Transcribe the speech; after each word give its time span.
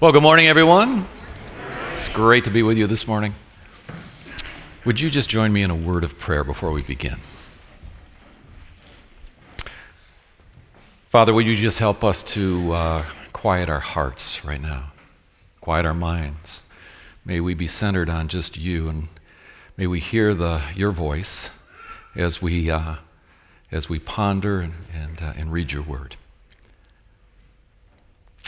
Well, 0.00 0.12
good 0.12 0.22
morning, 0.22 0.46
everyone. 0.46 1.06
It's 1.88 2.08
great 2.08 2.44
to 2.44 2.50
be 2.50 2.62
with 2.62 2.78
you 2.78 2.86
this 2.86 3.06
morning. 3.06 3.34
Would 4.86 4.98
you 4.98 5.10
just 5.10 5.28
join 5.28 5.52
me 5.52 5.62
in 5.62 5.70
a 5.70 5.74
word 5.74 6.04
of 6.04 6.18
prayer 6.18 6.42
before 6.42 6.72
we 6.72 6.82
begin? 6.82 7.18
Father, 11.10 11.34
would 11.34 11.46
you 11.46 11.54
just 11.54 11.80
help 11.80 12.02
us 12.02 12.22
to 12.22 12.72
uh, 12.72 13.04
quiet 13.34 13.68
our 13.68 13.80
hearts 13.80 14.42
right 14.42 14.62
now, 14.62 14.92
quiet 15.60 15.84
our 15.84 15.92
minds? 15.92 16.62
May 17.22 17.40
we 17.40 17.52
be 17.52 17.68
centered 17.68 18.08
on 18.08 18.28
just 18.28 18.56
you, 18.56 18.88
and 18.88 19.08
may 19.76 19.86
we 19.86 20.00
hear 20.00 20.32
the, 20.32 20.62
your 20.74 20.92
voice 20.92 21.50
as 22.16 22.40
we, 22.40 22.70
uh, 22.70 22.94
as 23.70 23.90
we 23.90 23.98
ponder 23.98 24.60
and, 24.60 24.72
and, 24.94 25.20
uh, 25.20 25.34
and 25.36 25.52
read 25.52 25.72
your 25.72 25.82
word. 25.82 26.16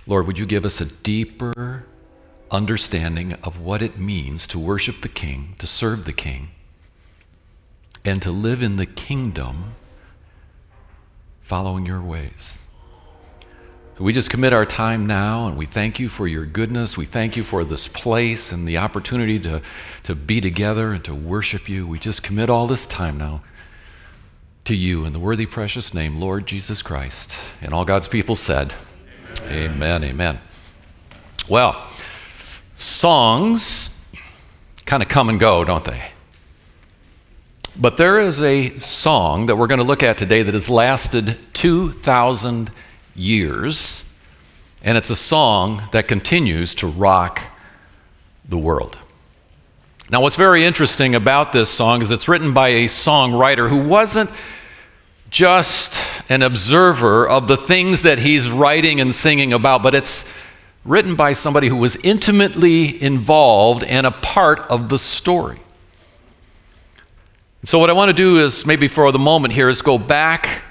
Lord, 0.07 0.27
would 0.27 0.39
you 0.39 0.47
give 0.47 0.65
us 0.65 0.81
a 0.81 0.87
deeper 0.87 1.87
understanding 2.51 3.33
of 3.43 3.61
what 3.61 3.83
it 3.83 3.99
means 3.99 4.47
to 4.49 4.59
worship 4.59 5.01
the 5.01 5.09
King, 5.09 5.55
to 5.59 5.67
serve 5.67 6.05
the 6.05 6.13
King, 6.13 6.51
and 8.05 8.21
to 8.23 8.31
live 8.31 8.63
in 8.63 8.77
the 8.77 8.87
kingdom 8.87 9.75
following 11.41 11.87
your 11.87 12.01
ways. 12.01 12.63
So 13.97 14.05
we 14.05 14.13
just 14.13 14.31
commit 14.31 14.53
our 14.53 14.65
time 14.65 15.07
now 15.07 15.47
and 15.47 15.57
we 15.57 15.67
thank 15.67 16.01
you 16.01 16.09
for 16.09 16.27
your 16.27 16.47
goodness. 16.47 16.97
We 16.97 17.05
thank 17.05 17.37
you 17.37 17.45
for 17.45 17.63
this 17.65 17.89
place 17.89 18.51
and 18.51 18.67
the 18.67 18.79
opportunity 18.79 19.39
to, 19.41 19.61
to 20.05 20.15
be 20.15 20.41
together 20.41 20.93
and 20.93 21.05
to 21.05 21.15
worship 21.15 21.69
you. 21.69 21.87
We 21.87 21.99
just 21.99 22.23
commit 22.23 22.49
all 22.49 22.67
this 22.67 22.87
time 22.87 23.19
now 23.19 23.43
to 24.65 24.75
you 24.75 25.05
in 25.05 25.13
the 25.13 25.19
worthy, 25.19 25.47
precious 25.47 25.93
name, 25.93 26.19
Lord 26.19 26.47
Jesus 26.47 26.81
Christ. 26.81 27.35
And 27.61 27.75
all 27.75 27.85
God's 27.85 28.09
people 28.09 28.37
said, 28.37 28.73
Amen, 29.47 30.05
amen. 30.05 30.41
Well, 31.49 31.87
songs 32.77 33.99
kind 34.85 35.03
of 35.03 35.09
come 35.09 35.29
and 35.29 35.39
go, 35.41 35.65
don't 35.65 35.85
they? 35.85 36.03
But 37.79 37.97
there 37.97 38.21
is 38.21 38.43
a 38.43 38.79
song 38.79 39.47
that 39.47 39.57
we're 39.57 39.67
going 39.67 39.79
to 39.79 39.85
look 39.85 40.03
at 40.03 40.19
today 40.19 40.43
that 40.43 40.53
has 40.53 40.69
lasted 40.69 41.39
2,000 41.55 42.71
years, 43.15 44.05
and 44.83 44.99
it's 44.99 45.11
a 45.11 45.17
song 45.17 45.83
that 45.93 46.07
continues 46.07 46.75
to 46.77 46.87
rock 46.87 47.41
the 48.47 48.59
world. 48.59 48.99
Now, 50.11 50.21
what's 50.21 50.37
very 50.37 50.65
interesting 50.65 51.15
about 51.15 51.55
this 51.55 51.71
song 51.71 52.03
is 52.03 52.11
it's 52.11 52.29
written 52.29 52.53
by 52.53 52.69
a 52.69 52.85
songwriter 52.85 53.71
who 53.71 53.89
wasn't 53.89 54.31
just 55.33 55.99
an 56.29 56.43
observer 56.43 57.27
of 57.27 57.49
the 57.49 57.57
things 57.57 58.03
that 58.03 58.19
he's 58.19 58.51
writing 58.51 59.01
and 59.01 59.15
singing 59.15 59.53
about, 59.55 59.83
but 59.83 59.95
it's 59.95 60.31
written 60.85 61.17
by 61.17 61.33
somebody 61.33 61.69
who 61.69 61.77
was 61.77 61.97
intimately 61.97 63.03
involved 63.03 63.83
and 63.85 64.07
a 64.07 64.11
part 64.11 64.61
of 64.71 64.91
the 64.91 64.99
story. 64.99 65.59
So, 67.65 67.79
what 67.79 67.89
I 67.89 67.95
want 67.95 68.11
to 68.11 68.13
do 68.13 68.41
is 68.41 68.67
maybe 68.67 68.89
for 68.89 69.11
the 69.11 69.19
moment 69.19 69.55
here 69.55 69.69
is 69.69 69.81
go 69.83 69.97
back 69.97 70.65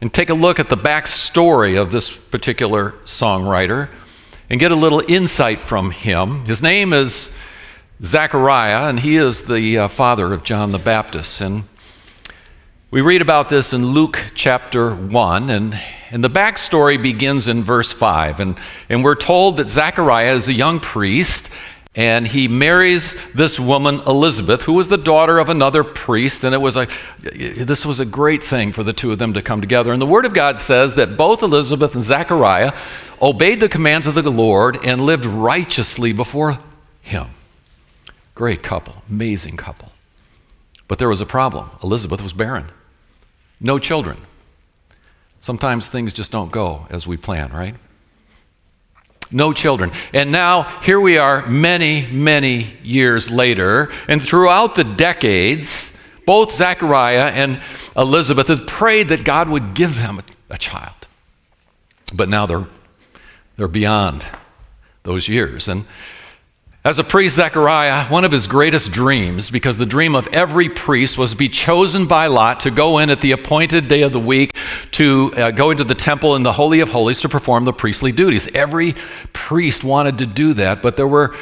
and 0.00 0.12
take 0.12 0.30
a 0.30 0.34
look 0.34 0.58
at 0.58 0.70
the 0.70 0.76
backstory 0.76 1.80
of 1.80 1.90
this 1.90 2.10
particular 2.10 2.92
songwriter 3.04 3.90
and 4.48 4.58
get 4.58 4.72
a 4.72 4.76
little 4.76 5.02
insight 5.06 5.60
from 5.60 5.90
him. 5.90 6.46
His 6.46 6.62
name 6.62 6.92
is 6.92 7.30
Zechariah, 8.02 8.88
and 8.88 9.00
he 9.00 9.16
is 9.16 9.42
the 9.42 9.78
uh, 9.78 9.88
father 9.88 10.32
of 10.32 10.44
John 10.44 10.72
the 10.72 10.78
Baptist. 10.78 11.40
And 11.40 11.64
we 12.88 13.00
read 13.00 13.20
about 13.20 13.48
this 13.48 13.72
in 13.72 13.84
Luke 13.84 14.30
chapter 14.36 14.94
1, 14.94 15.50
and, 15.50 15.76
and 16.12 16.22
the 16.22 16.30
backstory 16.30 17.02
begins 17.02 17.48
in 17.48 17.64
verse 17.64 17.92
5. 17.92 18.38
And, 18.38 18.56
and 18.88 19.02
we're 19.02 19.16
told 19.16 19.56
that 19.56 19.68
Zechariah 19.68 20.34
is 20.34 20.48
a 20.48 20.52
young 20.52 20.78
priest, 20.78 21.50
and 21.96 22.24
he 22.24 22.46
marries 22.46 23.16
this 23.32 23.58
woman, 23.58 24.02
Elizabeth, 24.06 24.62
who 24.62 24.74
was 24.74 24.86
the 24.86 24.98
daughter 24.98 25.40
of 25.40 25.48
another 25.48 25.82
priest. 25.82 26.44
And 26.44 26.54
it 26.54 26.58
was 26.58 26.76
a, 26.76 26.86
this 27.24 27.84
was 27.84 27.98
a 27.98 28.04
great 28.04 28.44
thing 28.44 28.70
for 28.70 28.84
the 28.84 28.92
two 28.92 29.10
of 29.10 29.18
them 29.18 29.32
to 29.32 29.42
come 29.42 29.60
together. 29.60 29.92
And 29.92 30.00
the 30.00 30.06
Word 30.06 30.24
of 30.24 30.32
God 30.32 30.56
says 30.56 30.94
that 30.94 31.16
both 31.16 31.42
Elizabeth 31.42 31.94
and 31.94 32.04
Zechariah 32.04 32.72
obeyed 33.20 33.58
the 33.58 33.68
commands 33.68 34.06
of 34.06 34.14
the 34.14 34.30
Lord 34.30 34.78
and 34.84 35.00
lived 35.00 35.24
righteously 35.24 36.12
before 36.12 36.60
him. 37.02 37.26
Great 38.36 38.62
couple, 38.62 39.02
amazing 39.10 39.56
couple. 39.56 39.90
But 40.88 40.98
there 40.98 41.08
was 41.08 41.20
a 41.20 41.26
problem. 41.26 41.70
Elizabeth 41.82 42.22
was 42.22 42.32
barren, 42.32 42.70
no 43.60 43.78
children. 43.78 44.18
Sometimes 45.40 45.88
things 45.88 46.12
just 46.12 46.32
don't 46.32 46.50
go 46.50 46.86
as 46.90 47.06
we 47.06 47.16
plan, 47.16 47.52
right? 47.52 47.74
No 49.30 49.52
children. 49.52 49.90
And 50.12 50.30
now, 50.30 50.80
here 50.82 51.00
we 51.00 51.18
are 51.18 51.46
many, 51.46 52.06
many 52.06 52.66
years 52.82 53.30
later, 53.30 53.90
and 54.08 54.22
throughout 54.22 54.74
the 54.74 54.84
decades, 54.84 56.00
both 56.26 56.52
Zechariah 56.52 57.30
and 57.32 57.60
Elizabeth 57.96 58.48
had 58.48 58.66
prayed 58.66 59.08
that 59.08 59.24
God 59.24 59.48
would 59.48 59.74
give 59.74 59.96
them 59.96 60.22
a 60.50 60.58
child. 60.58 61.06
But 62.14 62.28
now 62.28 62.46
they're, 62.46 62.66
they're 63.56 63.68
beyond 63.68 64.24
those 65.02 65.28
years. 65.28 65.68
And 65.68 65.86
as 66.86 67.00
a 67.00 67.04
priest, 67.04 67.34
Zechariah, 67.34 68.04
one 68.04 68.24
of 68.24 68.30
his 68.30 68.46
greatest 68.46 68.92
dreams, 68.92 69.50
because 69.50 69.76
the 69.76 69.84
dream 69.84 70.14
of 70.14 70.28
every 70.28 70.68
priest 70.68 71.18
was 71.18 71.32
to 71.32 71.36
be 71.36 71.48
chosen 71.48 72.06
by 72.06 72.28
lot 72.28 72.60
to 72.60 72.70
go 72.70 72.98
in 72.98 73.10
at 73.10 73.20
the 73.20 73.32
appointed 73.32 73.88
day 73.88 74.02
of 74.02 74.12
the 74.12 74.20
week 74.20 74.54
to 74.92 75.32
uh, 75.36 75.50
go 75.50 75.72
into 75.72 75.82
the 75.82 75.96
temple 75.96 76.36
in 76.36 76.44
the 76.44 76.52
Holy 76.52 76.78
of 76.78 76.88
Holies 76.88 77.20
to 77.22 77.28
perform 77.28 77.64
the 77.64 77.72
priestly 77.72 78.12
duties. 78.12 78.46
Every 78.54 78.94
priest 79.32 79.82
wanted 79.82 80.18
to 80.18 80.26
do 80.26 80.54
that, 80.54 80.80
but 80.80 80.96
there 80.96 81.08
were 81.08 81.34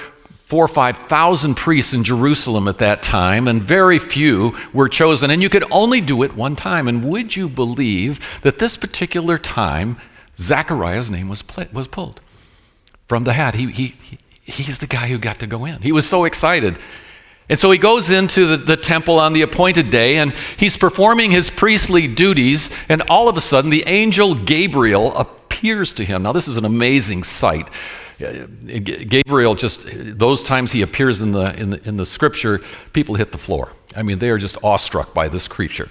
four 0.46 0.64
or 0.64 0.68
five 0.68 0.96
thousand 0.96 1.56
priests 1.56 1.92
in 1.92 2.04
Jerusalem 2.04 2.66
at 2.66 2.78
that 2.78 3.02
time, 3.02 3.46
and 3.46 3.62
very 3.62 3.98
few 3.98 4.56
were 4.72 4.88
chosen, 4.88 5.30
and 5.30 5.42
you 5.42 5.50
could 5.50 5.70
only 5.70 6.00
do 6.00 6.22
it 6.22 6.34
one 6.34 6.56
time. 6.56 6.88
And 6.88 7.04
would 7.04 7.36
you 7.36 7.50
believe 7.50 8.18
that 8.40 8.60
this 8.60 8.78
particular 8.78 9.36
time, 9.36 9.98
Zechariah's 10.38 11.10
name 11.10 11.28
was, 11.28 11.44
was 11.70 11.86
pulled 11.86 12.22
from 13.06 13.24
the 13.24 13.34
hat? 13.34 13.56
He, 13.56 13.70
he, 13.70 13.94
he's 14.44 14.78
the 14.78 14.86
guy 14.86 15.08
who 15.08 15.18
got 15.18 15.40
to 15.40 15.46
go 15.46 15.64
in. 15.64 15.80
He 15.82 15.92
was 15.92 16.08
so 16.08 16.24
excited. 16.24 16.78
And 17.48 17.58
so 17.58 17.70
he 17.70 17.78
goes 17.78 18.10
into 18.10 18.46
the, 18.46 18.56
the, 18.56 18.76
temple 18.76 19.18
on 19.18 19.34
the 19.34 19.42
appointed 19.42 19.90
day 19.90 20.16
and 20.16 20.32
he's 20.56 20.78
performing 20.78 21.30
his 21.30 21.50
priestly 21.50 22.08
duties, 22.08 22.70
and 22.88 23.02
all 23.10 23.28
of 23.28 23.36
a 23.36 23.40
sudden 23.40 23.70
the 23.70 23.84
angel 23.86 24.34
Gabriel 24.34 25.14
appears 25.14 25.92
to 25.94 26.04
him. 26.04 26.22
Now, 26.22 26.32
this 26.32 26.48
is 26.48 26.56
an 26.56 26.64
amazing 26.64 27.22
sight. 27.22 27.68
Uh, 28.24 28.46
Gabriel 28.46 29.54
just, 29.54 29.86
those 29.92 30.42
times 30.42 30.72
he 30.72 30.82
appears 30.82 31.20
in 31.20 31.32
the, 31.32 31.54
in 31.60 31.70
the, 31.70 31.88
in 31.88 31.96
the 31.96 32.06
scripture, 32.06 32.60
people 32.92 33.14
hit 33.16 33.32
the 33.32 33.38
floor. 33.38 33.72
I 33.94 34.02
mean, 34.02 34.18
they 34.20 34.30
are 34.30 34.38
just 34.38 34.56
awestruck 34.62 35.12
by 35.12 35.28
this 35.28 35.46
creature. 35.46 35.90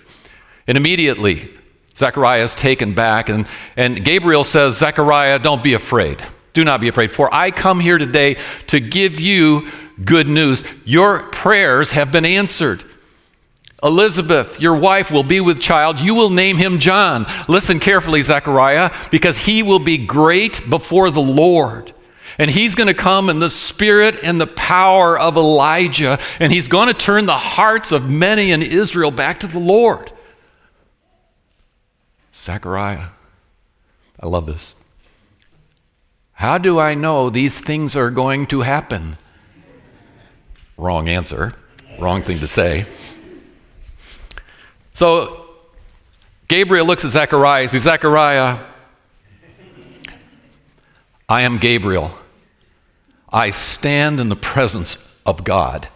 And 0.65 0.77
immediately, 0.77 1.51
Zechariah 1.95 2.43
is 2.43 2.55
taken 2.55 2.93
back, 2.93 3.29
and, 3.29 3.45
and 3.77 4.03
Gabriel 4.03 4.43
says, 4.43 4.77
Zechariah, 4.77 5.37
don't 5.37 5.61
be 5.61 5.73
afraid. 5.73 6.23
Do 6.53 6.63
not 6.63 6.81
be 6.81 6.87
afraid, 6.87 7.11
for 7.11 7.33
I 7.33 7.51
come 7.51 7.79
here 7.79 7.97
today 7.97 8.37
to 8.67 8.79
give 8.79 9.19
you 9.19 9.69
good 10.03 10.27
news. 10.27 10.63
Your 10.85 11.23
prayers 11.23 11.91
have 11.91 12.11
been 12.11 12.25
answered. 12.25 12.83
Elizabeth, 13.81 14.61
your 14.61 14.75
wife, 14.75 15.11
will 15.11 15.23
be 15.23 15.41
with 15.41 15.59
child. 15.59 15.99
You 15.99 16.15
will 16.15 16.29
name 16.29 16.55
him 16.57 16.79
John. 16.79 17.25
Listen 17.49 17.79
carefully, 17.79 18.21
Zechariah, 18.21 18.91
because 19.11 19.37
he 19.37 19.61
will 19.61 19.79
be 19.79 20.05
great 20.05 20.69
before 20.69 21.11
the 21.11 21.21
Lord. 21.21 21.93
And 22.37 22.49
he's 22.49 22.75
going 22.75 22.87
to 22.87 22.93
come 22.93 23.29
in 23.29 23.39
the 23.39 23.49
spirit 23.49 24.23
and 24.23 24.39
the 24.39 24.47
power 24.47 25.19
of 25.19 25.35
Elijah, 25.35 26.17
and 26.39 26.51
he's 26.51 26.67
going 26.67 26.87
to 26.87 26.93
turn 26.93 27.25
the 27.25 27.33
hearts 27.33 27.91
of 27.91 28.09
many 28.09 28.51
in 28.51 28.61
Israel 28.61 29.11
back 29.11 29.41
to 29.41 29.47
the 29.47 29.59
Lord. 29.59 30.11
Zechariah, 32.33 33.09
I 34.19 34.27
love 34.27 34.45
this. 34.45 34.75
How 36.33 36.57
do 36.57 36.79
I 36.79 36.93
know 36.93 37.29
these 37.29 37.59
things 37.59 37.95
are 37.95 38.09
going 38.09 38.47
to 38.47 38.61
happen? 38.61 39.17
Wrong 40.77 41.07
answer. 41.07 41.53
Wrong 41.99 42.23
thing 42.23 42.39
to 42.39 42.47
say. 42.47 42.85
So 44.93 45.47
Gabriel 46.47 46.85
looks 46.85 47.05
at 47.05 47.11
Zechariah. 47.11 47.63
He 47.63 47.67
says, 47.69 47.83
Zechariah, 47.83 48.59
I 51.29 51.41
am 51.41 51.57
Gabriel. 51.57 52.11
I 53.31 53.49
stand 53.49 54.19
in 54.19 54.29
the 54.29 54.35
presence 54.35 55.07
of 55.25 55.43
God. 55.43 55.87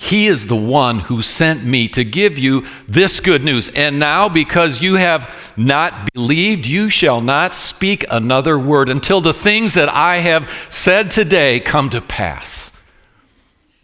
He 0.00 0.28
is 0.28 0.46
the 0.46 0.56
one 0.56 1.00
who 1.00 1.22
sent 1.22 1.64
me 1.64 1.88
to 1.88 2.04
give 2.04 2.38
you 2.38 2.64
this 2.86 3.18
good 3.18 3.42
news. 3.42 3.68
And 3.70 3.98
now, 3.98 4.28
because 4.28 4.80
you 4.80 4.94
have 4.94 5.28
not 5.56 6.12
believed, 6.14 6.66
you 6.66 6.88
shall 6.88 7.20
not 7.20 7.52
speak 7.52 8.06
another 8.08 8.56
word 8.56 8.88
until 8.88 9.20
the 9.20 9.34
things 9.34 9.74
that 9.74 9.88
I 9.88 10.18
have 10.18 10.48
said 10.70 11.10
today 11.10 11.58
come 11.58 11.90
to 11.90 12.00
pass. 12.00 12.72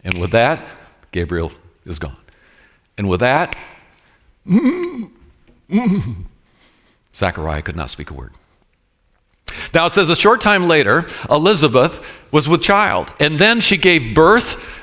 And 0.05 0.17
with 0.17 0.31
that, 0.31 0.65
Gabriel 1.11 1.51
is 1.85 1.99
gone. 1.99 2.15
And 2.97 3.09
with 3.09 3.19
that, 3.19 3.53
Zechariah 7.13 7.61
could 7.61 7.75
not 7.75 7.89
speak 7.89 8.09
a 8.09 8.13
word. 8.13 8.31
Now 9.73 9.85
it 9.85 9.91
says 9.91 10.09
a 10.09 10.15
short 10.15 10.39
time 10.39 10.69
later, 10.69 11.07
Elizabeth 11.29 12.05
was 12.31 12.47
with 12.47 12.61
child, 12.61 13.11
and 13.19 13.37
then 13.37 13.59
she 13.59 13.75
gave 13.75 14.15
birth 14.15 14.74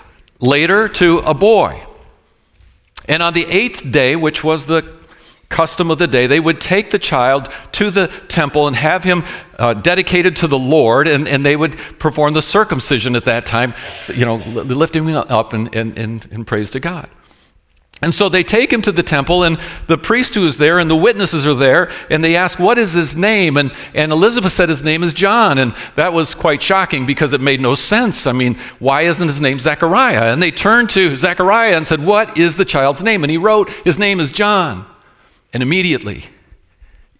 later 0.43 0.89
to 0.89 1.19
a 1.21 1.33
boy. 1.33 1.83
And 3.09 3.23
on 3.23 3.33
the 3.33 3.47
eighth 3.47 3.91
day, 3.91 4.17
which 4.17 4.45
was 4.45 4.67
the 4.67 5.01
custom 5.49 5.91
of 5.91 5.99
the 5.99 6.07
day, 6.07 6.27
they 6.27 6.41
would 6.41 6.61
take 6.61 6.91
the 6.91 6.99
child 6.99 7.49
to 7.73 7.91
the 7.91 8.09
temple 8.29 8.67
and 8.67 8.77
have 8.77 9.05
him 9.05 9.23
uh, 9.59 9.75
dedicated 9.75 10.37
to 10.37 10.47
the 10.47 10.59
Lord, 10.59 11.07
and, 11.07 11.29
and 11.29 11.45
they 11.45 11.57
would 11.57 11.77
perform 11.99 12.35
the 12.35 12.43
circumcision 12.43 13.15
at 13.17 13.25
that 13.27 13.47
time, 13.47 13.75
you 14.09 14.25
know, 14.25 14.37
lifting 14.37 15.07
him 15.07 15.17
up 15.17 15.53
and, 15.53 15.75
and, 15.75 15.99
and, 15.99 16.27
and 16.31 16.47
praise 16.47 16.71
to 16.73 16.81
God. 16.81 17.09
And 18.03 18.13
so 18.13 18.29
they 18.29 18.43
take 18.43 18.73
him 18.73 18.83
to 18.83 18.91
the 18.91 19.05
temple, 19.05 19.45
and 19.45 19.57
the 19.87 19.97
priest 19.97 20.35
who 20.35 20.45
is 20.45 20.57
there 20.57 20.81
and 20.81 20.91
the 20.91 20.97
witnesses 20.97 21.47
are 21.47 21.55
there, 21.55 21.89
and 22.11 22.23
they 22.23 22.35
ask, 22.35 22.59
What 22.59 22.77
is 22.77 22.93
his 22.93 23.15
name? 23.15 23.57
And, 23.57 23.73
and 23.95 24.11
Elizabeth 24.11 24.53
said 24.53 24.69
his 24.69 24.83
name 24.83 25.05
is 25.05 25.15
John. 25.15 25.57
And 25.59 25.73
that 25.95 26.13
was 26.13 26.35
quite 26.35 26.61
shocking 26.61 27.07
because 27.07 27.33
it 27.33 27.41
made 27.41 27.61
no 27.61 27.77
sense. 27.77 28.27
I 28.27 28.33
mean, 28.33 28.57
why 28.81 29.03
isn't 29.03 29.27
his 29.27 29.41
name 29.41 29.61
Zechariah? 29.61 30.33
And 30.33 30.43
they 30.43 30.51
turned 30.51 30.91
to 30.91 31.17
Zechariah 31.17 31.77
and 31.77 31.87
said, 31.87 32.05
What 32.05 32.37
is 32.37 32.57
the 32.57 32.65
child's 32.65 33.05
name? 33.05 33.23
And 33.23 33.31
he 33.31 33.39
wrote, 33.39 33.71
His 33.71 34.01
name 34.01 34.19
is 34.19 34.33
John. 34.33 34.85
And 35.53 35.63
immediately, 35.63 36.25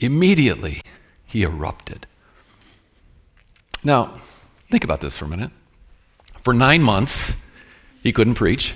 immediately, 0.01 0.81
he 1.27 1.45
erupted. 1.45 2.09
Now, 3.85 4.15
think 4.69 4.83
about 4.83 5.01
this 5.01 5.17
for 5.17 5.27
a 5.27 5.29
minute. 5.29 5.53
For 6.43 6.53
nine 6.53 6.83
months, 6.83 7.41
he 8.03 8.13
couldn't 8.13 8.35
preach. 8.35 8.75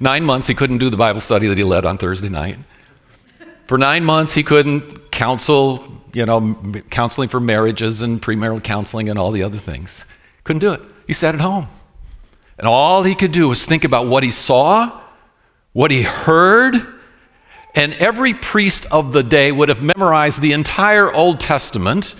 Nine 0.00 0.24
months, 0.24 0.46
he 0.46 0.54
couldn't 0.54 0.78
do 0.78 0.90
the 0.90 0.96
Bible 0.96 1.20
study 1.20 1.46
that 1.48 1.58
he 1.58 1.64
led 1.64 1.84
on 1.84 1.98
Thursday 1.98 2.28
night. 2.28 2.58
For 3.66 3.78
nine 3.78 4.04
months, 4.04 4.34
he 4.34 4.42
couldn't 4.42 5.10
counsel, 5.10 6.02
you 6.12 6.26
know, 6.26 6.56
counseling 6.90 7.28
for 7.28 7.40
marriages 7.40 8.02
and 8.02 8.20
premarital 8.20 8.62
counseling 8.62 9.08
and 9.08 9.18
all 9.18 9.30
the 9.30 9.42
other 9.42 9.58
things. 9.58 10.04
Couldn't 10.44 10.60
do 10.60 10.72
it. 10.72 10.80
He 11.06 11.12
sat 11.12 11.34
at 11.34 11.40
home. 11.40 11.68
And 12.58 12.66
all 12.66 13.02
he 13.02 13.14
could 13.14 13.32
do 13.32 13.48
was 13.48 13.64
think 13.64 13.84
about 13.84 14.06
what 14.06 14.22
he 14.22 14.30
saw, 14.30 15.00
what 15.72 15.90
he 15.90 16.02
heard, 16.02 16.74
and 17.74 17.94
every 17.96 18.34
priest 18.34 18.86
of 18.92 19.12
the 19.12 19.22
day 19.22 19.50
would 19.50 19.68
have 19.68 19.82
memorized 19.82 20.40
the 20.40 20.52
entire 20.52 21.12
Old 21.12 21.40
Testament 21.40 22.14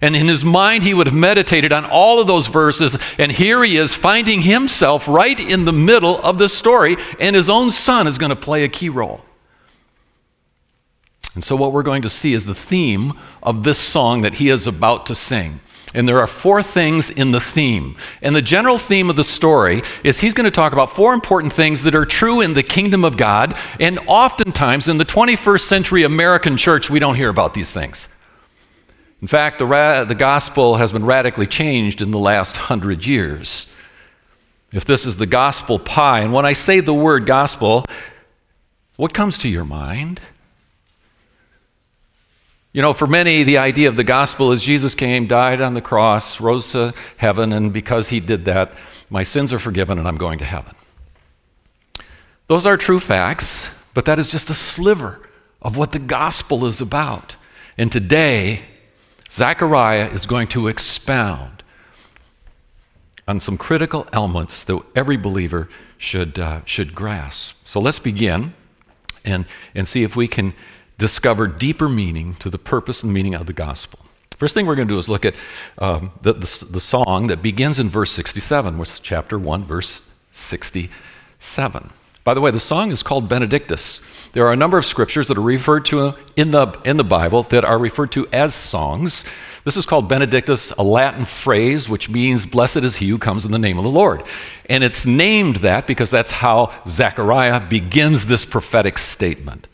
and 0.00 0.16
in 0.16 0.26
his 0.26 0.44
mind, 0.44 0.82
he 0.82 0.94
would 0.94 1.06
have 1.06 1.16
meditated 1.16 1.72
on 1.72 1.84
all 1.84 2.20
of 2.20 2.26
those 2.26 2.46
verses. 2.46 2.96
And 3.18 3.30
here 3.30 3.62
he 3.62 3.76
is 3.76 3.92
finding 3.92 4.42
himself 4.42 5.06
right 5.06 5.38
in 5.38 5.66
the 5.66 5.72
middle 5.72 6.18
of 6.22 6.38
the 6.38 6.48
story, 6.48 6.96
and 7.18 7.36
his 7.36 7.50
own 7.50 7.70
son 7.70 8.06
is 8.06 8.16
going 8.16 8.30
to 8.30 8.36
play 8.36 8.64
a 8.64 8.68
key 8.68 8.88
role. 8.88 9.22
And 11.34 11.44
so, 11.44 11.54
what 11.54 11.72
we're 11.72 11.82
going 11.82 12.02
to 12.02 12.08
see 12.08 12.32
is 12.32 12.46
the 12.46 12.54
theme 12.54 13.12
of 13.42 13.62
this 13.62 13.78
song 13.78 14.22
that 14.22 14.34
he 14.34 14.48
is 14.48 14.66
about 14.66 15.06
to 15.06 15.14
sing. 15.14 15.60
And 15.92 16.08
there 16.08 16.18
are 16.20 16.26
four 16.26 16.62
things 16.62 17.10
in 17.10 17.32
the 17.32 17.40
theme. 17.40 17.96
And 18.22 18.34
the 18.34 18.42
general 18.42 18.78
theme 18.78 19.10
of 19.10 19.16
the 19.16 19.24
story 19.24 19.82
is 20.04 20.20
he's 20.20 20.34
going 20.34 20.44
to 20.44 20.50
talk 20.50 20.72
about 20.72 20.90
four 20.90 21.12
important 21.12 21.52
things 21.52 21.82
that 21.82 21.96
are 21.96 22.04
true 22.04 22.40
in 22.40 22.54
the 22.54 22.62
kingdom 22.62 23.04
of 23.04 23.16
God. 23.16 23.56
And 23.80 23.98
oftentimes 24.06 24.88
in 24.88 24.98
the 24.98 25.04
21st 25.04 25.62
century 25.62 26.04
American 26.04 26.56
church, 26.56 26.90
we 26.90 27.00
don't 27.00 27.16
hear 27.16 27.28
about 27.28 27.54
these 27.54 27.72
things. 27.72 28.08
In 29.20 29.28
fact, 29.28 29.58
the, 29.58 29.66
ra- 29.66 30.04
the 30.04 30.14
gospel 30.14 30.76
has 30.76 30.92
been 30.92 31.04
radically 31.04 31.46
changed 31.46 32.00
in 32.00 32.10
the 32.10 32.18
last 32.18 32.56
hundred 32.56 33.06
years. 33.06 33.72
If 34.72 34.84
this 34.84 35.04
is 35.04 35.16
the 35.16 35.26
gospel 35.26 35.78
pie, 35.78 36.20
and 36.20 36.32
when 36.32 36.46
I 36.46 36.54
say 36.54 36.80
the 36.80 36.94
word 36.94 37.26
gospel, 37.26 37.84
what 38.96 39.12
comes 39.12 39.38
to 39.38 39.48
your 39.48 39.64
mind? 39.64 40.20
You 42.72 42.82
know, 42.82 42.92
for 42.92 43.08
many, 43.08 43.42
the 43.42 43.58
idea 43.58 43.88
of 43.88 43.96
the 43.96 44.04
gospel 44.04 44.52
is 44.52 44.62
Jesus 44.62 44.94
came, 44.94 45.26
died 45.26 45.60
on 45.60 45.74
the 45.74 45.80
cross, 45.80 46.40
rose 46.40 46.70
to 46.72 46.94
heaven, 47.16 47.52
and 47.52 47.72
because 47.72 48.08
he 48.08 48.20
did 48.20 48.44
that, 48.44 48.72
my 49.10 49.24
sins 49.24 49.52
are 49.52 49.58
forgiven 49.58 49.98
and 49.98 50.06
I'm 50.06 50.16
going 50.16 50.38
to 50.38 50.44
heaven. 50.44 50.76
Those 52.46 52.66
are 52.66 52.76
true 52.76 53.00
facts, 53.00 53.68
but 53.92 54.04
that 54.04 54.18
is 54.20 54.30
just 54.30 54.50
a 54.50 54.54
sliver 54.54 55.20
of 55.60 55.76
what 55.76 55.92
the 55.92 55.98
gospel 55.98 56.64
is 56.64 56.80
about. 56.80 57.36
And 57.76 57.90
today, 57.90 58.62
Zechariah 59.30 60.08
is 60.10 60.26
going 60.26 60.48
to 60.48 60.66
expound 60.66 61.62
on 63.28 63.38
some 63.38 63.56
critical 63.56 64.08
elements 64.12 64.64
that 64.64 64.82
every 64.96 65.16
believer 65.16 65.68
should, 65.96 66.38
uh, 66.38 66.64
should 66.64 66.94
grasp. 66.94 67.56
So 67.64 67.80
let's 67.80 68.00
begin 68.00 68.54
and, 69.24 69.46
and 69.74 69.86
see 69.86 70.02
if 70.02 70.16
we 70.16 70.26
can 70.26 70.54
discover 70.98 71.46
deeper 71.46 71.88
meaning 71.88 72.34
to 72.36 72.50
the 72.50 72.58
purpose 72.58 73.04
and 73.04 73.12
meaning 73.12 73.34
of 73.34 73.46
the 73.46 73.52
gospel. 73.52 74.00
First 74.36 74.54
thing 74.54 74.66
we're 74.66 74.74
going 74.74 74.88
to 74.88 74.94
do 74.94 74.98
is 74.98 75.08
look 75.08 75.24
at 75.24 75.34
um, 75.78 76.12
the, 76.22 76.32
the, 76.32 76.66
the 76.70 76.80
song 76.80 77.28
that 77.28 77.42
begins 77.42 77.78
in 77.78 77.88
verse 77.88 78.10
67, 78.10 78.78
which 78.78 78.88
is 78.88 79.00
chapter 79.00 79.38
1, 79.38 79.62
verse 79.62 80.00
67. 80.32 81.90
By 82.30 82.34
the 82.34 82.40
way, 82.40 82.52
the 82.52 82.60
song 82.60 82.92
is 82.92 83.02
called 83.02 83.28
Benedictus. 83.28 84.02
There 84.34 84.46
are 84.46 84.52
a 84.52 84.56
number 84.56 84.78
of 84.78 84.84
scriptures 84.84 85.26
that 85.26 85.36
are 85.36 85.42
referred 85.42 85.84
to 85.86 86.14
in 86.36 86.52
the, 86.52 86.68
in 86.84 86.96
the 86.96 87.02
Bible 87.02 87.42
that 87.42 87.64
are 87.64 87.76
referred 87.76 88.12
to 88.12 88.28
as 88.28 88.54
songs. 88.54 89.24
This 89.64 89.76
is 89.76 89.84
called 89.84 90.08
Benedictus, 90.08 90.70
a 90.78 90.84
Latin 90.84 91.24
phrase 91.24 91.88
which 91.88 92.08
means 92.08 92.46
blessed 92.46 92.84
is 92.84 92.94
he 92.94 93.08
who 93.08 93.18
comes 93.18 93.44
in 93.44 93.50
the 93.50 93.58
name 93.58 93.78
of 93.78 93.82
the 93.82 93.90
Lord. 93.90 94.22
And 94.68 94.84
it's 94.84 95.04
named 95.04 95.56
that 95.56 95.88
because 95.88 96.08
that's 96.08 96.30
how 96.30 96.72
Zechariah 96.86 97.68
begins 97.68 98.26
this 98.26 98.44
prophetic 98.44 98.98
statement. 98.98 99.66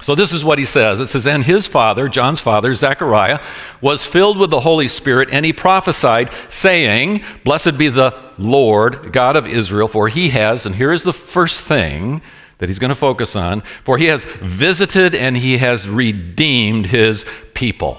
So 0.00 0.14
this 0.14 0.32
is 0.32 0.42
what 0.42 0.58
he 0.58 0.64
says. 0.64 0.98
It 0.98 1.08
says, 1.08 1.26
And 1.26 1.44
his 1.44 1.66
father, 1.66 2.08
John's 2.08 2.40
father, 2.40 2.72
Zechariah, 2.72 3.40
was 3.82 4.02
filled 4.02 4.38
with 4.38 4.50
the 4.50 4.60
Holy 4.60 4.88
Spirit, 4.88 5.28
and 5.30 5.44
he 5.44 5.52
prophesied, 5.52 6.30
saying, 6.48 7.22
Blessed 7.44 7.76
be 7.76 7.88
the 7.88 8.23
Lord, 8.38 9.12
God 9.12 9.36
of 9.36 9.46
Israel, 9.46 9.88
for 9.88 10.08
he 10.08 10.30
has, 10.30 10.66
and 10.66 10.74
here 10.76 10.92
is 10.92 11.02
the 11.02 11.12
first 11.12 11.62
thing 11.62 12.22
that 12.58 12.68
he's 12.68 12.78
going 12.78 12.90
to 12.90 12.94
focus 12.94 13.34
on, 13.36 13.60
for 13.84 13.98
he 13.98 14.06
has 14.06 14.24
visited 14.24 15.14
and 15.14 15.36
he 15.36 15.58
has 15.58 15.88
redeemed 15.88 16.86
his 16.86 17.24
people. 17.54 17.98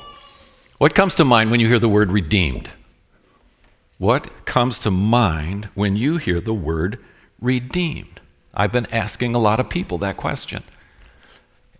What 0.78 0.96
comes 0.96 1.16
to 1.16 1.26
mind 1.26 1.52
when 1.52 1.60
you 1.60 1.68
hear 1.68 1.80
the 1.80 1.90
word 1.90 2.12
redeemed? 2.12 2.70
What 3.98 4.46
comes 4.46 4.80
to 4.80 4.92
mind 4.92 5.70
when 5.74 5.96
you 5.96 6.18
hear 6.18 6.42
the 6.42 6.54
word 6.54 7.00
redeemed? 7.40 8.20
I've 8.54 8.72
been 8.72 8.88
asking 8.92 9.36
a 9.36 9.40
lot 9.40 9.60
of 9.60 9.70
people 9.70 9.98
that 10.00 10.18
question. 10.18 10.64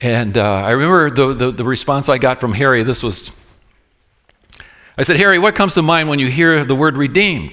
And 0.02 0.38
uh, 0.38 0.44
I 0.44 0.72
remember 0.72 1.10
the, 1.10 1.34
the, 1.34 1.52
the 1.52 1.64
response 1.64 2.10
I 2.10 2.18
got 2.18 2.40
from 2.40 2.54
Harry. 2.54 2.84
This 2.84 3.02
was 3.02 3.32
I 4.98 5.04
said, 5.04 5.18
Harry, 5.18 5.40
what 5.40 5.56
comes 5.56 5.74
to 5.74 5.82
mind 5.82 6.08
when 6.08 6.20
you 6.20 6.28
hear 6.28 6.64
the 6.64 6.76
word 6.76 6.96
redeemed? 6.96 7.52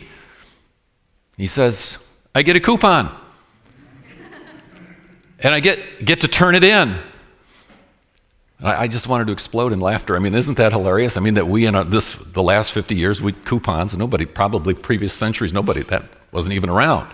He 1.36 1.46
says, 1.46 1.98
I 2.34 2.42
get 2.42 2.56
a 2.56 2.60
coupon 2.60 3.14
and 5.42 5.54
I 5.54 5.60
get, 5.60 6.04
get 6.04 6.20
to 6.20 6.28
turn 6.28 6.54
it 6.54 6.64
in. 6.64 6.96
I, 8.62 8.82
I, 8.82 8.88
just 8.88 9.08
wanted 9.08 9.26
to 9.26 9.32
explode 9.32 9.72
in 9.72 9.80
laughter. 9.80 10.14
I 10.14 10.18
mean, 10.20 10.34
isn't 10.34 10.56
that 10.58 10.72
hilarious? 10.72 11.16
I 11.16 11.20
mean, 11.20 11.34
that 11.34 11.48
we 11.48 11.66
in 11.66 11.74
our, 11.74 11.84
this 11.84 12.12
the 12.12 12.42
last 12.42 12.72
50 12.72 12.94
years, 12.94 13.20
we 13.20 13.32
coupons, 13.32 13.96
nobody, 13.96 14.24
probably 14.24 14.74
previous 14.74 15.12
centuries, 15.12 15.52
nobody, 15.52 15.82
that 15.84 16.04
wasn't 16.30 16.54
even 16.54 16.70
around. 16.70 17.12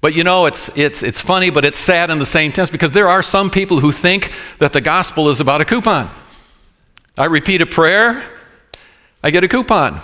But 0.00 0.14
you 0.14 0.22
know, 0.22 0.46
it's, 0.46 0.76
it's, 0.76 1.02
it's 1.02 1.20
funny, 1.20 1.50
but 1.50 1.64
it's 1.64 1.78
sad 1.78 2.10
in 2.10 2.18
the 2.18 2.26
same 2.26 2.52
sense 2.52 2.70
because 2.70 2.92
there 2.92 3.08
are 3.08 3.22
some 3.22 3.50
people 3.50 3.80
who 3.80 3.90
think 3.90 4.32
that 4.58 4.72
the 4.72 4.80
gospel 4.80 5.28
is 5.28 5.40
about 5.40 5.60
a 5.60 5.64
coupon. 5.64 6.10
I 7.16 7.24
repeat 7.24 7.62
a 7.62 7.66
prayer, 7.66 8.22
I 9.24 9.30
get 9.30 9.42
a 9.42 9.48
coupon. 9.48 10.00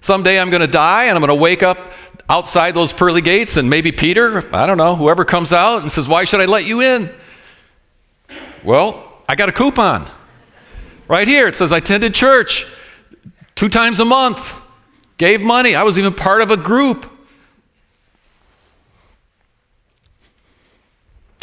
Someday 0.00 0.38
I'm 0.38 0.50
going 0.50 0.60
to 0.60 0.66
die 0.66 1.04
and 1.04 1.16
I'm 1.16 1.20
going 1.20 1.36
to 1.36 1.42
wake 1.42 1.62
up 1.62 1.92
outside 2.28 2.74
those 2.74 2.92
pearly 2.92 3.20
gates, 3.20 3.56
and 3.56 3.70
maybe 3.70 3.92
Peter, 3.92 4.44
I 4.54 4.66
don't 4.66 4.78
know, 4.78 4.96
whoever 4.96 5.24
comes 5.24 5.52
out 5.52 5.82
and 5.82 5.92
says, 5.92 6.08
Why 6.08 6.24
should 6.24 6.40
I 6.40 6.46
let 6.46 6.66
you 6.66 6.80
in? 6.80 7.10
Well, 8.64 9.22
I 9.28 9.36
got 9.36 9.48
a 9.48 9.52
coupon. 9.52 10.10
Right 11.08 11.28
here, 11.28 11.46
it 11.46 11.54
says 11.54 11.70
I 11.70 11.78
attended 11.78 12.14
church 12.14 12.66
two 13.54 13.68
times 13.68 14.00
a 14.00 14.04
month, 14.04 14.54
gave 15.18 15.40
money. 15.40 15.74
I 15.74 15.84
was 15.84 15.98
even 15.98 16.12
part 16.12 16.42
of 16.42 16.50
a 16.50 16.56
group. 16.56 17.10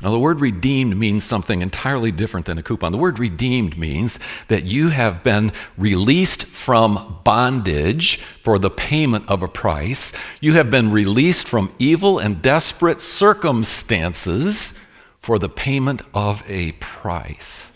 Now, 0.03 0.11
the 0.11 0.19
word 0.19 0.41
redeemed 0.41 0.97
means 0.97 1.23
something 1.23 1.61
entirely 1.61 2.11
different 2.11 2.45
than 2.45 2.57
a 2.57 2.63
coupon. 2.63 2.91
The 2.91 2.97
word 2.97 3.19
redeemed 3.19 3.77
means 3.77 4.19
that 4.49 4.65
you 4.65 4.89
have 4.89 5.23
been 5.23 5.53
released 5.77 6.45
from 6.45 7.21
bondage 7.23 8.17
for 8.17 8.59
the 8.59 8.69
payment 8.69 9.23
of 9.29 9.41
a 9.41 9.47
price. 9.47 10.11
You 10.41 10.55
have 10.55 10.69
been 10.69 10.91
released 10.91 11.47
from 11.47 11.73
evil 11.79 12.19
and 12.19 12.41
desperate 12.41 12.99
circumstances 12.99 14.77
for 15.21 15.39
the 15.39 15.47
payment 15.47 16.01
of 16.13 16.43
a 16.49 16.73
price. 16.73 17.71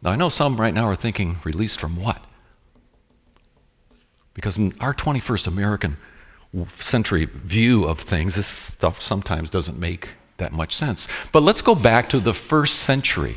Now, 0.00 0.12
I 0.12 0.16
know 0.16 0.28
some 0.28 0.60
right 0.60 0.72
now 0.72 0.86
are 0.86 0.94
thinking, 0.94 1.38
released 1.42 1.80
from 1.80 2.00
what? 2.00 2.22
Because 4.32 4.58
in 4.58 4.74
our 4.78 4.94
21st 4.94 5.48
American 5.48 5.96
century 6.68 7.24
view 7.24 7.82
of 7.82 7.98
things, 7.98 8.36
this 8.36 8.46
stuff 8.46 9.02
sometimes 9.02 9.50
doesn't 9.50 9.76
make 9.76 10.10
that 10.38 10.52
much 10.52 10.74
sense. 10.74 11.08
But 11.30 11.42
let's 11.42 11.62
go 11.62 11.74
back 11.74 12.08
to 12.10 12.20
the 12.20 12.34
first 12.34 12.80
century. 12.80 13.36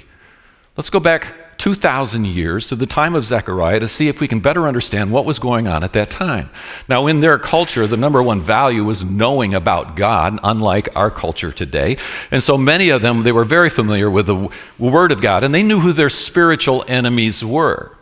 Let's 0.78 0.90
go 0.90 1.00
back 1.00 1.58
2,000 1.58 2.26
years 2.26 2.68
to 2.68 2.76
the 2.76 2.86
time 2.86 3.16
of 3.16 3.24
Zechariah 3.24 3.80
to 3.80 3.88
see 3.88 4.08
if 4.08 4.20
we 4.20 4.28
can 4.28 4.40
better 4.40 4.68
understand 4.68 5.12
what 5.12 5.26
was 5.26 5.40
going 5.40 5.68
on 5.68 5.84
at 5.84 5.94
that 5.94 6.10
time. 6.10 6.50
Now, 6.90 7.08
in 7.08 7.22
their 7.22 7.40
culture, 7.40 7.88
the 7.88 7.98
number 7.98 8.22
one 8.22 8.42
value 8.42 8.84
was 8.84 9.04
knowing 9.04 9.54
about 9.54 9.96
God, 9.96 10.38
unlike 10.44 10.90
our 10.96 11.10
culture 11.10 11.52
today. 11.52 11.98
And 12.30 12.44
so 12.44 12.58
many 12.58 12.90
of 12.90 13.02
them, 13.02 13.24
they 13.24 13.32
were 13.32 13.46
very 13.46 13.70
familiar 13.70 14.10
with 14.10 14.28
the 14.28 14.50
Word 14.78 15.12
of 15.12 15.22
God, 15.22 15.44
and 15.44 15.56
they 15.56 15.64
knew 15.64 15.80
who 15.80 15.94
their 15.94 16.10
spiritual 16.10 16.84
enemies 16.88 17.44
were. 17.44 17.95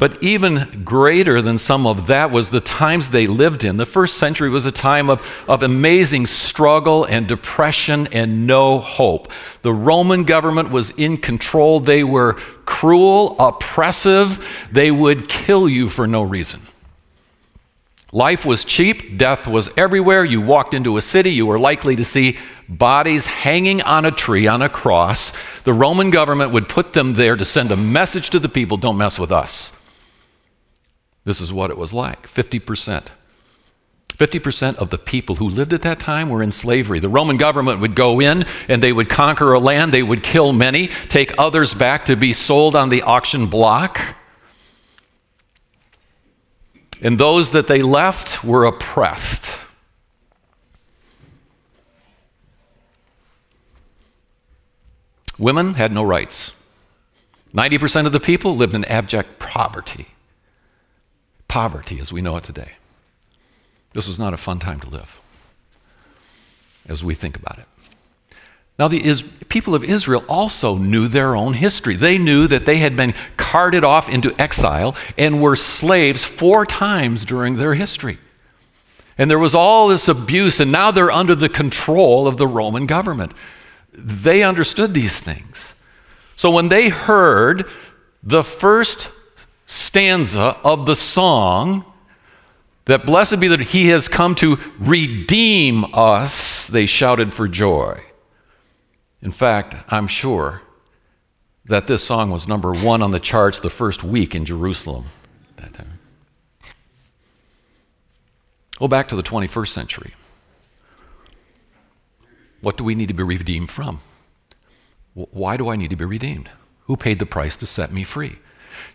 But 0.00 0.22
even 0.22 0.82
greater 0.82 1.42
than 1.42 1.58
some 1.58 1.86
of 1.86 2.06
that 2.06 2.30
was 2.30 2.48
the 2.48 2.62
times 2.62 3.10
they 3.10 3.26
lived 3.26 3.64
in. 3.64 3.76
The 3.76 3.84
first 3.84 4.16
century 4.16 4.48
was 4.48 4.64
a 4.64 4.72
time 4.72 5.10
of, 5.10 5.20
of 5.46 5.62
amazing 5.62 6.24
struggle 6.24 7.04
and 7.04 7.28
depression 7.28 8.08
and 8.10 8.46
no 8.46 8.78
hope. 8.78 9.30
The 9.60 9.74
Roman 9.74 10.24
government 10.24 10.70
was 10.70 10.88
in 10.92 11.18
control. 11.18 11.80
They 11.80 12.02
were 12.02 12.32
cruel, 12.64 13.36
oppressive. 13.38 14.42
They 14.72 14.90
would 14.90 15.28
kill 15.28 15.68
you 15.68 15.90
for 15.90 16.06
no 16.06 16.22
reason. 16.22 16.62
Life 18.10 18.46
was 18.46 18.64
cheap, 18.64 19.18
death 19.18 19.46
was 19.46 19.68
everywhere. 19.76 20.24
You 20.24 20.40
walked 20.40 20.72
into 20.72 20.96
a 20.96 21.02
city, 21.02 21.30
you 21.30 21.44
were 21.44 21.58
likely 21.58 21.94
to 21.96 22.06
see 22.06 22.38
bodies 22.70 23.26
hanging 23.26 23.82
on 23.82 24.06
a 24.06 24.10
tree, 24.10 24.46
on 24.46 24.62
a 24.62 24.70
cross. 24.70 25.34
The 25.64 25.74
Roman 25.74 26.10
government 26.10 26.52
would 26.52 26.70
put 26.70 26.94
them 26.94 27.12
there 27.14 27.36
to 27.36 27.44
send 27.44 27.70
a 27.70 27.76
message 27.76 28.30
to 28.30 28.38
the 28.38 28.48
people 28.48 28.78
don't 28.78 28.96
mess 28.96 29.18
with 29.18 29.30
us. 29.30 29.74
This 31.30 31.40
is 31.40 31.52
what 31.52 31.70
it 31.70 31.78
was 31.78 31.92
like 31.92 32.26
50%. 32.26 33.06
50% 34.08 34.76
of 34.78 34.90
the 34.90 34.98
people 34.98 35.36
who 35.36 35.48
lived 35.48 35.72
at 35.72 35.82
that 35.82 36.00
time 36.00 36.28
were 36.28 36.42
in 36.42 36.50
slavery. 36.50 36.98
The 36.98 37.08
Roman 37.08 37.36
government 37.36 37.78
would 37.78 37.94
go 37.94 38.20
in 38.20 38.46
and 38.66 38.82
they 38.82 38.92
would 38.92 39.08
conquer 39.08 39.52
a 39.52 39.60
land, 39.60 39.94
they 39.94 40.02
would 40.02 40.24
kill 40.24 40.52
many, 40.52 40.88
take 41.08 41.32
others 41.38 41.72
back 41.72 42.06
to 42.06 42.16
be 42.16 42.32
sold 42.32 42.74
on 42.74 42.88
the 42.88 43.02
auction 43.02 43.46
block. 43.46 44.16
And 47.00 47.16
those 47.16 47.52
that 47.52 47.68
they 47.68 47.80
left 47.80 48.42
were 48.42 48.64
oppressed. 48.64 49.60
Women 55.38 55.74
had 55.74 55.92
no 55.92 56.02
rights. 56.02 56.50
90% 57.54 58.06
of 58.06 58.10
the 58.10 58.18
people 58.18 58.56
lived 58.56 58.74
in 58.74 58.84
abject 58.86 59.38
poverty 59.38 60.08
poverty 61.50 61.98
as 61.98 62.12
we 62.12 62.22
know 62.22 62.36
it 62.36 62.44
today. 62.44 62.72
This 63.92 64.06
was 64.06 64.20
not 64.20 64.32
a 64.32 64.36
fun 64.36 64.60
time 64.60 64.78
to 64.80 64.88
live 64.88 65.20
as 66.86 67.02
we 67.02 67.14
think 67.14 67.36
about 67.36 67.58
it. 67.58 67.66
Now, 68.78 68.86
the 68.86 69.04
Is- 69.04 69.24
people 69.48 69.74
of 69.74 69.82
Israel 69.82 70.24
also 70.28 70.76
knew 70.76 71.08
their 71.08 71.34
own 71.34 71.54
history. 71.54 71.96
They 71.96 72.18
knew 72.18 72.46
that 72.46 72.66
they 72.66 72.76
had 72.76 72.96
been 72.96 73.14
carted 73.36 73.84
off 73.84 74.08
into 74.08 74.32
exile 74.40 74.94
and 75.18 75.42
were 75.42 75.56
slaves 75.56 76.24
four 76.24 76.64
times 76.64 77.24
during 77.24 77.56
their 77.56 77.74
history. 77.74 78.18
And 79.18 79.28
there 79.28 79.38
was 79.38 79.54
all 79.54 79.88
this 79.88 80.06
abuse, 80.06 80.60
and 80.60 80.70
now 80.70 80.92
they're 80.92 81.10
under 81.10 81.34
the 81.34 81.48
control 81.48 82.28
of 82.28 82.36
the 82.36 82.46
Roman 82.46 82.86
government. 82.86 83.32
They 83.92 84.44
understood 84.44 84.94
these 84.94 85.18
things. 85.18 85.74
So 86.36 86.50
when 86.50 86.68
they 86.68 86.88
heard 86.88 87.68
the 88.22 88.44
first 88.44 89.10
stanza 89.70 90.56
of 90.64 90.84
the 90.84 90.96
song 90.96 91.84
that 92.86 93.06
blessed 93.06 93.38
be 93.38 93.46
that 93.46 93.60
he 93.60 93.88
has 93.90 94.08
come 94.08 94.34
to 94.34 94.58
redeem 94.80 95.84
us, 95.94 96.66
they 96.66 96.86
shouted 96.86 97.32
for 97.32 97.46
joy. 97.46 98.00
In 99.22 99.30
fact, 99.30 99.76
I'm 99.88 100.08
sure 100.08 100.62
that 101.66 101.86
this 101.86 102.02
song 102.02 102.30
was 102.30 102.48
number 102.48 102.72
one 102.72 103.00
on 103.00 103.12
the 103.12 103.20
charts 103.20 103.60
the 103.60 103.70
first 103.70 104.02
week 104.02 104.34
in 104.34 104.44
Jerusalem 104.44 105.04
that 105.54 105.72
time. 105.72 106.00
Go 108.76 108.88
back 108.88 109.06
to 109.10 109.14
the 109.14 109.22
21st 109.22 109.68
century. 109.68 110.14
What 112.60 112.76
do 112.76 112.82
we 112.82 112.96
need 112.96 113.06
to 113.06 113.14
be 113.14 113.22
redeemed 113.22 113.70
from? 113.70 114.00
Why 115.14 115.56
do 115.56 115.68
I 115.68 115.76
need 115.76 115.90
to 115.90 115.96
be 115.96 116.04
redeemed? 116.04 116.50
Who 116.86 116.96
paid 116.96 117.20
the 117.20 117.26
price 117.26 117.56
to 117.58 117.66
set 117.66 117.92
me 117.92 118.02
free? 118.02 118.38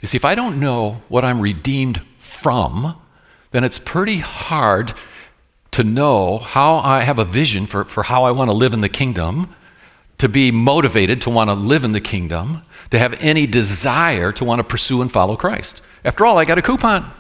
You 0.01 0.07
see, 0.07 0.17
if 0.17 0.25
I 0.25 0.35
don't 0.35 0.59
know 0.59 1.01
what 1.07 1.25
I'm 1.25 1.39
redeemed 1.41 2.01
from, 2.17 2.99
then 3.51 3.63
it's 3.63 3.79
pretty 3.79 4.17
hard 4.17 4.93
to 5.71 5.83
know 5.83 6.37
how 6.37 6.75
I 6.75 7.01
have 7.01 7.19
a 7.19 7.25
vision 7.25 7.65
for, 7.65 7.83
for 7.85 8.03
how 8.03 8.23
I 8.23 8.31
want 8.31 8.49
to 8.49 8.55
live 8.55 8.73
in 8.73 8.81
the 8.81 8.89
kingdom, 8.89 9.53
to 10.19 10.29
be 10.29 10.51
motivated 10.51 11.21
to 11.21 11.29
want 11.29 11.49
to 11.49 11.53
live 11.53 11.83
in 11.83 11.91
the 11.91 12.01
kingdom, 12.01 12.61
to 12.91 12.99
have 12.99 13.15
any 13.19 13.45
desire 13.45 14.31
to 14.33 14.45
want 14.45 14.59
to 14.59 14.63
pursue 14.63 15.01
and 15.01 15.11
follow 15.11 15.35
Christ. 15.35 15.81
After 16.05 16.25
all, 16.25 16.37
I 16.37 16.45
got 16.45 16.57
a 16.57 16.61
coupon. 16.61 17.11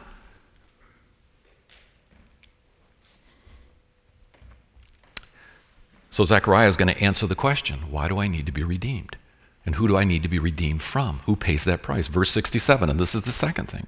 So 6.09 6.23
Zechariah 6.23 6.69
is 6.69 6.77
going 6.77 6.93
to 6.93 7.01
answer 7.01 7.27
the 7.27 7.35
question 7.35 7.91
why 7.91 8.07
do 8.07 8.19
I 8.19 8.27
need 8.27 8.45
to 8.45 8.51
be 8.53 8.63
redeemed? 8.63 9.17
And 9.65 9.75
who 9.75 9.87
do 9.87 9.97
I 9.97 10.03
need 10.03 10.23
to 10.23 10.29
be 10.29 10.39
redeemed 10.39 10.81
from? 10.81 11.21
Who 11.25 11.35
pays 11.35 11.63
that 11.63 11.81
price? 11.81 12.07
Verse 12.07 12.31
67, 12.31 12.89
and 12.89 12.99
this 12.99 13.15
is 13.15 13.23
the 13.23 13.31
second 13.31 13.67
thing 13.67 13.87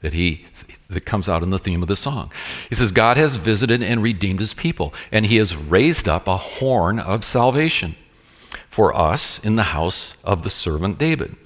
that 0.00 0.12
he 0.12 0.44
that 0.90 1.06
comes 1.06 1.30
out 1.30 1.42
in 1.42 1.48
the 1.48 1.58
theme 1.58 1.80
of 1.80 1.88
the 1.88 1.96
song. 1.96 2.30
He 2.68 2.74
says, 2.74 2.92
God 2.92 3.16
has 3.16 3.36
visited 3.36 3.82
and 3.82 4.02
redeemed 4.02 4.38
his 4.38 4.52
people, 4.52 4.92
and 5.10 5.24
he 5.24 5.36
has 5.36 5.56
raised 5.56 6.06
up 6.06 6.28
a 6.28 6.36
horn 6.36 6.98
of 6.98 7.24
salvation 7.24 7.96
for 8.68 8.94
us 8.94 9.38
in 9.42 9.56
the 9.56 9.62
house 9.64 10.14
of 10.22 10.42
the 10.42 10.50
servant 10.50 10.98
David, 10.98 11.36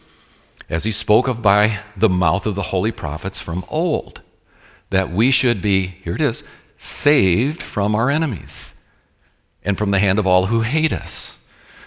as 0.68 0.84
he 0.84 0.90
spoke 0.90 1.28
of 1.28 1.40
by 1.40 1.80
the 1.96 2.08
mouth 2.08 2.46
of 2.46 2.56
the 2.56 2.62
holy 2.62 2.90
prophets 2.90 3.40
from 3.40 3.64
old, 3.68 4.22
that 4.90 5.12
we 5.12 5.30
should 5.30 5.62
be, 5.62 5.86
here 5.86 6.16
it 6.16 6.20
is, 6.20 6.42
saved 6.76 7.62
from 7.62 7.94
our 7.94 8.10
enemies 8.10 8.74
and 9.62 9.78
from 9.78 9.92
the 9.92 9.98
hand 9.98 10.18
of 10.18 10.26
all 10.26 10.46
who 10.46 10.62
hate 10.62 10.92
us 10.92 11.38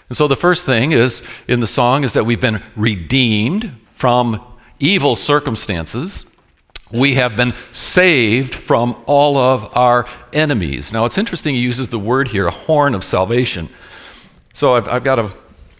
and 0.08 0.16
so 0.16 0.28
the 0.28 0.36
first 0.36 0.64
thing 0.64 0.92
is 0.92 1.22
in 1.48 1.60
the 1.60 1.66
song 1.66 2.04
is 2.04 2.12
that 2.12 2.24
we've 2.24 2.40
been 2.40 2.62
redeemed 2.76 3.74
from 3.92 4.42
evil 4.78 5.16
circumstances. 5.16 6.26
We 6.92 7.14
have 7.14 7.36
been 7.36 7.54
saved 7.70 8.54
from 8.54 9.02
all 9.06 9.38
of 9.38 9.74
our 9.76 10.06
enemies. 10.32 10.92
Now 10.92 11.06
it's 11.06 11.16
interesting 11.16 11.54
he 11.54 11.60
uses 11.62 11.88
the 11.88 11.98
word 11.98 12.28
here, 12.28 12.46
a 12.46 12.50
horn 12.50 12.94
of 12.94 13.04
salvation. 13.04 13.70
So 14.52 14.74
I've, 14.74 14.88
I've 14.88 15.04
got 15.04 15.18
a 15.18 15.30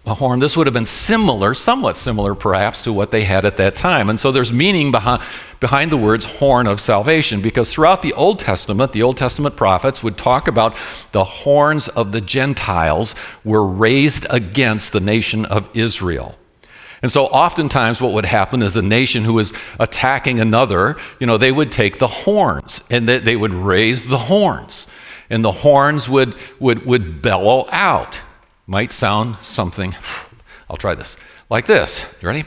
a 0.04 0.14
horn. 0.14 0.40
This 0.40 0.56
would 0.56 0.66
have 0.66 0.74
been 0.74 0.84
similar, 0.86 1.54
somewhat 1.54 1.96
similar 1.96 2.34
perhaps, 2.34 2.82
to 2.82 2.92
what 2.92 3.12
they 3.12 3.22
had 3.22 3.44
at 3.44 3.56
that 3.58 3.76
time. 3.76 4.10
And 4.10 4.18
so 4.18 4.32
there's 4.32 4.52
meaning 4.52 4.90
behind, 4.90 5.22
behind 5.60 5.92
the 5.92 5.96
words 5.96 6.24
horn 6.24 6.66
of 6.66 6.80
salvation, 6.80 7.40
because 7.40 7.72
throughout 7.72 8.02
the 8.02 8.12
Old 8.14 8.40
Testament, 8.40 8.92
the 8.92 9.02
Old 9.02 9.16
Testament 9.16 9.56
prophets 9.56 10.02
would 10.02 10.18
talk 10.18 10.48
about 10.48 10.76
the 11.12 11.22
horns 11.22 11.86
of 11.88 12.10
the 12.10 12.20
Gentiles 12.20 13.14
were 13.44 13.64
raised 13.64 14.26
against 14.28 14.92
the 14.92 15.00
nation 15.00 15.44
of 15.44 15.68
Israel. 15.72 16.36
And 17.00 17.10
so 17.10 17.26
oftentimes 17.26 18.00
what 18.00 18.12
would 18.12 18.26
happen 18.26 18.62
is 18.62 18.76
a 18.76 18.82
nation 18.82 19.24
who 19.24 19.34
was 19.34 19.52
attacking 19.78 20.40
another, 20.40 20.96
you 21.20 21.26
know, 21.26 21.36
they 21.36 21.52
would 21.52 21.70
take 21.70 21.98
the 21.98 22.08
horns 22.08 22.82
and 22.90 23.08
they, 23.08 23.18
they 23.18 23.36
would 23.36 23.54
raise 23.54 24.06
the 24.06 24.18
horns. 24.18 24.88
And 25.30 25.44
the 25.44 25.52
horns 25.52 26.08
would, 26.08 26.34
would, 26.58 26.84
would 26.86 27.22
bellow 27.22 27.66
out 27.70 28.20
might 28.72 28.90
sound 28.90 29.36
something, 29.42 29.94
I'll 30.70 30.78
try 30.78 30.94
this, 30.94 31.18
like 31.50 31.66
this. 31.66 32.00
You 32.22 32.28
ready? 32.28 32.44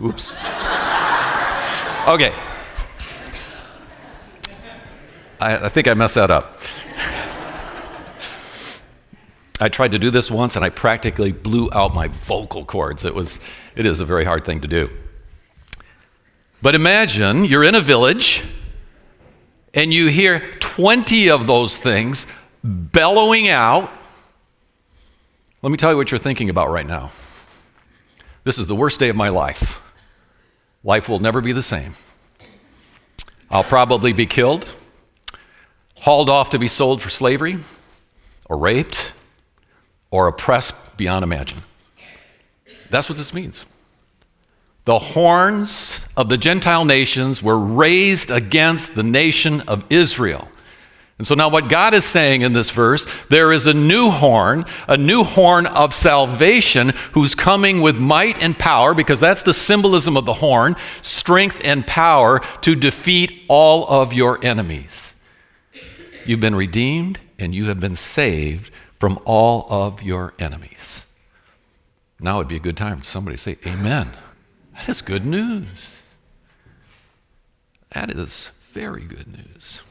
Oops. 0.00 0.32
Okay. 2.06 2.32
I, 5.40 5.64
I, 5.64 5.68
think 5.68 5.88
I 5.88 5.94
messed 5.94 6.14
that 6.14 6.30
up. 6.30 6.60
I 9.60 9.68
tried 9.68 9.90
to 9.90 9.98
do 9.98 10.12
this 10.12 10.30
once 10.30 10.54
and 10.54 10.64
I 10.64 10.68
practically 10.68 11.32
blew 11.32 11.68
out 11.72 11.96
my 11.96 12.06
vocal 12.06 12.64
cords. 12.64 13.04
It 13.04 13.12
was 13.12 13.40
it 13.74 13.86
is 13.86 13.98
a 13.98 14.04
very 14.04 14.24
hard 14.24 14.44
thing 14.44 14.60
to 14.60 14.68
do. 14.68 14.88
But 16.62 16.76
imagine 16.76 17.44
you're 17.44 17.64
in 17.64 17.74
a 17.74 17.80
village 17.80 18.44
and 19.74 19.92
you 19.92 20.08
hear 20.08 20.40
20 20.60 21.30
of 21.30 21.46
those 21.46 21.76
things 21.76 22.26
bellowing 22.62 23.48
out, 23.48 23.90
let 25.62 25.70
me 25.70 25.76
tell 25.76 25.90
you 25.90 25.96
what 25.96 26.10
you're 26.10 26.18
thinking 26.18 26.50
about 26.50 26.70
right 26.70 26.86
now. 26.86 27.10
This 28.44 28.58
is 28.58 28.66
the 28.66 28.74
worst 28.74 28.98
day 28.98 29.08
of 29.08 29.16
my 29.16 29.28
life. 29.28 29.80
Life 30.84 31.08
will 31.08 31.20
never 31.20 31.40
be 31.40 31.52
the 31.52 31.62
same. 31.62 31.94
I'll 33.50 33.62
probably 33.62 34.12
be 34.12 34.26
killed, 34.26 34.66
hauled 36.00 36.28
off 36.28 36.50
to 36.50 36.58
be 36.58 36.68
sold 36.68 37.00
for 37.00 37.10
slavery, 37.10 37.58
or 38.48 38.58
raped, 38.58 39.12
or 40.10 40.26
oppressed 40.26 40.74
beyond 40.96 41.22
imagine. 41.22 41.58
That's 42.90 43.08
what 43.08 43.18
this 43.18 43.32
means 43.32 43.66
the 44.84 44.98
horns 44.98 46.04
of 46.16 46.28
the 46.28 46.36
Gentile 46.36 46.84
nations 46.84 47.42
were 47.42 47.58
raised 47.58 48.30
against 48.30 48.94
the 48.94 49.02
nation 49.02 49.60
of 49.62 49.84
Israel. 49.90 50.48
And 51.18 51.26
so 51.26 51.36
now, 51.36 51.50
what 51.50 51.68
God 51.68 51.94
is 51.94 52.04
saying 52.04 52.40
in 52.40 52.52
this 52.52 52.70
verse, 52.70 53.06
there 53.28 53.52
is 53.52 53.68
a 53.68 53.74
new 53.74 54.10
horn, 54.10 54.64
a 54.88 54.96
new 54.96 55.22
horn 55.22 55.66
of 55.66 55.94
salvation 55.94 56.88
who's 57.12 57.36
coming 57.36 57.80
with 57.80 57.96
might 57.96 58.42
and 58.42 58.58
power, 58.58 58.92
because 58.92 59.20
that's 59.20 59.42
the 59.42 59.54
symbolism 59.54 60.16
of 60.16 60.24
the 60.24 60.32
horn 60.32 60.74
strength 61.00 61.60
and 61.62 61.86
power 61.86 62.40
to 62.62 62.74
defeat 62.74 63.44
all 63.46 63.86
of 63.86 64.12
your 64.12 64.44
enemies. 64.44 65.14
You've 66.26 66.40
been 66.40 66.56
redeemed 66.56 67.20
and 67.38 67.54
you 67.54 67.66
have 67.66 67.78
been 67.78 67.94
saved 67.96 68.72
from 68.98 69.20
all 69.24 69.66
of 69.70 70.02
your 70.02 70.34
enemies. 70.40 71.06
Now 72.20 72.38
would 72.38 72.48
be 72.48 72.56
a 72.56 72.60
good 72.60 72.76
time 72.76 72.98
for 72.98 73.04
somebody 73.04 73.36
to 73.36 73.42
say, 73.42 73.58
Amen. 73.64 74.08
That 74.74 74.88
is 74.88 75.02
good 75.02 75.24
news. 75.24 76.02
That 77.94 78.10
is 78.10 78.50
very 78.72 79.02
good 79.02 79.26
news. 79.26 79.82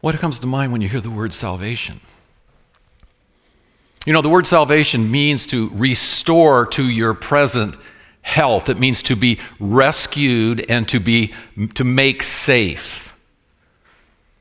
What 0.00 0.16
comes 0.18 0.38
to 0.38 0.46
mind 0.46 0.72
when 0.72 0.80
you 0.82 0.88
hear 0.88 1.00
the 1.00 1.10
word 1.10 1.32
salvation? 1.32 2.00
You 4.04 4.12
know, 4.12 4.22
the 4.22 4.28
word 4.28 4.46
salvation 4.46 5.10
means 5.10 5.46
to 5.48 5.68
restore 5.70 6.66
to 6.66 6.84
your 6.84 7.12
present 7.14 7.74
health. 8.22 8.68
It 8.68 8.78
means 8.78 9.02
to 9.04 9.16
be 9.16 9.40
rescued 9.58 10.64
and 10.68 10.88
to 10.88 11.00
be 11.00 11.34
to 11.74 11.82
make 11.82 12.22
safe. 12.22 13.14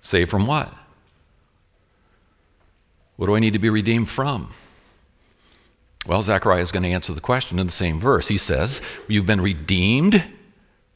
Safe 0.01 0.29
from 0.29 0.45
what? 0.45 0.71
What 3.15 3.25
do 3.25 3.35
I 3.35 3.39
need 3.39 3.53
to 3.53 3.59
be 3.59 3.69
redeemed 3.69 4.09
from? 4.09 4.51
Well, 6.05 6.21
Zechariah 6.21 6.62
is 6.62 6.71
going 6.71 6.83
to 6.83 6.89
answer 6.89 7.13
the 7.13 7.21
question 7.21 7.57
in 7.59 7.65
the 7.65 7.71
same 7.71 8.00
verse. 8.00 8.27
He 8.27 8.38
says, 8.38 8.81
You've 9.07 9.25
been 9.25 9.41
redeemed, 9.41 10.24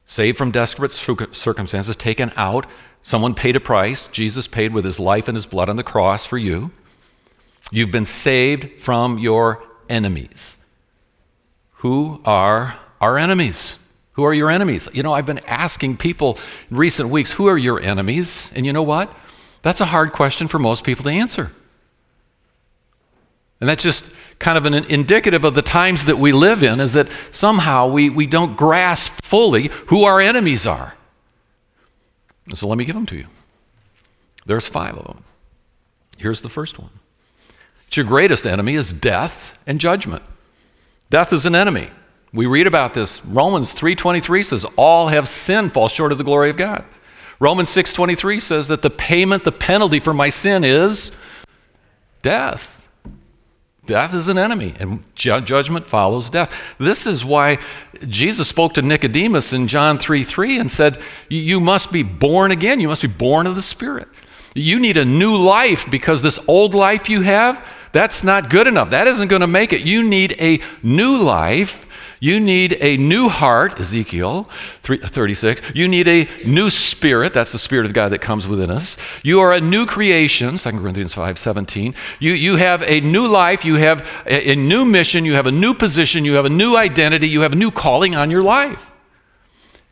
saved 0.06 0.38
from 0.38 0.52
desperate 0.52 0.92
circumstances, 0.92 1.96
taken 1.96 2.32
out 2.36 2.68
Someone 3.02 3.34
paid 3.34 3.56
a 3.56 3.60
price. 3.60 4.08
Jesus 4.08 4.48
paid 4.48 4.74
with 4.74 4.86
his 4.86 5.00
life 5.00 5.28
and 5.28 5.36
his 5.36 5.46
blood 5.46 5.70
on 5.70 5.78
the 5.78 5.84
cross 5.84 6.26
for 6.26 6.38
you. 6.38 6.72
You've 7.72 7.92
been 7.92 8.06
saved 8.06 8.80
from 8.80 9.20
your 9.20 9.64
enemies. 9.88 10.58
Who 11.76 12.22
are 12.26 12.78
our 13.00 13.18
enemies? 13.18 13.78
Who 14.14 14.24
are 14.24 14.34
your 14.34 14.52
enemies? 14.52 14.90
You 14.92 15.04
know, 15.04 15.14
I've 15.14 15.26
been 15.26 15.40
asking 15.46 15.98
people 15.98 16.38
in 16.70 16.78
recent 16.78 17.10
weeks, 17.10 17.32
who 17.32 17.48
are 17.48 17.58
your 17.58 17.80
enemies? 17.80 18.52
And 18.56 18.66
you 18.66 18.74
know 18.74 18.84
what? 18.84 19.14
That's 19.62 19.82
a 19.82 19.86
hard 19.86 20.12
question 20.12 20.48
for 20.48 20.60
most 20.60 20.84
people 20.84 21.04
to 21.06 21.12
answer. 21.12 21.52
And 23.62 23.70
that's 23.70 23.84
just 23.84 24.06
kind 24.40 24.58
of 24.58 24.66
an 24.66 24.74
indicative 24.74 25.44
of 25.44 25.54
the 25.54 25.62
times 25.62 26.06
that 26.06 26.18
we 26.18 26.32
live 26.32 26.64
in, 26.64 26.80
is 26.80 26.94
that 26.94 27.08
somehow 27.30 27.88
we, 27.88 28.10
we 28.10 28.26
don't 28.26 28.56
grasp 28.56 29.22
fully 29.22 29.70
who 29.88 30.04
our 30.04 30.22
enemies 30.22 30.66
are. 30.66 30.96
So 32.56 32.68
let 32.68 32.78
me 32.78 32.86
give 32.86 32.96
them 32.96 33.06
to 33.08 33.18
you. 33.18 33.26
There's 34.46 34.68
five 34.68 34.98
of 34.98 35.06
them. 35.06 35.24
Here's 36.18 36.42
the 36.42 36.50
first 36.50 36.80
one. 36.80 36.90
It's 37.88 37.98
Your 37.98 38.06
greatest 38.06 38.46
enemy 38.46 38.76
is 38.76 38.92
death 38.92 39.58
and 39.68 39.80
judgment. 39.80 40.24
Death 41.10 41.34
is 41.34 41.46
an 41.46 41.56
enemy. 41.56 41.90
We 42.32 42.46
read 42.46 42.68
about 42.68 42.94
this. 42.94 43.26
Romans 43.26 43.74
3:23 43.74 44.44
says 44.44 44.66
all 44.76 45.08
have 45.08 45.28
sinned, 45.28 45.74
fall 45.74 45.88
short 45.88 46.12
of 46.12 46.18
the 46.18 46.24
glory 46.24 46.50
of 46.50 46.58
God. 46.58 46.86
Romans 47.40 47.70
6:23 47.70 48.40
says 48.40 48.68
that 48.68 48.82
the 48.82 48.90
payment, 48.90 49.44
the 49.44 49.52
penalty 49.52 50.00
for 50.00 50.14
my 50.14 50.30
sin 50.30 50.64
is 50.64 51.12
death. 52.22 52.79
Death 53.90 54.14
is 54.14 54.28
an 54.28 54.38
enemy, 54.38 54.76
and 54.80 55.04
ju- 55.16 55.42
judgment 55.42 55.84
follows 55.84 56.30
death. 56.30 56.56
This 56.78 57.08
is 57.08 57.26
why 57.26 57.58
Jesus 58.08 58.48
spoke 58.48 58.76
to 58.76 58.84
Nicodemus 58.84 59.52
in 59.52 59.68
John 59.68 59.98
3 59.98 60.24
3 60.24 60.60
and 60.60 60.70
said, 60.70 61.02
You 61.28 61.60
must 61.60 61.92
be 61.92 62.04
born 62.04 62.52
again. 62.52 62.80
You 62.80 62.88
must 62.88 63.02
be 63.02 63.08
born 63.08 63.48
of 63.48 63.56
the 63.56 63.64
Spirit. 63.64 64.08
You 64.54 64.80
need 64.80 64.96
a 64.96 65.06
new 65.06 65.36
life 65.36 65.90
because 65.90 66.22
this 66.22 66.38
old 66.48 66.76
life 66.76 67.10
you 67.10 67.22
have, 67.22 67.68
that's 67.92 68.24
not 68.24 68.52
good 68.52 68.68
enough. 68.68 68.92
That 68.92 69.08
isn't 69.08 69.28
going 69.28 69.42
to 69.42 69.48
make 69.48 69.74
it. 69.74 69.82
You 69.82 70.04
need 70.04 70.36
a 70.40 70.62
new 70.84 71.18
life 71.18 71.88
you 72.20 72.40
need 72.40 72.78
a 72.82 72.98
new 72.98 73.30
heart, 73.30 73.80
Ezekiel 73.80 74.44
36. 74.84 75.72
You 75.74 75.88
need 75.88 76.08
a 76.08 76.28
new 76.46 76.70
spirit. 76.70 77.34
That's 77.34 77.54
the 77.54 77.60
spirit 77.60 77.86
of 77.86 77.94
God 77.94 78.10
that 78.10 78.20
comes 78.20 78.48
within 78.48 78.70
us. 78.70 78.98
You 79.24 79.40
are 79.40 79.54
a 79.54 79.62
new 79.62 79.86
creation, 79.86 80.58
2 80.58 80.72
Corinthians 80.72 81.14
5 81.14 81.38
17. 81.38 81.96
You, 82.20 82.34
you 82.34 82.58
have 82.58 82.84
a 82.84 83.00
new 83.00 83.28
life. 83.28 83.64
You 83.64 83.76
have 83.76 84.06
a, 84.26 84.52
a 84.52 84.56
new 84.56 84.84
mission. 84.84 85.24
You 85.24 85.34
have 85.34 85.46
a 85.46 85.52
new 85.52 85.74
position. 85.74 86.26
You 86.26 86.34
have 86.34 86.46
a 86.46 86.50
new 86.50 86.76
identity. 86.76 87.30
You 87.30 87.42
have 87.42 87.54
a 87.54 87.58
new 87.58 87.72
calling 87.72 88.16
on 88.16 88.30
your 88.30 88.44
life. 88.44 88.92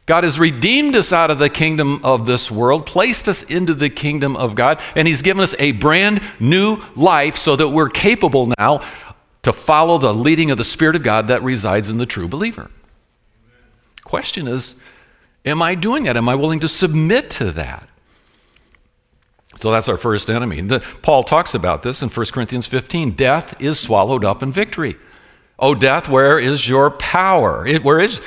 God 0.07 0.23
has 0.23 0.39
redeemed 0.39 0.95
us 0.95 1.11
out 1.11 1.31
of 1.31 1.37
the 1.37 1.49
kingdom 1.49 1.99
of 2.01 2.25
this 2.25 2.49
world, 2.49 2.85
placed 2.85 3.27
us 3.27 3.43
into 3.43 3.73
the 3.73 3.89
kingdom 3.89 4.37
of 4.37 4.55
God, 4.55 4.79
and 4.95 5.05
He's 5.05 5.21
given 5.21 5.43
us 5.43 5.53
a 5.59 5.73
brand 5.73 6.21
new 6.39 6.81
life 6.95 7.35
so 7.35 7.57
that 7.57 7.67
we're 7.69 7.89
capable 7.89 8.53
now 8.57 8.89
to 9.47 9.53
follow 9.53 9.97
the 9.97 10.13
leading 10.13 10.51
of 10.51 10.57
the 10.57 10.63
Spirit 10.65 10.93
of 10.97 11.03
God 11.03 11.29
that 11.29 11.41
resides 11.41 11.87
in 11.87 11.97
the 11.97 12.05
true 12.05 12.27
believer. 12.27 12.69
Question 14.03 14.45
is, 14.45 14.75
am 15.45 15.61
I 15.61 15.73
doing 15.73 16.03
that? 16.03 16.17
Am 16.17 16.27
I 16.27 16.35
willing 16.35 16.59
to 16.59 16.67
submit 16.67 17.31
to 17.31 17.53
that? 17.53 17.87
So 19.61 19.71
that's 19.71 19.87
our 19.87 19.95
first 19.95 20.29
enemy. 20.29 20.59
The, 20.59 20.81
Paul 21.01 21.23
talks 21.23 21.53
about 21.53 21.81
this 21.81 22.01
in 22.01 22.09
1 22.09 22.25
Corinthians 22.25 22.67
15. 22.67 23.11
Death 23.11 23.55
is 23.61 23.79
swallowed 23.79 24.25
up 24.25 24.43
in 24.43 24.51
victory. 24.51 24.97
Oh, 25.57 25.73
death, 25.73 26.09
where 26.09 26.37
is 26.37 26.67
your 26.67 26.91
power? 26.91 27.65
It, 27.65 27.85
where 27.85 28.01
is 28.01 28.19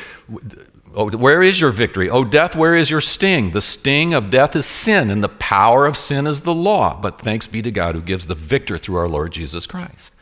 Oh, 0.94 1.10
where 1.10 1.42
is 1.42 1.60
your 1.60 1.70
victory? 1.70 2.08
Oh, 2.08 2.24
death, 2.24 2.56
where 2.56 2.74
is 2.74 2.90
your 2.90 3.02
sting? 3.02 3.50
The 3.50 3.60
sting 3.60 4.14
of 4.14 4.30
death 4.30 4.56
is 4.56 4.64
sin, 4.64 5.10
and 5.10 5.22
the 5.22 5.28
power 5.28 5.84
of 5.84 5.98
sin 5.98 6.26
is 6.26 6.40
the 6.40 6.54
law. 6.54 6.98
But 6.98 7.20
thanks 7.20 7.46
be 7.46 7.60
to 7.60 7.70
God 7.70 7.94
who 7.94 8.00
gives 8.00 8.26
the 8.26 8.34
victor 8.34 8.78
through 8.78 8.96
our 8.96 9.06
Lord 9.06 9.32
Jesus 9.32 9.66
Christ. 9.66 10.14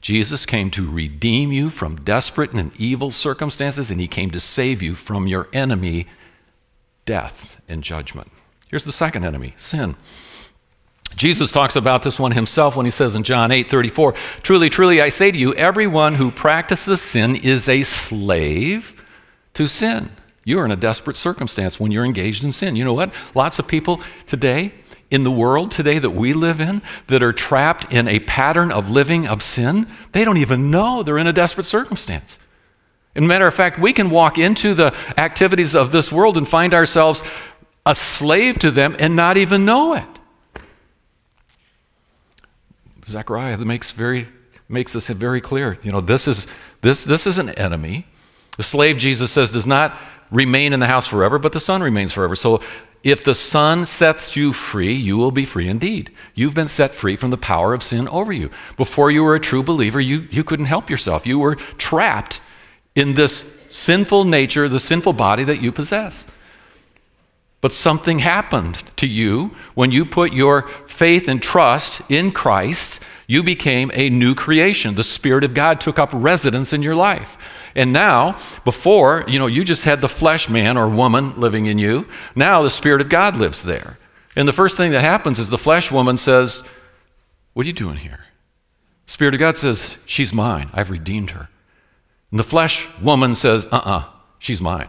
Jesus 0.00 0.46
came 0.46 0.70
to 0.70 0.90
redeem 0.90 1.50
you 1.50 1.70
from 1.70 1.96
desperate 1.96 2.52
and 2.52 2.72
evil 2.78 3.10
circumstances, 3.10 3.90
and 3.90 4.00
he 4.00 4.06
came 4.06 4.30
to 4.30 4.40
save 4.40 4.82
you 4.82 4.94
from 4.94 5.26
your 5.26 5.48
enemy, 5.52 6.06
death 7.04 7.60
and 7.68 7.82
judgment. 7.82 8.30
Here's 8.70 8.84
the 8.84 8.92
second 8.92 9.24
enemy 9.24 9.54
sin. 9.56 9.96
Jesus 11.16 11.50
talks 11.50 11.74
about 11.74 12.02
this 12.02 12.20
one 12.20 12.32
himself 12.32 12.76
when 12.76 12.86
he 12.86 12.90
says 12.90 13.14
in 13.14 13.24
John 13.24 13.50
8 13.50 13.68
34, 13.68 14.14
Truly, 14.42 14.70
truly, 14.70 15.00
I 15.00 15.08
say 15.08 15.30
to 15.30 15.38
you, 15.38 15.54
everyone 15.54 16.14
who 16.14 16.30
practices 16.30 17.00
sin 17.00 17.34
is 17.34 17.68
a 17.68 17.82
slave 17.82 19.02
to 19.54 19.66
sin. 19.66 20.10
You 20.44 20.60
are 20.60 20.64
in 20.64 20.70
a 20.70 20.76
desperate 20.76 21.16
circumstance 21.16 21.80
when 21.80 21.90
you're 21.90 22.04
engaged 22.04 22.44
in 22.44 22.52
sin. 22.52 22.76
You 22.76 22.84
know 22.84 22.92
what? 22.92 23.12
Lots 23.34 23.58
of 23.58 23.66
people 23.66 24.00
today, 24.26 24.72
in 25.10 25.24
the 25.24 25.30
world 25.30 25.70
today 25.70 25.98
that 25.98 26.10
we 26.10 26.32
live 26.32 26.60
in 26.60 26.82
that 27.06 27.22
are 27.22 27.32
trapped 27.32 27.92
in 27.92 28.06
a 28.08 28.18
pattern 28.20 28.70
of 28.70 28.90
living 28.90 29.26
of 29.26 29.42
sin, 29.42 29.86
they 30.12 30.24
don't 30.24 30.36
even 30.36 30.70
know 30.70 31.02
they're 31.02 31.18
in 31.18 31.26
a 31.26 31.32
desperate 31.32 31.64
circumstance. 31.64 32.38
And 33.14 33.26
matter 33.26 33.46
of 33.46 33.54
fact, 33.54 33.78
we 33.78 33.92
can 33.92 34.10
walk 34.10 34.38
into 34.38 34.74
the 34.74 34.94
activities 35.16 35.74
of 35.74 35.92
this 35.92 36.12
world 36.12 36.36
and 36.36 36.46
find 36.46 36.74
ourselves 36.74 37.22
a 37.86 37.94
slave 37.94 38.58
to 38.58 38.70
them 38.70 38.94
and 38.98 39.16
not 39.16 39.36
even 39.36 39.64
know 39.64 39.94
it. 39.94 40.04
Zechariah 43.06 43.56
makes 43.58 43.90
very 43.90 44.28
makes 44.68 44.92
this 44.92 45.08
very 45.08 45.40
clear. 45.40 45.78
You 45.82 45.90
know, 45.90 46.02
this 46.02 46.28
is 46.28 46.46
this 46.82 47.04
this 47.04 47.26
is 47.26 47.38
an 47.38 47.48
enemy. 47.50 48.06
The 48.58 48.62
slave 48.62 48.98
Jesus 48.98 49.32
says 49.32 49.50
does 49.50 49.66
not 49.66 49.98
remain 50.30 50.74
in 50.74 50.80
the 50.80 50.86
house 50.86 51.06
forever, 51.06 51.38
but 51.38 51.52
the 51.52 51.60
son 51.60 51.82
remains 51.82 52.12
forever. 52.12 52.36
So 52.36 52.60
if 53.04 53.22
the 53.22 53.34
Son 53.34 53.86
sets 53.86 54.34
you 54.36 54.52
free, 54.52 54.92
you 54.92 55.16
will 55.16 55.30
be 55.30 55.44
free 55.44 55.68
indeed. 55.68 56.10
You've 56.34 56.54
been 56.54 56.68
set 56.68 56.94
free 56.94 57.16
from 57.16 57.30
the 57.30 57.38
power 57.38 57.72
of 57.72 57.82
sin 57.82 58.08
over 58.08 58.32
you. 58.32 58.50
Before 58.76 59.10
you 59.10 59.22
were 59.22 59.34
a 59.34 59.40
true 59.40 59.62
believer, 59.62 60.00
you, 60.00 60.26
you 60.30 60.42
couldn't 60.42 60.66
help 60.66 60.90
yourself. 60.90 61.26
You 61.26 61.38
were 61.38 61.54
trapped 61.54 62.40
in 62.94 63.14
this 63.14 63.48
sinful 63.70 64.24
nature, 64.24 64.68
the 64.68 64.80
sinful 64.80 65.12
body 65.12 65.44
that 65.44 65.62
you 65.62 65.70
possess. 65.70 66.26
But 67.60 67.72
something 67.72 68.20
happened 68.20 68.82
to 68.96 69.06
you 69.06 69.56
when 69.74 69.90
you 69.90 70.04
put 70.04 70.32
your 70.32 70.62
faith 70.86 71.28
and 71.28 71.42
trust 71.42 72.00
in 72.08 72.30
Christ. 72.32 73.00
You 73.26 73.42
became 73.42 73.90
a 73.94 74.10
new 74.10 74.34
creation. 74.34 74.94
The 74.94 75.04
Spirit 75.04 75.44
of 75.44 75.54
God 75.54 75.80
took 75.80 75.98
up 75.98 76.10
residence 76.12 76.72
in 76.72 76.82
your 76.82 76.94
life. 76.94 77.36
And 77.74 77.92
now, 77.92 78.38
before, 78.64 79.24
you 79.28 79.38
know, 79.38 79.46
you 79.46 79.64
just 79.64 79.84
had 79.84 80.00
the 80.00 80.08
flesh 80.08 80.48
man 80.48 80.76
or 80.76 80.88
woman 80.88 81.38
living 81.38 81.66
in 81.66 81.78
you. 81.78 82.06
Now 82.34 82.62
the 82.62 82.70
Spirit 82.70 83.00
of 83.00 83.08
God 83.08 83.36
lives 83.36 83.62
there. 83.62 83.98
And 84.36 84.46
the 84.46 84.52
first 84.52 84.76
thing 84.76 84.92
that 84.92 85.00
happens 85.00 85.38
is 85.38 85.50
the 85.50 85.58
flesh 85.58 85.90
woman 85.90 86.18
says, 86.18 86.66
What 87.54 87.64
are 87.64 87.68
you 87.68 87.72
doing 87.72 87.96
here? 87.96 88.20
Spirit 89.06 89.34
of 89.34 89.40
God 89.40 89.58
says, 89.58 89.96
She's 90.06 90.32
mine. 90.32 90.70
I've 90.72 90.90
redeemed 90.90 91.30
her. 91.30 91.48
And 92.30 92.38
the 92.38 92.44
flesh 92.44 92.86
woman 93.00 93.34
says, 93.34 93.64
Uh 93.66 93.76
uh-uh, 93.76 93.98
uh, 93.98 94.04
she's 94.38 94.60
mine. 94.60 94.88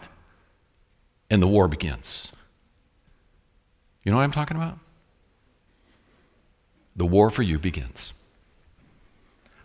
And 1.30 1.42
the 1.42 1.48
war 1.48 1.68
begins. 1.68 2.32
You 4.04 4.12
know 4.12 4.18
what 4.18 4.24
I'm 4.24 4.32
talking 4.32 4.58
about? 4.58 4.80
The 6.96 7.06
war 7.06 7.30
for 7.30 7.44
you 7.44 7.60
begins. 7.60 8.14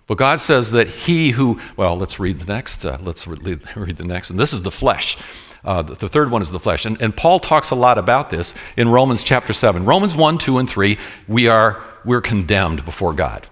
But 0.06 0.18
God 0.18 0.40
says 0.40 0.70
that 0.72 0.88
he 0.88 1.30
who, 1.30 1.60
well, 1.76 1.96
let's 1.96 2.20
read 2.20 2.40
the 2.40 2.52
next, 2.52 2.84
uh, 2.84 2.98
let's 3.00 3.26
read, 3.26 3.62
read, 3.76 3.96
the 3.96 4.04
next. 4.04 4.30
And 4.30 4.38
this 4.38 4.52
is 4.52 4.62
the 4.62 4.70
flesh. 4.70 5.16
Uh, 5.64 5.80
the, 5.80 5.94
the, 5.94 6.08
third 6.08 6.30
one 6.30 6.42
is 6.42 6.50
the 6.50 6.60
flesh. 6.60 6.84
And, 6.84 7.00
and 7.00 7.16
Paul 7.16 7.40
talks 7.40 7.70
a 7.70 7.74
lot 7.74 7.96
about 7.96 8.28
this 8.28 8.52
in 8.76 8.88
Romans 8.88 9.24
chapter 9.24 9.54
7. 9.54 9.86
Romans 9.86 10.14
1, 10.14 10.36
2, 10.36 10.58
and 10.58 10.68
3, 10.68 10.98
we 11.26 11.48
are, 11.48 11.82
we're 12.04 12.20
condemned 12.20 12.84
before 12.84 13.14
God. 13.14 13.46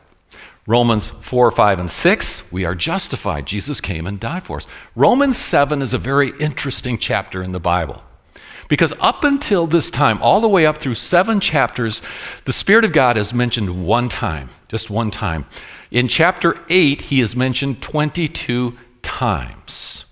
Romans 0.66 1.08
4, 1.20 1.50
5, 1.50 1.78
and 1.80 1.90
6, 1.90 2.52
we 2.52 2.64
are 2.64 2.74
justified. 2.74 3.46
Jesus 3.46 3.80
came 3.80 4.06
and 4.06 4.20
died 4.20 4.44
for 4.44 4.58
us. 4.58 4.66
Romans 4.94 5.38
7 5.38 5.80
is 5.80 5.94
a 5.94 5.98
very 5.98 6.30
interesting 6.38 6.98
chapter 6.98 7.42
in 7.42 7.52
the 7.52 7.58
Bible. 7.58 8.02
Because 8.72 8.94
up 9.00 9.22
until 9.22 9.66
this 9.66 9.90
time, 9.90 10.18
all 10.22 10.40
the 10.40 10.48
way 10.48 10.64
up 10.64 10.78
through 10.78 10.94
seven 10.94 11.40
chapters, 11.40 12.00
the 12.46 12.54
Spirit 12.54 12.86
of 12.86 12.94
God 12.94 13.18
is 13.18 13.34
mentioned 13.34 13.84
one 13.84 14.08
time, 14.08 14.48
just 14.66 14.88
one 14.88 15.10
time. 15.10 15.44
In 15.90 16.08
chapter 16.08 16.58
8, 16.70 17.02
he 17.02 17.20
is 17.20 17.36
mentioned 17.36 17.82
22 17.82 18.78
times. 19.02 20.06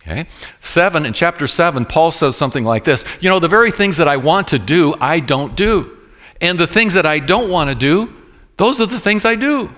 Okay? 0.00 0.26
Seven, 0.58 1.06
in 1.06 1.12
chapter 1.12 1.46
7, 1.46 1.84
Paul 1.84 2.10
says 2.10 2.36
something 2.36 2.64
like 2.64 2.82
this 2.82 3.04
You 3.20 3.30
know, 3.30 3.38
the 3.38 3.46
very 3.46 3.70
things 3.70 3.98
that 3.98 4.08
I 4.08 4.16
want 4.16 4.48
to 4.48 4.58
do, 4.58 4.96
I 5.00 5.20
don't 5.20 5.54
do. 5.54 5.96
And 6.40 6.58
the 6.58 6.66
things 6.66 6.94
that 6.94 7.06
I 7.06 7.20
don't 7.20 7.52
want 7.52 7.70
to 7.70 7.76
do, 7.76 8.12
those 8.56 8.80
are 8.80 8.86
the 8.86 8.98
things 8.98 9.24
I 9.24 9.36
do. 9.36 9.70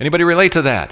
Anybody 0.00 0.24
relate 0.24 0.52
to 0.52 0.62
that? 0.62 0.90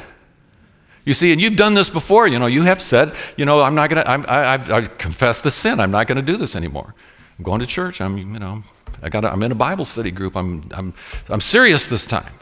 You 1.05 1.13
see, 1.13 1.33
and 1.33 1.41
you've 1.41 1.57
done 1.57 1.75
this 1.75 1.91
before. 1.91 2.27
You 2.27 2.39
know, 2.39 2.47
you 2.47 2.63
have 2.63 2.81
said, 2.81 3.15
you 3.37 3.45
know, 3.45 3.61
I'm 3.61 3.75
not 3.75 3.91
going 3.91 4.03
to, 4.03 4.11
I, 4.11 4.55
I, 4.55 4.77
I 4.79 4.81
confess 4.83 5.41
the 5.41 5.51
sin. 5.51 5.81
I'm 5.81 5.91
not 5.91 6.07
going 6.07 6.17
to 6.17 6.23
do 6.23 6.37
this 6.37 6.57
anymore. 6.57 6.95
I'm 7.39 7.45
going 7.45 7.61
to 7.61 7.67
church. 7.67 8.01
I'm, 8.01 8.17
you 8.17 8.25
know, 8.25 8.63
I 9.03 9.11
got, 9.11 9.25
I'm 9.25 9.43
in 9.43 9.53
a 9.53 9.57
Bible 9.57 9.85
study 9.85 10.11
group. 10.11 10.37
I'm, 10.37 10.69
I'm, 10.73 10.95
I'm 11.29 11.41
serious 11.41 11.87
this 11.87 12.07
time. 12.07 12.33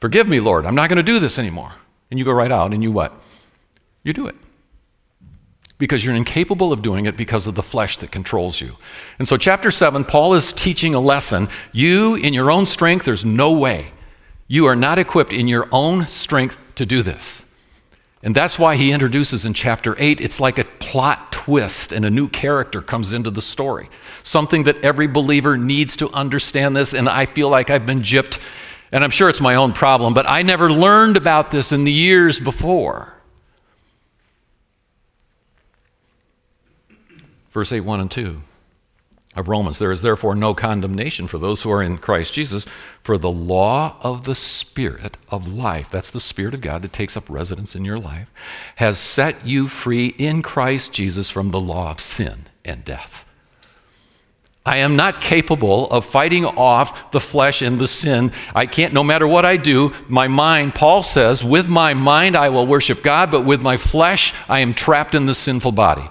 Forgive 0.00 0.28
me, 0.28 0.40
Lord. 0.40 0.66
I'm 0.66 0.74
not 0.74 0.88
going 0.88 0.96
to 0.96 1.02
do 1.02 1.20
this 1.20 1.38
anymore. 1.38 1.72
And 2.10 2.18
you 2.18 2.24
go 2.24 2.32
right 2.32 2.50
out 2.50 2.72
and 2.72 2.82
you 2.82 2.90
what? 2.90 3.12
You 4.02 4.12
do 4.12 4.26
it. 4.26 4.34
Because 5.78 6.04
you're 6.04 6.14
incapable 6.14 6.72
of 6.72 6.82
doing 6.82 7.06
it 7.06 7.16
because 7.16 7.46
of 7.46 7.54
the 7.54 7.62
flesh 7.62 7.98
that 7.98 8.10
controls 8.10 8.60
you. 8.60 8.76
And 9.18 9.26
so, 9.26 9.36
chapter 9.36 9.70
7, 9.70 10.04
Paul 10.04 10.34
is 10.34 10.52
teaching 10.52 10.94
a 10.94 11.00
lesson. 11.00 11.48
You, 11.72 12.14
in 12.14 12.34
your 12.34 12.50
own 12.50 12.66
strength, 12.66 13.04
there's 13.04 13.24
no 13.24 13.52
way. 13.52 13.92
You 14.46 14.66
are 14.66 14.76
not 14.76 14.98
equipped 14.98 15.32
in 15.32 15.48
your 15.48 15.68
own 15.72 16.06
strength 16.06 16.56
to 16.76 16.86
do 16.86 17.02
this. 17.02 17.44
And 18.22 18.34
that's 18.34 18.58
why 18.58 18.76
he 18.76 18.92
introduces 18.92 19.44
in 19.44 19.52
chapter 19.52 19.96
8, 19.98 20.20
it's 20.20 20.38
like 20.38 20.58
a 20.58 20.64
plot 20.64 21.32
twist 21.32 21.90
and 21.90 22.04
a 22.04 22.10
new 22.10 22.28
character 22.28 22.80
comes 22.80 23.12
into 23.12 23.30
the 23.30 23.42
story. 23.42 23.88
Something 24.22 24.62
that 24.64 24.82
every 24.84 25.08
believer 25.08 25.56
needs 25.58 25.96
to 25.96 26.08
understand 26.10 26.76
this, 26.76 26.94
and 26.94 27.08
I 27.08 27.26
feel 27.26 27.48
like 27.48 27.68
I've 27.68 27.84
been 27.84 28.00
gypped, 28.00 28.40
and 28.92 29.02
I'm 29.02 29.10
sure 29.10 29.28
it's 29.28 29.40
my 29.40 29.56
own 29.56 29.72
problem, 29.72 30.14
but 30.14 30.28
I 30.28 30.42
never 30.42 30.70
learned 30.70 31.16
about 31.16 31.50
this 31.50 31.72
in 31.72 31.82
the 31.82 31.92
years 31.92 32.38
before. 32.38 33.12
Verse 37.50 37.72
8, 37.72 37.80
1 37.80 38.00
and 38.00 38.10
2 38.10 38.40
of 39.34 39.48
Romans. 39.48 39.78
There 39.78 39.92
is 39.92 40.02
therefore 40.02 40.34
no 40.34 40.54
condemnation 40.54 41.26
for 41.26 41.38
those 41.38 41.62
who 41.62 41.70
are 41.70 41.82
in 41.82 41.98
Christ 41.98 42.34
Jesus, 42.34 42.66
for 43.02 43.16
the 43.16 43.30
law 43.30 43.96
of 44.00 44.24
the 44.24 44.34
Spirit 44.34 45.16
of 45.30 45.46
life, 45.46 45.88
that's 45.88 46.10
the 46.10 46.20
Spirit 46.20 46.54
of 46.54 46.60
God 46.60 46.82
that 46.82 46.92
takes 46.92 47.16
up 47.16 47.28
residence 47.28 47.74
in 47.74 47.84
your 47.84 47.98
life, 47.98 48.28
has 48.76 48.98
set 48.98 49.46
you 49.46 49.68
free 49.68 50.08
in 50.18 50.42
Christ 50.42 50.92
Jesus 50.92 51.30
from 51.30 51.50
the 51.50 51.60
law 51.60 51.90
of 51.90 52.00
sin 52.00 52.46
and 52.64 52.84
death. 52.84 53.24
I 54.64 54.76
am 54.76 54.94
not 54.94 55.20
capable 55.20 55.90
of 55.90 56.04
fighting 56.04 56.44
off 56.44 57.10
the 57.10 57.18
flesh 57.18 57.62
and 57.62 57.80
the 57.80 57.88
sin. 57.88 58.30
I 58.54 58.66
can't, 58.66 58.94
no 58.94 59.02
matter 59.02 59.26
what 59.26 59.44
I 59.44 59.56
do, 59.56 59.92
my 60.08 60.28
mind, 60.28 60.76
Paul 60.76 61.02
says, 61.02 61.42
with 61.42 61.68
my 61.68 61.94
mind 61.94 62.36
I 62.36 62.48
will 62.50 62.66
worship 62.66 63.02
God, 63.02 63.32
but 63.32 63.40
with 63.40 63.60
my 63.60 63.76
flesh 63.76 64.32
I 64.48 64.60
am 64.60 64.72
trapped 64.72 65.16
in 65.16 65.26
the 65.26 65.34
sinful 65.34 65.72
body 65.72 66.08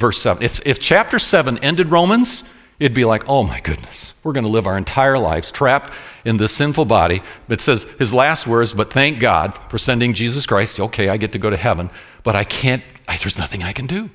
verse 0.00 0.20
7. 0.20 0.42
If, 0.42 0.66
if 0.66 0.80
chapter 0.80 1.18
7 1.18 1.58
ended 1.58 1.90
Romans, 1.90 2.48
it'd 2.80 2.94
be 2.94 3.04
like, 3.04 3.28
oh 3.28 3.44
my 3.44 3.60
goodness, 3.60 4.14
we're 4.24 4.32
going 4.32 4.44
to 4.44 4.50
live 4.50 4.66
our 4.66 4.76
entire 4.76 5.18
lives 5.18 5.52
trapped 5.52 5.92
in 6.24 6.38
this 6.38 6.52
sinful 6.52 6.86
body. 6.86 7.22
It 7.48 7.60
says 7.60 7.84
his 7.98 8.12
last 8.12 8.46
words, 8.46 8.72
but 8.72 8.92
thank 8.92 9.20
God 9.20 9.54
for 9.70 9.78
sending 9.78 10.14
Jesus 10.14 10.46
Christ. 10.46 10.80
Okay, 10.80 11.08
I 11.08 11.18
get 11.18 11.32
to 11.32 11.38
go 11.38 11.50
to 11.50 11.56
heaven, 11.56 11.90
but 12.24 12.34
I 12.34 12.44
can't, 12.44 12.82
I, 13.06 13.16
there's 13.18 13.38
nothing 13.38 13.62
I 13.62 13.72
can 13.72 13.86
do. 13.86 14.10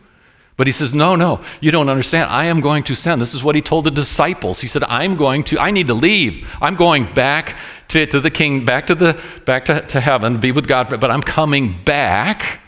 But 0.57 0.67
he 0.67 0.73
says, 0.73 0.93
no, 0.93 1.15
no, 1.15 1.41
you 1.59 1.69
don't 1.69 1.89
understand. 1.89 2.31
I 2.31 2.45
am 2.45 2.61
going 2.61 2.83
to 2.85 2.95
send. 2.95 3.21
This 3.21 3.33
is 3.33 3.43
what 3.43 3.55
he 3.55 3.61
told 3.61 3.83
the 3.83 3.91
disciples. 3.91 4.61
He 4.61 4.67
said, 4.67 4.85
I'm 4.85 5.17
going 5.17 5.43
to, 5.45 5.59
I 5.59 5.71
need 5.71 5.87
to 5.87 5.93
leave. 5.93 6.49
I'm 6.61 6.75
going 6.75 7.13
back 7.13 7.57
to, 7.89 8.05
to 8.05 8.21
the 8.21 8.31
king, 8.31 8.63
back 8.63 8.87
to 8.87 8.95
the, 8.95 9.21
back 9.45 9.65
to, 9.65 9.81
to 9.81 9.99
heaven, 9.99 10.39
be 10.39 10.53
with 10.53 10.67
God, 10.67 10.89
but 10.89 11.11
I'm 11.11 11.21
coming 11.21 11.83
back 11.83 12.61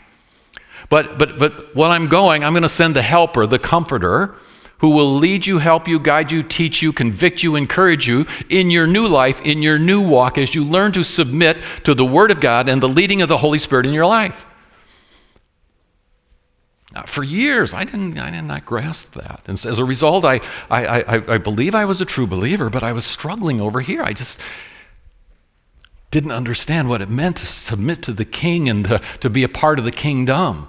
but, 0.88 1.18
but, 1.18 1.38
but 1.38 1.74
while 1.74 1.90
I'm 1.90 2.08
going, 2.08 2.44
I'm 2.44 2.52
going 2.52 2.62
to 2.62 2.68
send 2.68 2.96
the 2.96 3.02
helper, 3.02 3.46
the 3.46 3.58
comforter, 3.58 4.34
who 4.78 4.90
will 4.90 5.16
lead 5.16 5.44
you, 5.44 5.58
help 5.58 5.88
you, 5.88 5.98
guide 5.98 6.30
you, 6.30 6.42
teach 6.42 6.82
you, 6.82 6.92
convict 6.92 7.42
you, 7.42 7.56
encourage 7.56 8.08
you 8.08 8.26
in 8.48 8.70
your 8.70 8.86
new 8.86 9.06
life, 9.06 9.40
in 9.42 9.60
your 9.60 9.78
new 9.78 10.06
walk, 10.06 10.38
as 10.38 10.54
you 10.54 10.64
learn 10.64 10.92
to 10.92 11.02
submit 11.02 11.58
to 11.84 11.94
the 11.94 12.04
Word 12.04 12.30
of 12.30 12.40
God 12.40 12.68
and 12.68 12.82
the 12.82 12.88
leading 12.88 13.20
of 13.20 13.28
the 13.28 13.38
Holy 13.38 13.58
Spirit 13.58 13.86
in 13.86 13.92
your 13.92 14.06
life. 14.06 14.46
Now, 16.94 17.02
for 17.02 17.22
years, 17.22 17.74
I 17.74 17.84
didn't, 17.84 18.18
I 18.18 18.30
did 18.30 18.42
not 18.42 18.64
grasp 18.64 19.12
that. 19.14 19.42
And 19.46 19.62
as 19.66 19.78
a 19.78 19.84
result, 19.84 20.24
I, 20.24 20.40
I, 20.70 21.02
I, 21.02 21.34
I 21.34 21.38
believe 21.38 21.74
I 21.74 21.84
was 21.84 22.00
a 22.00 22.06
true 22.06 22.26
believer, 22.26 22.70
but 22.70 22.82
I 22.82 22.92
was 22.92 23.04
struggling 23.04 23.60
over 23.60 23.80
here. 23.80 24.02
I 24.02 24.12
just 24.12 24.40
didn't 26.10 26.32
understand 26.32 26.88
what 26.88 27.02
it 27.02 27.10
meant 27.10 27.36
to 27.38 27.46
submit 27.46 28.00
to 28.04 28.12
the 28.12 28.24
king 28.24 28.68
and 28.70 29.00
to 29.20 29.28
be 29.28 29.42
a 29.42 29.48
part 29.48 29.78
of 29.78 29.84
the 29.84 29.92
kingdom. 29.92 30.68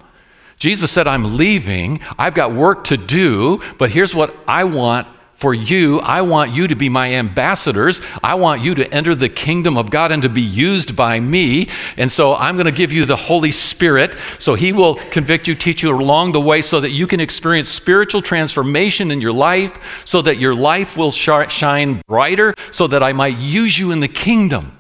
Jesus 0.60 0.92
said, 0.92 1.08
I'm 1.08 1.38
leaving. 1.38 2.02
I've 2.18 2.34
got 2.34 2.54
work 2.54 2.86
to 2.86 2.98
do, 2.98 3.62
but 3.78 3.90
here's 3.90 4.14
what 4.14 4.36
I 4.48 4.66
want 4.66 5.08
for 5.40 5.54
you. 5.54 6.02
I 6.02 6.20
want 6.24 6.52
you 6.52 6.68
to 6.68 6.76
be 6.76 6.90
my 6.90 7.14
ambassadors. 7.14 8.02
I 8.22 8.36
want 8.36 8.62
you 8.62 8.76
to 8.76 8.94
enter 8.94 9.16
the 9.16 9.30
kingdom 9.30 9.78
of 9.78 9.90
God 9.90 10.12
and 10.12 10.22
to 10.24 10.28
be 10.28 10.42
used 10.42 10.98
by 10.98 11.22
me. 11.22 11.70
And 11.96 12.12
so 12.12 12.36
I'm 12.36 12.56
going 12.56 12.66
to 12.66 12.74
give 12.74 12.92
you 12.92 13.06
the 13.06 13.16
Holy 13.16 13.54
Spirit. 13.54 14.18
So 14.38 14.56
he 14.56 14.74
will 14.74 14.96
convict 14.96 15.48
you, 15.48 15.56
teach 15.56 15.82
you 15.82 15.96
along 15.96 16.34
the 16.34 16.42
way 16.42 16.62
so 16.62 16.82
that 16.82 16.92
you 16.92 17.08
can 17.08 17.22
experience 17.22 17.70
spiritual 17.70 18.22
transformation 18.22 19.12
in 19.12 19.22
your 19.22 19.32
life, 19.32 20.04
so 20.04 20.22
that 20.24 20.40
your 20.40 20.54
life 20.54 20.98
will 20.98 21.12
shine 21.12 22.02
brighter, 22.06 22.54
so 22.74 22.88
that 22.88 23.02
I 23.02 23.14
might 23.14 23.38
use 23.38 23.80
you 23.80 23.92
in 23.92 24.02
the 24.02 24.10
kingdom. 24.10 24.78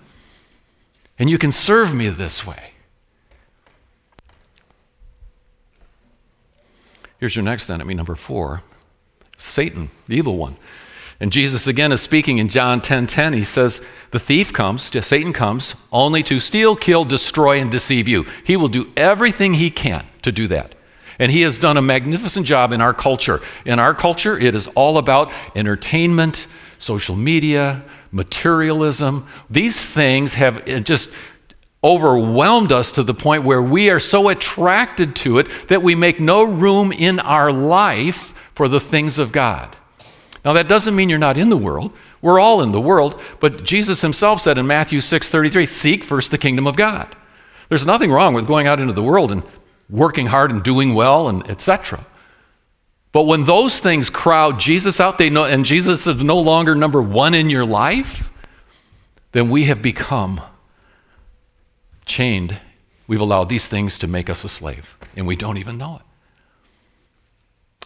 And 1.17 1.29
you 1.29 1.37
can 1.37 1.53
serve 1.53 1.93
me 1.93 2.09
this 2.09 2.45
way. 2.45 2.73
Here's 7.19 7.35
your 7.35 7.43
next 7.43 7.69
enemy, 7.69 7.93
number 7.93 8.15
four 8.15 8.63
Satan, 9.37 9.89
the 10.07 10.15
evil 10.15 10.37
one. 10.37 10.57
And 11.21 11.33
Jesus 11.33 11.67
again 11.67 11.91
is 11.91 12.01
speaking 12.01 12.37
in 12.37 12.47
John 12.47 12.81
10 12.81 13.07
10. 13.07 13.33
He 13.33 13.43
says, 13.43 13.81
The 14.11 14.19
thief 14.19 14.53
comes, 14.53 14.83
Satan 15.05 15.33
comes, 15.33 15.75
only 15.91 16.23
to 16.23 16.39
steal, 16.39 16.77
kill, 16.77 17.03
destroy, 17.03 17.59
and 17.59 17.69
deceive 17.69 18.07
you. 18.07 18.25
He 18.45 18.55
will 18.55 18.69
do 18.69 18.91
everything 18.95 19.55
he 19.55 19.69
can 19.69 20.05
to 20.21 20.31
do 20.31 20.47
that. 20.47 20.75
And 21.19 21.29
he 21.29 21.41
has 21.41 21.57
done 21.57 21.75
a 21.75 21.81
magnificent 21.81 22.45
job 22.45 22.71
in 22.71 22.79
our 22.79 22.93
culture. 22.93 23.41
In 23.65 23.79
our 23.79 23.93
culture, 23.93 24.39
it 24.39 24.55
is 24.55 24.67
all 24.67 24.97
about 24.97 25.33
entertainment, 25.53 26.47
social 26.77 27.17
media, 27.17 27.83
materialism. 28.13 29.27
These 29.49 29.85
things 29.85 30.35
have 30.35 30.67
uh, 30.67 30.79
just 30.79 31.09
overwhelmed 31.83 32.71
us 32.71 32.91
to 32.93 33.03
the 33.03 33.13
point 33.13 33.43
where 33.43 33.61
we 33.61 33.89
are 33.89 33.99
so 33.99 34.29
attracted 34.29 35.15
to 35.15 35.39
it 35.39 35.47
that 35.69 35.81
we 35.81 35.95
make 35.95 36.19
no 36.19 36.43
room 36.43 36.91
in 36.91 37.19
our 37.19 37.51
life 37.51 38.33
for 38.53 38.67
the 38.67 38.79
things 38.79 39.17
of 39.17 39.31
God. 39.31 39.75
Now 40.43 40.53
that 40.53 40.67
doesn't 40.67 40.95
mean 40.95 41.09
you're 41.09 41.19
not 41.19 41.37
in 41.37 41.49
the 41.49 41.57
world. 41.57 41.93
We're 42.21 42.39
all 42.39 42.61
in 42.61 42.73
the 42.73 42.81
world, 42.81 43.21
but 43.39 43.63
Jesus 43.63 44.01
himself 44.01 44.41
said 44.41 44.57
in 44.57 44.67
Matthew 44.67 44.99
6:33, 44.99 45.65
"Seek 45.65 46.03
first 46.03 46.31
the 46.31 46.37
kingdom 46.37 46.67
of 46.67 46.75
God." 46.75 47.15
There's 47.69 47.85
nothing 47.85 48.11
wrong 48.11 48.33
with 48.33 48.47
going 48.47 48.67
out 48.67 48.81
into 48.81 48.93
the 48.93 49.03
world 49.03 49.31
and 49.31 49.43
working 49.89 50.27
hard 50.27 50.51
and 50.51 50.61
doing 50.61 50.93
well 50.93 51.29
and 51.29 51.49
etc. 51.49 52.05
But 53.11 53.23
when 53.23 53.45
those 53.45 53.79
things 53.79 54.09
crowd 54.09 54.59
Jesus 54.59 54.99
out, 54.99 55.17
they 55.17 55.29
know 55.29 55.45
and 55.45 55.65
Jesus 55.65 56.05
is 56.05 56.23
no 56.23 56.37
longer 56.37 56.75
number 56.75 57.01
1 57.01 57.33
in 57.33 57.49
your 57.49 57.65
life, 57.65 58.31
then 59.31 59.49
we 59.49 59.63
have 59.65 59.81
become 59.81 60.41
chained, 62.09 62.59
we've 63.07 63.21
allowed 63.21 63.47
these 63.47 63.67
things 63.67 63.97
to 63.99 64.07
make 64.07 64.29
us 64.29 64.43
a 64.43 64.49
slave, 64.49 64.97
and 65.15 65.25
we 65.25 65.37
don't 65.37 65.57
even 65.57 65.77
know 65.77 65.95
it. 65.97 66.01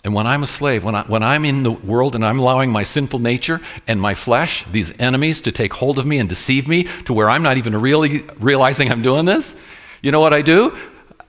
And 0.06 0.14
when 0.14 0.28
I'm 0.28 0.44
a 0.44 0.48
slave, 0.48 0.84
when, 0.84 0.96
I, 0.96 1.04
when 1.04 1.24
I'm 1.24 1.46
in 1.46 1.64
the 1.64 1.72
world 1.72 2.14
and 2.16 2.26
I'm 2.26 2.38
allowing 2.38 2.72
my 2.72 2.84
sinful 2.84 3.20
nature 3.20 3.62
and 3.88 4.02
my 4.02 4.14
flesh, 4.16 4.66
these 4.70 4.98
enemies, 5.00 5.42
to 5.42 5.52
take 5.52 5.74
hold 5.74 5.98
of 5.98 6.06
me 6.06 6.18
and 6.20 6.28
deceive 6.28 6.68
me 6.68 6.88
to 7.06 7.14
where 7.14 7.30
I'm 7.30 7.42
not 7.42 7.56
even 7.56 7.80
really 7.80 8.24
realizing 8.40 8.92
I'm 8.92 9.02
doing 9.02 9.26
this, 9.26 9.56
you 10.02 10.12
know 10.12 10.20
what 10.20 10.34
I 10.34 10.42
do? 10.42 10.78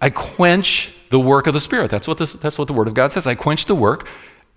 I 0.00 0.11
quench 0.11 0.92
the 1.11 1.20
work 1.20 1.46
of 1.46 1.54
the 1.54 1.61
Spirit. 1.61 1.90
That's 1.90 2.09
what, 2.09 2.18
this, 2.18 2.33
that's 2.33 2.59
what 2.59 2.66
the 2.66 2.72
Word 2.72 2.88
of 2.88 2.94
God 2.94 3.12
says. 3.12 3.28
I 3.28 3.37
quench 3.37 3.66
the 3.66 3.76
work 3.76 4.09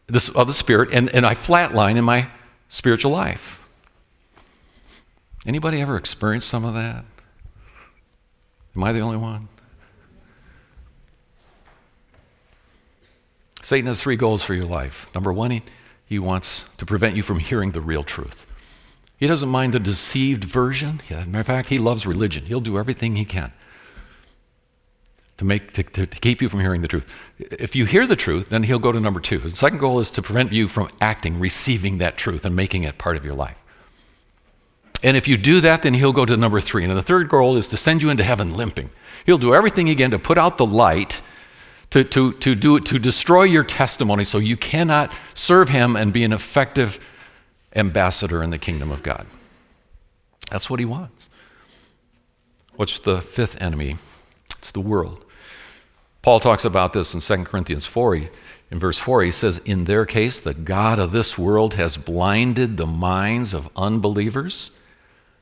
of 0.10 0.48
the 0.48 0.54
Spirit 0.54 0.90
and, 0.94 1.14
and 1.14 1.24
I 1.24 1.36
flatline 1.36 1.98
in 1.98 2.04
my 2.04 2.28
spiritual 2.70 3.12
life. 3.12 3.70
Anybody 5.46 5.80
ever 5.80 5.96
experienced 5.96 6.50
some 6.50 6.66
of 6.66 6.74
that? 6.74 7.06
Am 8.78 8.84
I 8.84 8.92
the 8.92 9.00
only 9.00 9.18
one? 9.18 9.50
Satan 13.64 13.88
has 13.88 14.00
three 14.00 14.16
goals 14.16 14.44
for 14.44 14.54
your 14.54 14.66
life. 14.66 15.08
Number 15.16 15.34
one, 15.34 15.64
he, 16.06 16.20
wants 16.20 16.66
to 16.78 16.86
prevent 16.86 17.16
you 17.16 17.24
from 17.24 17.40
hearing 17.40 17.72
the 17.72 17.82
real 17.82 18.04
truth. 18.04 18.46
He 19.18 19.26
doesn't 19.26 19.50
mind 19.50 19.74
the 19.74 19.80
deceived 19.80 20.44
version. 20.44 21.02
A 21.10 21.26
matter 21.26 21.40
of 21.40 21.48
fact, 21.48 21.70
he 21.70 21.80
loves 21.80 22.06
religion. 22.06 22.46
He'll 22.46 22.62
do 22.62 22.78
everything 22.78 23.16
he 23.16 23.26
can 23.26 23.52
to, 25.38 25.44
make, 25.44 25.74
to, 25.74 25.82
to, 25.82 26.06
to, 26.06 26.20
keep 26.20 26.40
you 26.40 26.48
from 26.48 26.60
hearing 26.60 26.82
the 26.82 26.88
truth. 26.88 27.12
If 27.40 27.76
you 27.76 27.86
hear 27.86 28.06
the 28.06 28.16
truth, 28.16 28.50
then 28.50 28.64
he'll 28.64 28.80
go 28.80 28.92
to 28.92 29.00
number 29.00 29.20
two. 29.20 29.40
His 29.40 29.58
second 29.58 29.80
goal 29.80 30.00
is 30.00 30.12
to 30.12 30.22
prevent 30.22 30.54
you 30.54 30.68
from 30.68 30.90
acting, 31.02 31.40
receiving 31.40 31.98
that 31.98 32.16
truth, 32.16 32.46
and 32.46 32.56
making 32.56 32.84
it 32.84 33.00
part 33.00 33.18
of 33.18 33.26
your 33.26 33.36
life. 33.36 33.58
And 35.04 35.16
if 35.16 35.28
you 35.28 35.38
do 35.38 35.62
that, 35.62 35.84
then 35.84 35.94
he'll 35.94 36.14
go 36.14 36.26
to 36.26 36.36
number 36.36 36.60
three. 36.60 36.84
And 36.84 36.92
the 36.92 37.04
third 37.04 37.30
goal 37.30 37.56
is 37.56 37.68
to 37.70 37.78
send 37.78 38.02
you 38.02 38.10
into 38.10 38.24
heaven 38.24 38.56
limping. 38.56 38.90
He'll 39.26 39.38
do 39.38 39.54
everything 39.54 39.90
again 39.90 40.12
to 40.12 40.20
put 40.20 40.38
out 40.38 40.58
the 40.58 40.66
light, 40.66 41.22
to, 41.92 42.04
to, 42.04 42.34
to, 42.34 42.56
do, 42.56 42.80
to 42.80 42.98
destroy 42.98 43.44
your 43.44 43.64
testimony 43.64 44.24
so 44.24 44.38
you 44.40 44.58
cannot 44.58 45.14
serve 45.34 45.70
him 45.70 45.96
and 45.96 46.12
be 46.12 46.24
an 46.24 46.34
effective 46.34 47.00
ambassador 47.76 48.42
in 48.42 48.50
the 48.50 48.58
kingdom 48.58 48.92
of 48.92 49.04
God. 49.04 49.28
That's 50.50 50.70
what 50.70 50.80
he 50.80 50.86
wants. 50.86 51.30
What's 52.76 53.00
the 53.00 53.22
fifth 53.22 53.62
enemy? 53.62 53.98
It's 54.58 54.72
the 54.72 54.80
world. 54.80 55.26
Paul 56.22 56.40
talks 56.40 56.66
about 56.66 56.94
this 56.94 57.14
in 57.14 57.20
2 57.22 57.44
Corinthians 57.46 57.86
4. 57.86 58.16
In 58.70 58.80
verse 58.80 58.98
4, 58.98 59.24
he 59.24 59.32
says, 59.32 59.60
In 59.60 59.86
their 59.86 60.06
case, 60.06 60.40
the 60.40 60.54
God 60.54 61.00
of 61.00 61.12
this 61.12 61.38
world 61.38 61.76
has 61.76 61.98
blinded 61.98 62.78
the 62.78 62.88
minds 62.88 63.54
of 63.54 63.70
unbelievers 63.76 64.72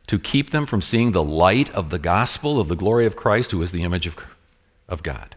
to 0.08 0.20
keep 0.20 0.52
them 0.52 0.65
from 0.65 0.82
seeing 0.82 1.12
the 1.12 1.24
light 1.24 1.74
of 1.74 1.89
the 1.89 2.00
gospel 2.00 2.60
of 2.60 2.68
the 2.68 2.76
glory 2.76 3.06
of 3.06 3.15
Christ, 3.15 3.52
who 3.52 3.62
is 3.62 3.72
the 3.72 3.84
image 3.84 4.06
of, 4.06 4.18
of 4.88 5.04
God. 5.04 5.36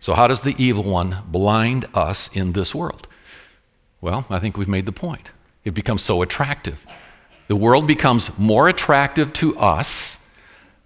So, 0.00 0.14
how 0.14 0.26
does 0.26 0.42
the 0.42 0.54
evil 0.58 0.84
one 0.84 1.16
blind 1.26 1.86
us 1.94 2.28
in 2.32 2.52
this 2.52 2.74
world? 2.74 3.08
Well, 4.00 4.26
I 4.30 4.38
think 4.38 4.56
we've 4.56 4.68
made 4.68 4.86
the 4.86 4.92
point. 4.92 5.30
It 5.64 5.74
becomes 5.74 6.02
so 6.02 6.22
attractive. 6.22 6.84
The 7.48 7.56
world 7.56 7.86
becomes 7.86 8.36
more 8.38 8.68
attractive 8.68 9.32
to 9.34 9.58
us 9.58 10.28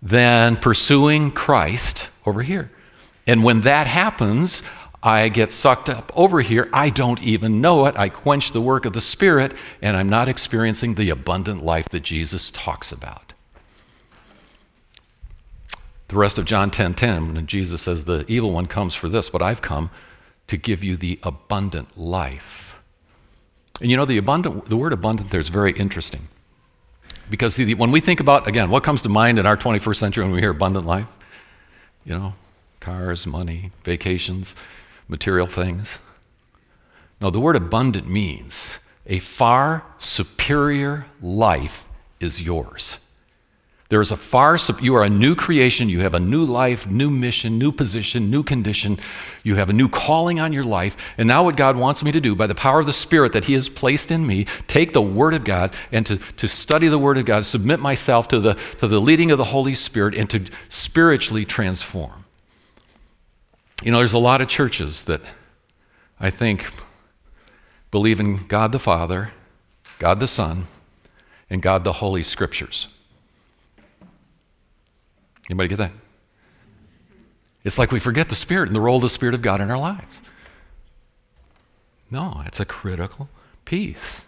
than 0.01 0.57
pursuing 0.57 1.31
Christ 1.31 2.09
over 2.25 2.43
here. 2.43 2.71
And 3.27 3.45
when 3.45 3.63
that 3.63 3.87
happens, 3.87 4.63
I 5.03 5.29
get 5.31 5.51
sucked 5.51 5.89
up 5.89 6.13
over 6.15 6.41
here. 6.41 6.69
I 6.73 6.91
don't 6.91 7.23
even 7.23 7.61
know 7.61 7.87
it. 7.87 7.97
I 7.97 8.11
quench 8.11 8.53
the 8.53 8.61
work 8.61 8.85
of 8.85 8.93
the 8.93 9.01
Spirit, 9.01 9.55
and 9.81 9.97
I'm 9.97 10.11
not 10.11 10.29
experiencing 10.29 10.95
the 10.95 11.09
abundant 11.09 11.65
life 11.65 11.89
that 11.89 12.01
Jesus 12.01 12.51
talks 12.51 12.93
about. 12.93 13.33
The 16.09 16.17
rest 16.17 16.39
of 16.39 16.45
John 16.45 16.71
10 16.71 16.95
10, 16.95 17.35
when 17.35 17.47
Jesus 17.47 17.83
says, 17.83 18.05
The 18.05 18.25
evil 18.29 18.51
one 18.53 18.67
comes 18.67 18.95
for 18.95 19.09
this, 19.09 19.31
but 19.31 19.41
I've 19.41 19.63
come 19.63 19.91
to 20.49 20.57
give 20.57 20.85
you 20.85 20.97
the 20.97 21.19
abundant 21.23 21.97
life. 21.97 22.75
And 23.81 23.91
you 23.91 23.97
know, 23.97 24.05
the, 24.05 24.19
abundant, 24.19 24.67
the 24.69 24.77
word 24.77 24.93
abundant 24.93 25.31
there 25.31 25.41
is 25.41 25.49
very 25.49 25.73
interesting. 25.73 26.29
Because 27.31 27.57
when 27.59 27.93
we 27.93 28.01
think 28.01 28.21
about, 28.21 28.49
again, 28.49 28.69
what 28.69 28.83
comes 28.83 29.03
to 29.03 29.09
mind 29.09 29.39
in 29.39 29.47
our 29.47 29.57
21st 29.57 29.97
century 29.97 30.25
when 30.25 30.33
we 30.33 30.41
hear 30.41 30.51
abundant 30.51 30.85
life? 30.85 31.07
You 32.05 32.19
know, 32.19 32.35
cars, 32.81 33.27
money, 33.27 33.71
vacations, 33.85 34.57
material 35.11 35.47
things. 35.47 35.99
No, 37.21 37.29
the 37.29 37.41
word 37.41 37.57
abundant 37.57 38.09
means 38.09 38.79
a 39.07 39.19
far 39.19 39.85
superior 39.99 41.07
life 41.21 41.87
is 42.21 42.41
yours. 42.41 42.99
There 43.91 44.01
is 44.01 44.13
a 44.13 44.17
far, 44.17 44.57
you 44.81 44.95
are 44.95 45.03
a 45.03 45.11
new 45.11 45.35
creation. 45.35 45.89
You 45.89 46.01
have 46.03 46.15
a 46.15 46.21
new 46.21 46.45
life, 46.45 46.87
new 46.87 47.11
mission, 47.11 47.59
new 47.59 47.73
position, 47.73 48.31
new 48.31 48.45
condition. 48.45 49.01
You 49.43 49.57
have 49.57 49.69
a 49.69 49.73
new 49.73 49.89
calling 49.89 50.39
on 50.39 50.53
your 50.53 50.63
life. 50.63 50.97
And 51.19 51.27
now, 51.27 51.43
what 51.43 51.57
God 51.57 51.77
wants 51.77 52.05
me 52.05 52.13
to 52.13 52.21
do 52.21 52.37
by 52.37 52.47
the 52.47 52.55
power 52.55 52.79
of 52.79 52.87
the 52.87 52.93
Spirit 52.93 53.33
that 53.33 53.47
He 53.47 53.55
has 53.55 53.69
placed 53.69 54.13
in 54.13 54.29
me, 54.29 54.47
take 54.69 54.93
the 54.93 55.03
Word 55.03 55.35
of 55.35 55.43
God 55.43 55.75
and 55.91 56.07
to, 56.07 56.19
to 56.19 56.47
study 56.47 56.87
the 56.87 57.01
Word 57.01 57.19
of 57.19 57.25
God, 57.25 57.45
submit 57.45 57.81
myself 57.81 58.29
to 58.29 58.39
the, 58.39 58.55
to 58.79 58.87
the 58.87 59.01
leading 59.01 59.33
of 59.33 59.39
the 59.39 59.45
Holy 59.45 59.75
Spirit, 59.75 60.15
and 60.15 60.31
to 60.31 60.45
spiritually 60.69 61.45
transform. 61.45 62.20
You 63.83 63.91
know, 63.91 63.99
there's 63.99 64.13
a 64.13 64.19
lot 64.19 64.43
of 64.43 64.49
churches 64.49 65.05
that 65.05 65.23
I 66.19 66.29
think 66.29 66.71
believe 67.91 68.21
in 68.21 68.47
God 68.47 68.73
the 68.73 68.79
Father, 68.79 69.33
God 69.99 70.21
the 70.21 70.29
Son, 70.29 70.67
and 71.49 71.63
God 71.63 71.85
the 71.85 71.95
Holy 71.95 72.23
Scriptures. 72.23 72.89
Anybody 75.49 75.69
get 75.69 75.79
that? 75.79 75.93
It's 77.65 77.79
like 77.79 77.91
we 77.91 78.01
forget 78.01 78.29
the 78.29 78.37
Spirit 78.37 78.69
and 78.69 78.77
the 78.77 78.81
role 78.81 78.97
of 78.97 79.03
the 79.03 79.09
Spirit 79.09 79.35
of 79.35 79.43
God 79.43 79.61
in 79.61 79.71
our 79.71 79.79
lives. 79.79 80.21
No, 82.11 82.43
it's 82.45 82.61
a 82.61 82.65
critical 82.65 83.31
piece. 83.65 84.27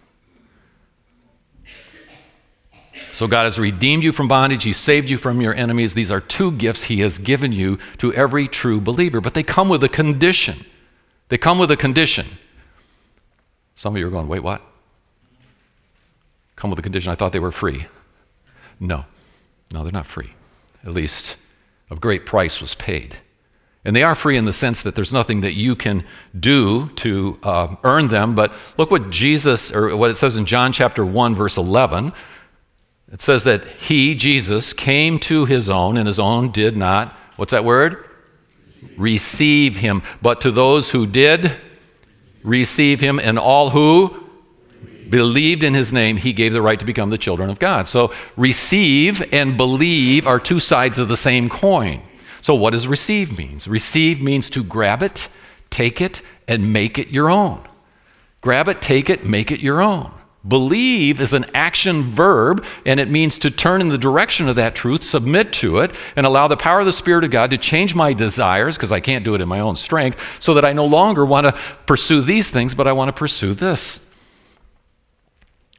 So 3.13 3.27
God 3.27 3.45
has 3.45 3.59
redeemed 3.59 4.03
you 4.03 4.11
from 4.13 4.27
bondage. 4.27 4.65
He 4.65 4.73
saved 4.73 5.11
you 5.11 5.19
from 5.19 5.41
your 5.41 5.55
enemies. 5.55 5.95
These 5.95 6.11
are 6.11 6.21
two 6.21 6.51
gifts 6.53 6.85
He 6.85 7.01
has 7.01 7.19
given 7.19 7.53
you 7.53 7.79
to 7.99 8.13
every 8.15 8.49
true 8.49 8.81
believer, 8.81 9.21
but 9.21 9.35
they 9.35 9.43
come 9.43 9.69
with 9.69 9.85
a 9.85 9.89
condition. 9.89 10.65
They 11.29 11.39
come 11.39 11.59
with 11.59 11.71
a 11.71 11.77
condition. 11.77 12.27
Some 13.75 13.95
of 13.95 14.01
you 14.01 14.07
are 14.07 14.11
going, 14.11 14.29
wait, 14.29 14.43
what? 14.43 14.63
Come 16.57 16.71
with 16.71 16.79
a 16.79 16.83
condition. 16.83 17.13
I 17.13 17.15
thought 17.15 17.33
they 17.33 17.39
were 17.39 17.53
free. 17.53 17.87
No, 18.81 19.05
no, 19.73 19.83
they're 19.83 19.93
not 19.93 20.07
free 20.07 20.35
at 20.85 20.93
least 20.93 21.37
a 21.91 21.97
great 21.97 22.27
price 22.27 22.61
was 22.61 22.75
paid. 22.75 23.17
And 23.85 23.97
they 23.97 24.03
are 24.03 24.15
free 24.15 24.37
in 24.37 24.45
the 24.45 24.53
sense 24.53 24.83
that 24.83 24.95
there's 24.95 25.13
nothing 25.13 25.41
that 25.41 25.55
you 25.55 25.75
can 25.75 26.05
do 26.39 26.89
to 26.91 27.39
uh, 27.43 27.77
earn 27.83 28.09
them. 28.09 28.35
But 28.35 28.53
look 28.79 28.91
what 28.91 29.11
Jesus, 29.11 29.73
or 29.73 29.97
what 29.97 30.11
it 30.11 30.17
says 30.17 30.37
in 30.37 30.47
John 30.47 30.73
chapter 30.73 31.05
1, 31.05 31.35
verse 31.35 31.57
11. 31.57 32.13
It 33.13 33.21
says 33.21 33.45
that 33.45 33.65
he, 33.65 34.15
Jesus, 34.15 34.73
came 34.73 35.19
to 35.21 35.45
his 35.45 35.69
own, 35.69 35.99
and 35.99 36.07
his 36.07 36.19
own 36.19 36.51
did 36.51 36.77
not, 36.77 37.13
what's 37.37 37.51
that 37.51 37.63
word? 37.63 38.09
Receive 38.97 39.77
him. 39.77 40.03
But 40.23 40.41
to 40.41 40.51
those 40.51 40.91
who 40.91 41.07
did 41.07 41.55
receive 42.43 43.01
him, 43.01 43.21
and 43.21 43.39
all 43.39 43.71
who 43.71 44.19
believed 45.11 45.63
in 45.63 45.75
his 45.75 45.93
name, 45.93 46.17
he 46.17 46.33
gave 46.33 46.55
the 46.55 46.63
right 46.63 46.81
to 46.81 46.87
become 46.87 47.11
the 47.11 47.19
children 47.19 47.51
of 47.51 47.59
God. 47.59 47.87
So 47.87 48.15
receive 48.35 49.23
and 49.31 49.59
believe 49.59 50.27
are 50.27 50.41
two 50.41 50.59
sides 50.59 50.99
of 50.99 51.09
the 51.09 51.17
same 51.19 51.51
coin. 51.51 52.01
So 52.41 52.55
what 52.55 52.71
does 52.71 52.89
receive 52.89 53.37
means? 53.37 53.69
Receive 53.69 54.23
means 54.23 54.49
to 54.51 54.65
grab 54.65 55.03
it, 55.03 55.29
take 55.69 56.01
it, 56.01 56.23
and 56.49 56.73
make 56.73 56.99
it 56.99 57.09
your 57.11 57.29
own. 57.29 57.61
Grab 58.41 58.69
it, 58.69 58.81
take 58.81 59.11
it, 59.11 59.25
make 59.27 59.53
it 59.53 59.61
your 59.61 59.83
own. 59.83 60.13
Believe 60.47 61.21
is 61.21 61.33
an 61.33 61.47
action 61.55 62.03
verb, 62.03 62.65
and 62.85 62.99
it 62.99 63.09
means 63.09 63.39
to 63.39 63.51
turn 63.51 63.81
in 63.81 63.91
the 63.91 63.99
direction 63.99 64.49
of 64.49 64.57
that 64.57 64.75
truth, 64.75 65.05
submit 65.05 65.53
to 65.55 65.79
it, 65.79 65.95
and 66.17 66.27
allow 66.27 66.49
the 66.49 66.57
power 66.57 66.81
of 66.81 66.87
the 66.87 66.93
Spirit 66.93 67.23
of 67.25 67.31
God 67.31 67.51
to 67.51 67.59
change 67.59 67.95
my 67.95 68.13
desires, 68.13 68.77
because 68.77 68.91
I 68.91 69.01
can't 69.01 69.25
do 69.25 69.35
it 69.35 69.41
in 69.41 69.49
my 69.49 69.61
own 69.61 69.77
strength, 69.77 70.25
so 70.41 70.55
that 70.55 70.65
I 70.65 70.73
no 70.73 70.87
longer 70.87 71.25
want 71.25 71.47
to 71.47 71.53
pursue 71.87 72.23
these 72.23 72.51
things, 72.51 72.75
but 72.75 72.89
I 72.89 72.93
want 72.93 73.09
to 73.09 73.13
pursue 73.13 73.55
this 73.55 74.09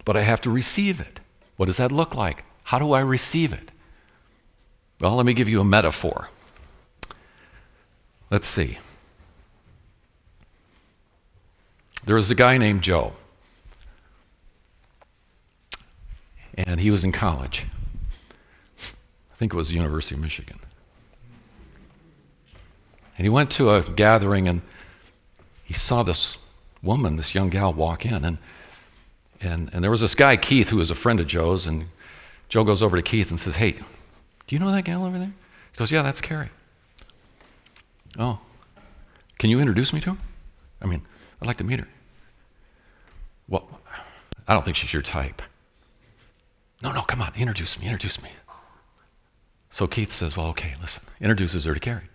but 0.06 0.18
I 0.18 0.22
have 0.22 0.42
to 0.42 0.50
receive 0.50 1.00
it. 1.00 1.20
What 1.58 1.68
does 1.68 1.78
that 1.78 1.92
look 1.92 2.16
like? 2.16 2.44
How 2.64 2.80
do 2.80 2.94
I 2.94 3.00
receive 3.00 3.54
it? 3.54 3.72
Well, 5.00 5.16
let 5.16 5.26
me 5.26 5.34
give 5.34 5.50
you 5.50 5.62
a 5.62 5.66
metaphor. 5.66 6.30
Let's 8.30 8.48
see. 8.48 8.80
There 12.06 12.16
was 12.16 12.32
a 12.32 12.36
guy 12.36 12.58
named 12.58 12.82
Joe, 12.82 13.14
and 16.58 16.80
he 16.80 16.92
was 16.92 17.04
in 17.04 17.12
college. 17.12 17.66
I 18.80 19.36
think 19.36 19.54
it 19.54 19.58
was 19.58 19.70
the 19.70 19.76
University 19.76 20.16
of 20.16 20.22
Michigan. 20.22 20.60
And 23.18 23.26
he 23.26 23.30
went 23.30 23.52
to 23.52 23.72
a 23.72 23.82
gathering 23.82 24.48
and 24.48 24.62
he 25.64 25.74
saw 25.74 26.04
this 26.04 26.38
woman, 26.82 27.16
this 27.16 27.36
young 27.36 27.50
gal, 27.50 27.74
walk 27.74 28.06
in. 28.06 28.26
And 28.26 28.38
and, 29.44 29.70
and 29.74 29.84
there 29.84 29.92
was 29.92 30.02
this 30.02 30.16
guy, 30.16 30.38
Keith, 30.38 30.70
who 30.70 30.78
was 30.78 30.90
a 30.90 30.96
friend 30.96 31.20
of 31.20 31.28
Joe's, 31.28 31.68
and 31.68 31.88
Joe 32.48 32.64
goes 32.64 32.82
over 32.82 32.96
to 32.96 33.04
Keith 33.04 33.30
and 33.30 33.40
says, 33.40 33.56
Hey, 33.56 33.72
do 33.72 34.56
you 34.56 34.60
know 34.60 34.72
that 34.72 34.86
gal 34.86 35.06
over 35.06 35.20
there? 35.20 35.34
He 35.72 35.78
goes, 35.78 35.92
Yeah, 35.92 36.02
that's 36.02 36.22
Carrie. 36.22 36.50
Oh, 38.18 38.40
can 39.40 39.50
you 39.50 39.60
introduce 39.60 39.92
me 39.92 40.00
to 40.02 40.12
her? 40.12 40.18
I 40.82 40.86
mean, 40.86 41.02
I'd 41.42 41.48
like 41.48 41.58
to 41.58 41.64
meet 41.64 41.80
her. 41.80 41.88
Well, 43.48 43.68
I 44.48 44.54
don't 44.54 44.64
think 44.64 44.78
she's 44.78 44.94
your 44.94 45.02
type. 45.02 45.42
No, 46.84 46.92
no, 46.92 47.02
come 47.02 47.22
on, 47.22 47.32
introduce 47.38 47.80
me, 47.80 47.86
introduce 47.86 48.22
me. 48.22 48.30
So 49.72 49.88
Keith 49.88 50.12
says, 50.12 50.36
Well, 50.36 50.48
okay, 50.48 50.74
listen, 50.82 51.04
introduces 51.22 51.64
her 51.64 51.74
to 51.74 51.80
Carrie. 51.80 52.10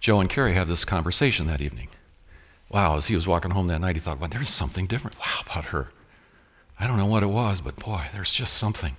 Joe 0.00 0.20
and 0.20 0.30
Carrie 0.30 0.54
have 0.54 0.68
this 0.68 0.84
conversation 0.84 1.46
that 1.46 1.60
evening. 1.60 1.88
Wow, 2.70 2.96
as 2.96 3.06
he 3.06 3.14
was 3.14 3.26
walking 3.26 3.50
home 3.52 3.66
that 3.68 3.82
night, 3.82 3.96
he 3.96 4.00
thought, 4.00 4.18
Well, 4.18 4.30
there's 4.30 4.48
something 4.48 4.86
different. 4.86 5.18
Wow, 5.20 5.42
about 5.46 5.66
her. 5.66 5.90
I 6.80 6.86
don't 6.86 6.96
know 6.96 7.06
what 7.06 7.22
it 7.22 7.26
was, 7.26 7.60
but 7.60 7.76
boy, 7.76 8.06
there's 8.12 8.32
just 8.32 8.54
something, 8.54 8.96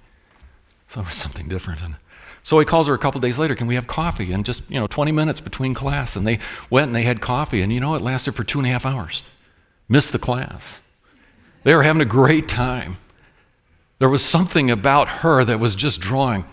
So 0.87 1.01
there 1.01 1.07
was 1.07 1.17
something 1.17 1.49
different. 1.49 1.81
And 1.81 1.95
so 2.43 2.59
he 2.59 2.65
calls 2.65 2.85
her 2.87 2.93
a 2.93 2.99
couple 2.99 3.19
days 3.19 3.39
later, 3.39 3.55
can 3.55 3.67
we 3.67 3.75
have 3.75 3.87
coffee? 3.87 4.31
And 4.31 4.45
just, 4.45 4.69
you 4.69 4.79
know, 4.79 4.87
20 4.87 5.11
minutes 5.11 5.41
between 5.41 5.73
class. 5.73 6.15
And 6.15 6.25
they 6.27 6.39
went 6.69 6.87
and 6.87 6.95
they 6.95 7.03
had 7.03 7.19
coffee. 7.19 7.61
And 7.61 7.73
you 7.73 7.79
know, 7.79 7.95
it 7.95 8.01
lasted 8.01 8.33
for 8.33 8.43
two 8.43 8.59
and 8.59 8.67
a 8.67 8.71
half 8.71 8.85
hours. 8.85 9.23
Missed 9.89 10.13
the 10.13 10.19
class. 10.19 10.79
They 11.63 11.75
were 11.75 11.83
having 11.83 12.03
a 12.03 12.05
great 12.05 12.47
time. 12.47 12.97
There 13.99 14.09
was 14.09 14.23
something 14.23 14.69
about 14.69 15.07
her 15.07 15.43
that 15.45 15.59
was 15.59 15.75
just 15.75 15.99
drawing 15.99 16.45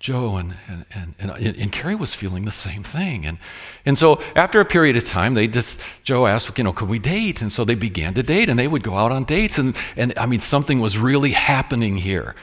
Joe 0.00 0.36
and, 0.36 0.54
and, 0.68 0.84
and, 0.94 1.14
and, 1.18 1.56
and 1.56 1.72
Carrie 1.72 1.96
was 1.96 2.14
feeling 2.14 2.44
the 2.44 2.52
same 2.52 2.84
thing. 2.84 3.26
And, 3.26 3.38
and 3.84 3.98
so 3.98 4.20
after 4.36 4.60
a 4.60 4.64
period 4.64 4.96
of 4.96 5.04
time, 5.04 5.34
they 5.34 5.48
just, 5.48 5.80
Joe 6.04 6.26
asked, 6.26 6.56
you 6.56 6.62
know, 6.62 6.72
could 6.72 6.88
we 6.88 7.00
date? 7.00 7.42
And 7.42 7.52
so 7.52 7.64
they 7.64 7.74
began 7.74 8.14
to 8.14 8.22
date 8.22 8.48
and 8.48 8.56
they 8.58 8.68
would 8.68 8.84
go 8.84 8.96
out 8.96 9.10
on 9.10 9.24
dates. 9.24 9.58
And, 9.58 9.76
and 9.96 10.16
I 10.16 10.26
mean, 10.26 10.40
something 10.40 10.78
was 10.78 10.96
really 10.96 11.32
happening 11.32 11.96
here. 11.96 12.36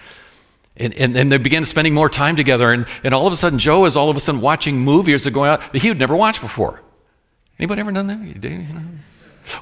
And, 0.75 0.93
and, 0.95 1.15
and 1.15 1.31
they 1.31 1.37
began 1.37 1.63
spending 1.63 1.93
more 1.93 2.09
time 2.09 2.35
together. 2.35 2.73
And, 2.73 2.85
and 3.03 3.13
all 3.13 3.25
of 3.25 3.31
a 3.31 3.37
sudden, 3.37 3.57
Joe 3.59 3.85
is 3.85 3.95
all 3.95 4.09
of 4.09 4.17
a 4.17 4.19
sudden 4.19 4.41
watching 4.41 4.79
movies 4.79 5.23
that 5.23 5.31
going 5.31 5.49
out 5.49 5.71
that 5.71 5.81
he 5.81 5.87
had 5.87 5.97
never 5.97 6.15
watched 6.15 6.41
before. 6.41 6.81
Anybody 7.57 7.79
ever 7.79 7.93
done 7.93 8.07
that? 8.07 8.43
You 8.43 8.57
know? 8.59 8.81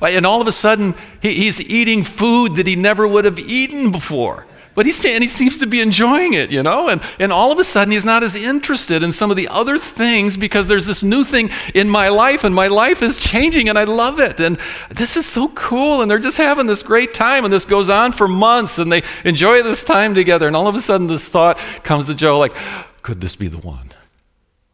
And 0.01 0.25
all 0.25 0.41
of 0.41 0.47
a 0.47 0.51
sudden, 0.51 0.95
he's 1.21 1.61
eating 1.61 2.03
food 2.03 2.55
that 2.55 2.67
he 2.67 2.75
never 2.75 3.07
would 3.07 3.25
have 3.25 3.39
eaten 3.39 3.91
before. 3.91 4.47
But 4.75 4.87
he's, 4.87 5.05
and 5.05 5.21
he 5.21 5.27
seems 5.27 5.59
to 5.59 5.67
be 5.67 5.81
enjoying 5.81 6.33
it, 6.33 6.51
you 6.51 6.63
know? 6.63 6.89
And, 6.89 6.99
and 7.19 7.31
all 7.31 7.51
of 7.51 7.59
a 7.59 7.63
sudden, 7.63 7.91
he's 7.91 8.05
not 8.05 8.23
as 8.23 8.35
interested 8.35 9.03
in 9.03 9.11
some 9.11 9.29
of 9.29 9.37
the 9.37 9.47
other 9.49 9.77
things 9.77 10.35
because 10.35 10.67
there's 10.67 10.87
this 10.87 11.03
new 11.03 11.23
thing 11.23 11.51
in 11.75 11.87
my 11.89 12.09
life, 12.09 12.43
and 12.43 12.55
my 12.55 12.67
life 12.67 13.03
is 13.03 13.17
changing, 13.17 13.69
and 13.69 13.77
I 13.77 13.83
love 13.83 14.19
it. 14.19 14.39
And 14.39 14.57
this 14.89 15.15
is 15.15 15.27
so 15.27 15.49
cool. 15.49 16.01
And 16.01 16.09
they're 16.09 16.17
just 16.17 16.37
having 16.37 16.65
this 16.65 16.81
great 16.81 17.13
time, 17.13 17.45
and 17.45 17.53
this 17.53 17.65
goes 17.65 17.87
on 17.87 18.13
for 18.13 18.27
months, 18.27 18.79
and 18.79 18.91
they 18.91 19.03
enjoy 19.23 19.61
this 19.61 19.83
time 19.83 20.15
together. 20.15 20.47
And 20.47 20.55
all 20.55 20.67
of 20.67 20.73
a 20.73 20.81
sudden, 20.81 21.05
this 21.05 21.29
thought 21.29 21.59
comes 21.83 22.07
to 22.07 22.15
Joe 22.15 22.39
like, 22.39 22.55
could 23.03 23.21
this 23.21 23.35
be 23.35 23.47
the 23.47 23.59
one? 23.59 23.93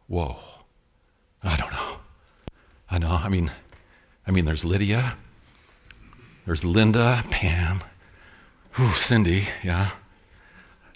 Whoa. 0.06 0.38
I 1.42 1.56
don't 1.56 1.72
know. 1.72 1.96
I 2.90 2.98
know. 2.98 3.10
I 3.10 3.28
mean, 3.28 3.50
I 4.30 4.32
mean, 4.32 4.44
there's 4.44 4.64
Lydia, 4.64 5.16
there's 6.46 6.64
Linda, 6.64 7.24
Pam, 7.30 7.82
Cindy, 8.94 9.48
yeah. 9.64 9.90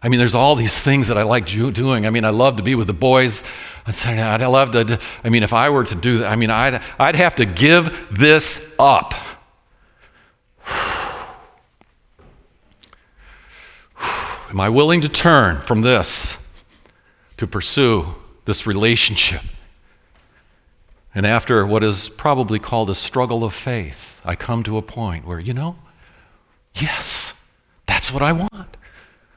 I 0.01 0.09
mean, 0.09 0.21
there's 0.21 0.37
all 0.37 0.55
these 0.55 0.81
things 0.81 1.09
that 1.09 1.19
I 1.19 1.25
like 1.25 1.49
doing. 1.49 2.07
I 2.07 2.11
mean, 2.11 2.25
I 2.25 2.31
love 2.31 2.59
to 2.59 2.63
be 2.63 2.77
with 2.77 2.87
the 2.87 2.93
boys 2.93 3.43
on 3.89 3.93
Saturday 3.93 4.23
night. 4.23 4.41
I 4.41 4.47
love 4.47 4.71
to, 4.71 5.01
I 5.25 5.31
mean, 5.31 5.43
if 5.43 5.53
I 5.53 5.69
were 5.71 5.83
to 5.83 5.97
do 5.97 6.19
that, 6.19 6.31
I 6.31 6.37
mean, 6.37 6.51
I'd, 6.51 6.81
I'd 6.97 7.17
have 7.17 7.35
to 7.35 7.45
give 7.45 8.07
this 8.13 8.77
up. 8.79 9.15
Am 14.49 14.61
I 14.61 14.69
willing 14.69 15.01
to 15.01 15.09
turn 15.09 15.61
from 15.63 15.81
this 15.81 16.37
to 17.39 17.49
pursue 17.49 18.15
this 18.45 18.65
relationship? 18.65 19.43
And 21.15 21.25
after 21.27 21.65
what 21.65 21.85
is 21.85 22.09
probably 22.09 22.59
called 22.59 22.91
a 22.91 22.95
struggle 22.95 23.45
of 23.45 23.55
faith, 23.55 24.21
I 24.25 24.35
come 24.35 24.63
to 24.65 24.77
a 24.77 24.83
point 24.83 25.25
where, 25.25 25.39
you 25.39 25.55
know, 25.55 25.77
yes. 26.75 27.41
That's 27.87 28.13
what 28.13 28.23
I 28.23 28.33
want. 28.33 28.77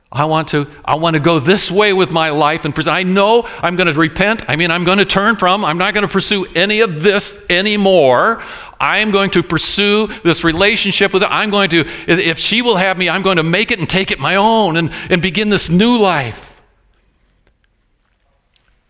I 0.10 0.24
want 0.26 0.48
to 0.50 0.68
I 0.86 0.96
want 0.96 1.16
to 1.16 1.20
go 1.20 1.40
this 1.40 1.70
way 1.70 1.92
with 1.92 2.12
my 2.12 2.30
life 2.30 2.64
and 2.64 2.74
present. 2.74 2.96
I 2.96 3.04
know 3.04 3.44
I'm 3.62 3.76
going 3.76 3.88
to 3.88 4.00
repent. 4.00 4.50
I 4.50 4.56
mean, 4.56 4.72
I'm 4.72 4.86
going 4.86 5.00
to 5.00 5.06
turn 5.06 5.36
from. 5.36 5.66
I'm 5.66 5.78
not 5.78 5.94
going 5.94 6.06
to 6.06 6.12
pursue 6.12 6.46
any 6.56 6.80
of 6.80 7.04
this 7.04 7.46
anymore. 7.50 8.42
I 8.80 9.00
am 9.00 9.12
going 9.12 9.32
to 9.32 9.44
pursue 9.44 10.08
this 10.24 10.44
relationship 10.46 11.12
with 11.12 11.24
her. 11.24 11.28
I'm 11.30 11.50
going 11.50 11.70
to 11.72 11.86
if 12.08 12.40
she 12.40 12.62
will 12.62 12.78
have 12.78 12.98
me, 12.98 13.10
I'm 13.10 13.22
going 13.22 13.38
to 13.38 13.44
make 13.44 13.70
it 13.70 13.80
and 13.80 13.90
take 13.90 14.12
it 14.12 14.20
my 14.20 14.36
own 14.36 14.78
and, 14.78 14.92
and 15.10 15.22
begin 15.22 15.50
this 15.50 15.70
new 15.70 15.98
life. 15.98 16.56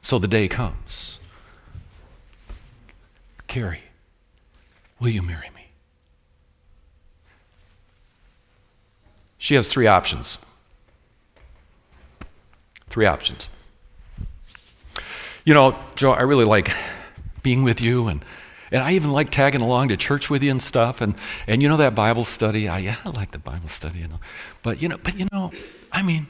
So 0.02 0.20
the 0.20 0.28
day 0.28 0.48
comes. 0.48 1.17
Carrie, 3.48 3.82
will 5.00 5.10
you 5.10 5.22
marry 5.22 5.50
me? 5.56 5.68
She 9.38 9.56
has 9.56 9.68
three 9.68 9.88
options. 9.88 10.38
Three 12.90 13.06
options. 13.06 13.50
You 15.46 15.54
know, 15.54 15.78
Joe, 15.96 16.12
I 16.12 16.22
really 16.22 16.46
like 16.46 16.72
being 17.42 17.64
with 17.64 17.80
you 17.80 18.08
and 18.08 18.24
and 18.72 18.84
I 18.84 18.94
even 18.94 19.12
like 19.12 19.30
tagging 19.30 19.62
along 19.62 19.90
to 19.90 19.98
church 19.98 20.30
with 20.30 20.44
you 20.44 20.52
and 20.52 20.62
stuff. 20.62 21.00
And, 21.02 21.16
and 21.48 21.62
you 21.62 21.70
know 21.70 21.78
that 21.78 21.96
Bible 21.96 22.26
study? 22.26 22.68
I, 22.68 22.80
yeah, 22.80 22.96
I 23.06 23.10
like 23.10 23.32
the 23.32 23.40
Bible 23.40 23.70
study, 23.70 24.00
you 24.00 24.08
know. 24.08 24.20
But 24.62 24.82
you 24.82 24.90
know, 24.90 24.98
but 25.02 25.18
you 25.18 25.28
know, 25.32 25.52
I 25.92 26.04
mean, 26.04 26.28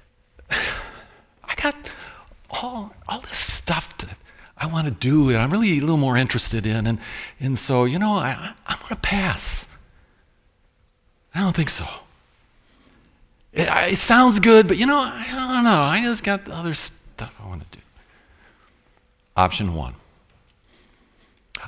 I 0.50 1.54
got 1.56 1.74
all, 2.50 2.92
all 3.08 3.20
this 3.20 3.38
stuff 3.38 3.96
to, 3.98 4.08
I 4.56 4.66
want 4.66 4.86
to 4.86 4.92
do 4.92 5.28
and 5.28 5.38
I'm 5.38 5.50
really 5.50 5.78
a 5.78 5.80
little 5.80 5.96
more 5.96 6.16
interested 6.16 6.66
in. 6.66 6.86
And, 6.86 6.98
and 7.40 7.58
so, 7.58 7.84
you 7.84 7.98
know, 7.98 8.12
I, 8.12 8.54
I'm 8.66 8.78
going 8.78 8.88
to 8.90 8.96
pass. 8.96 9.68
I 11.34 11.40
don't 11.40 11.54
think 11.54 11.68
so. 11.68 11.86
It, 13.52 13.68
it 13.92 13.98
sounds 13.98 14.40
good, 14.40 14.68
but 14.68 14.76
you 14.76 14.86
know, 14.86 14.98
I 14.98 15.26
don't 15.30 15.64
know. 15.64 15.80
I 15.80 16.00
just 16.02 16.22
got 16.22 16.48
other 16.50 16.74
stuff 16.74 17.34
I 17.42 17.48
want 17.48 17.70
to 17.70 17.78
do. 17.78 17.84
Option 19.36 19.74
one. 19.74 19.94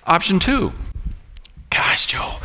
Option 0.06 0.38
two. 0.38 0.72
Gosh, 1.70 2.06
Joe, 2.06 2.36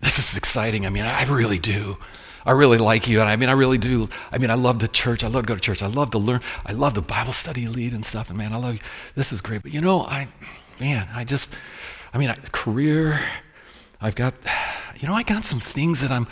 this 0.00 0.18
is 0.18 0.36
exciting. 0.36 0.86
I 0.86 0.88
mean, 0.88 1.04
I 1.04 1.24
really 1.24 1.58
do. 1.58 1.98
I 2.44 2.52
really 2.52 2.78
like 2.78 3.08
you. 3.08 3.20
And 3.20 3.28
I 3.28 3.36
mean, 3.36 3.48
I 3.48 3.52
really 3.52 3.78
do. 3.78 4.08
I 4.30 4.38
mean, 4.38 4.50
I 4.50 4.54
love 4.54 4.78
the 4.78 4.88
church. 4.88 5.22
I 5.22 5.28
love 5.28 5.44
to 5.44 5.48
go 5.48 5.54
to 5.54 5.60
church. 5.60 5.82
I 5.82 5.86
love 5.86 6.10
to 6.12 6.18
learn. 6.18 6.40
I 6.66 6.72
love 6.72 6.94
the 6.94 7.02
Bible 7.02 7.32
study 7.32 7.68
lead 7.68 7.92
and 7.92 8.04
stuff. 8.04 8.28
And 8.28 8.38
man, 8.38 8.52
I 8.52 8.56
love 8.56 8.74
you. 8.74 8.80
This 9.14 9.32
is 9.32 9.40
great. 9.40 9.62
But 9.62 9.72
you 9.72 9.80
know, 9.80 10.02
I, 10.02 10.28
man, 10.80 11.08
I 11.14 11.24
just, 11.24 11.56
I 12.12 12.18
mean, 12.18 12.30
I, 12.30 12.34
career, 12.52 13.20
I've 14.00 14.14
got, 14.14 14.34
you 14.98 15.08
know, 15.08 15.14
I 15.14 15.22
got 15.22 15.44
some 15.44 15.60
things 15.60 16.00
that 16.00 16.10
I'm 16.10 16.26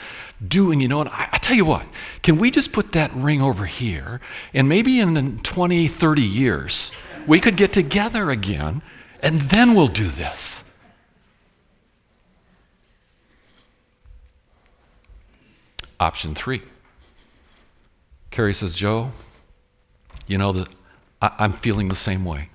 doing, 0.46 0.80
you 0.80 0.88
know, 0.88 1.00
and 1.00 1.10
I, 1.10 1.28
I, 1.32 1.38
tell 1.38 1.56
you 1.56 1.64
what, 1.64 1.84
can 2.22 2.38
we 2.38 2.50
just 2.50 2.72
put 2.72 2.92
that 2.92 3.12
ring 3.14 3.40
over 3.42 3.66
here 3.66 4.20
and 4.54 4.68
maybe 4.68 4.98
in 4.98 5.38
20, 5.40 5.88
30 5.88 6.22
years, 6.22 6.90
we 7.26 7.40
could 7.40 7.56
get 7.56 7.72
together 7.72 8.30
again 8.30 8.82
and 9.22 9.40
then 9.42 9.74
we'll 9.74 9.88
do 9.88 10.08
this. 10.08 10.69
Option 16.00 16.34
three. 16.34 16.62
Carrie 18.32 18.54
says, 18.54 18.74
Joe, 18.74 19.12
you 20.26 20.38
know, 20.38 20.52
that 20.52 20.68
I'm 21.20 21.52
feeling 21.52 21.88
the 21.88 21.96
same 21.96 22.24
way 22.24 22.48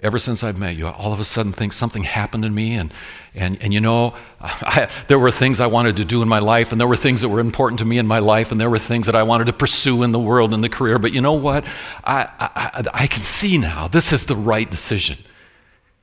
ever 0.00 0.18
since 0.18 0.44
I've 0.44 0.58
met 0.58 0.76
you, 0.76 0.86
all 0.86 1.12
of 1.12 1.18
a 1.18 1.24
sudden 1.24 1.52
think 1.52 1.72
something 1.72 2.04
happened 2.04 2.44
to 2.44 2.50
me. 2.50 2.74
And, 2.74 2.92
and, 3.34 3.60
and 3.60 3.74
you 3.74 3.80
know, 3.80 4.14
I, 4.40 4.88
there 5.08 5.18
were 5.18 5.30
things 5.30 5.60
I 5.60 5.66
wanted 5.66 5.96
to 5.96 6.04
do 6.04 6.22
in 6.22 6.28
my 6.28 6.38
life, 6.38 6.72
and 6.72 6.80
there 6.80 6.88
were 6.88 6.96
things 6.96 7.20
that 7.22 7.28
were 7.28 7.40
important 7.40 7.78
to 7.80 7.84
me 7.84 7.98
in 7.98 8.06
my 8.06 8.20
life, 8.20 8.52
and 8.52 8.60
there 8.60 8.70
were 8.70 8.78
things 8.78 9.06
that 9.06 9.14
I 9.14 9.22
wanted 9.22 9.46
to 9.46 9.52
pursue 9.52 10.02
in 10.02 10.12
the 10.12 10.18
world 10.18 10.54
and 10.54 10.62
the 10.62 10.68
career. 10.68 10.98
But 10.98 11.12
you 11.12 11.20
know 11.20 11.32
what? 11.32 11.64
I, 12.04 12.28
I, 12.38 12.84
I 12.94 13.06
can 13.06 13.22
see 13.22 13.58
now 13.58 13.88
this 13.88 14.12
is 14.12 14.26
the 14.26 14.36
right 14.36 14.70
decision. 14.70 15.18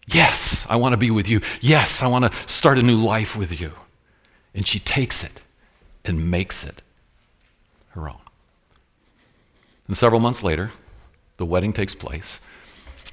Yes, 0.07 0.67
I 0.69 0.75
want 0.75 0.93
to 0.93 0.97
be 0.97 1.09
with 1.09 1.27
you. 1.27 1.41
Yes, 1.61 2.03
I 2.03 2.07
want 2.07 2.31
to 2.31 2.37
start 2.47 2.77
a 2.77 2.83
new 2.83 2.97
life 2.97 3.35
with 3.35 3.59
you. 3.59 3.71
And 4.53 4.67
she 4.67 4.79
takes 4.79 5.23
it 5.23 5.41
and 6.05 6.29
makes 6.29 6.63
it 6.63 6.81
her 7.89 8.09
own. 8.09 8.19
And 9.87 9.95
several 9.95 10.19
months 10.19 10.43
later, 10.43 10.71
the 11.37 11.45
wedding 11.45 11.73
takes 11.73 11.93
place. 11.93 12.41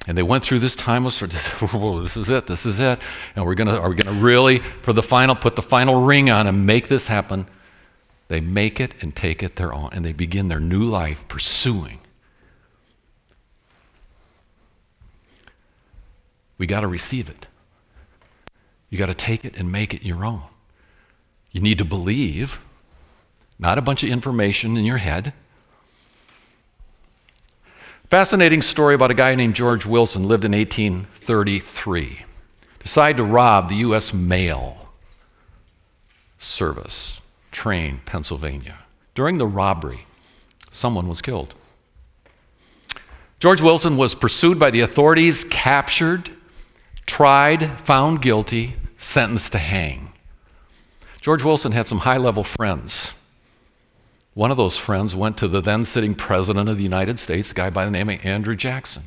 And 0.07 0.19
they 0.19 0.23
went 0.23 0.43
through 0.43 0.59
this 0.59 0.75
time 0.75 1.07
of 1.07 1.13
sort 1.13 1.33
of, 1.63 2.03
this 2.03 2.17
is 2.17 2.29
it, 2.29 2.47
this 2.47 2.67
is 2.67 2.81
it. 2.81 2.99
And 3.37 3.45
we're 3.45 3.55
gonna, 3.55 3.79
are 3.79 3.89
we 3.89 3.95
gonna 3.95 4.19
really, 4.19 4.59
for 4.59 4.93
the 4.93 5.03
final, 5.03 5.35
put 5.35 5.57
the 5.57 5.63
final 5.63 6.03
ring 6.03 6.31
on 6.31 6.47
and 6.47 6.67
make 6.67 6.89
this 6.89 7.07
happen? 7.07 7.47
They 8.29 8.41
make 8.41 8.81
it 8.81 8.95
and 9.01 9.15
take 9.15 9.43
it 9.43 9.57
their 9.57 9.75
own, 9.75 9.91
and 9.93 10.05
they 10.05 10.13
begin 10.13 10.49
their 10.49 10.61
new 10.61 10.83
life 10.83 11.27
pursuing. 11.29 12.01
We 16.57 16.67
got 16.67 16.81
to 16.81 16.87
receive 16.87 17.29
it. 17.29 17.47
You 18.89 18.99
got 18.99 19.07
to 19.07 19.15
take 19.15 19.45
it 19.45 19.57
and 19.57 19.71
make 19.71 19.93
it 19.93 20.03
your 20.03 20.25
own. 20.25 20.43
You 21.51 21.61
need 21.61 21.79
to 21.79 21.85
believe, 21.85 22.61
not 23.63 23.79
a 23.79 23.83
bunch 23.83 24.03
of 24.03 24.11
information 24.11 24.77
in 24.77 24.85
your 24.85 24.97
head. 24.97 25.33
Fascinating 28.11 28.61
story 28.61 28.93
about 28.93 29.13
a 29.13 29.15
guy 29.15 29.37
named 29.37 29.55
George 29.55 29.87
Wilson, 29.87 30.27
lived 30.27 30.45
in 30.45 30.51
1833. 30.51 32.25
Decided 32.81 33.19
to 33.19 33.25
rob 33.25 33.69
the 33.69 33.77
U.S. 33.77 34.13
Mail 34.13 34.89
Service, 36.39 37.21
train, 37.53 38.01
Pennsylvania. 38.05 38.79
During 39.15 39.39
the 39.39 39.47
robbery, 39.47 40.07
someone 40.73 41.09
was 41.09 41.23
killed. 41.23 41.55
George 43.39 43.63
Wilson 43.63 43.97
was 43.97 44.17
pursued 44.17 44.59
by 44.59 44.73
the 44.73 44.81
authorities, 44.81 45.45
captured, 45.45 46.31
tried, 47.07 47.81
found 47.81 48.23
guilty, 48.23 48.75
sentenced 48.97 49.53
to 49.53 49.59
hang. 49.59 50.13
George 51.21 51.45
Wilson 51.45 51.71
had 51.71 51.87
some 51.87 51.99
high 51.99 52.17
level 52.17 52.43
friends 52.43 53.13
One 54.35 54.51
of 54.51 54.57
those 54.57 54.79
friends 54.79 55.15
went 55.15 55.37
to 55.39 55.49
the 55.49 55.61
then 55.61 55.85
sitting 55.85 56.15
president 56.15 56.69
of 56.69 56.79
the 56.79 56.83
United 56.83 57.19
States, 57.19 57.51
a 57.51 57.55
guy 57.55 57.71
by 57.71 57.85
the 57.85 57.91
name 57.91 58.09
of 58.09 58.25
Andrew 58.25 58.57
Jackson, 58.57 59.05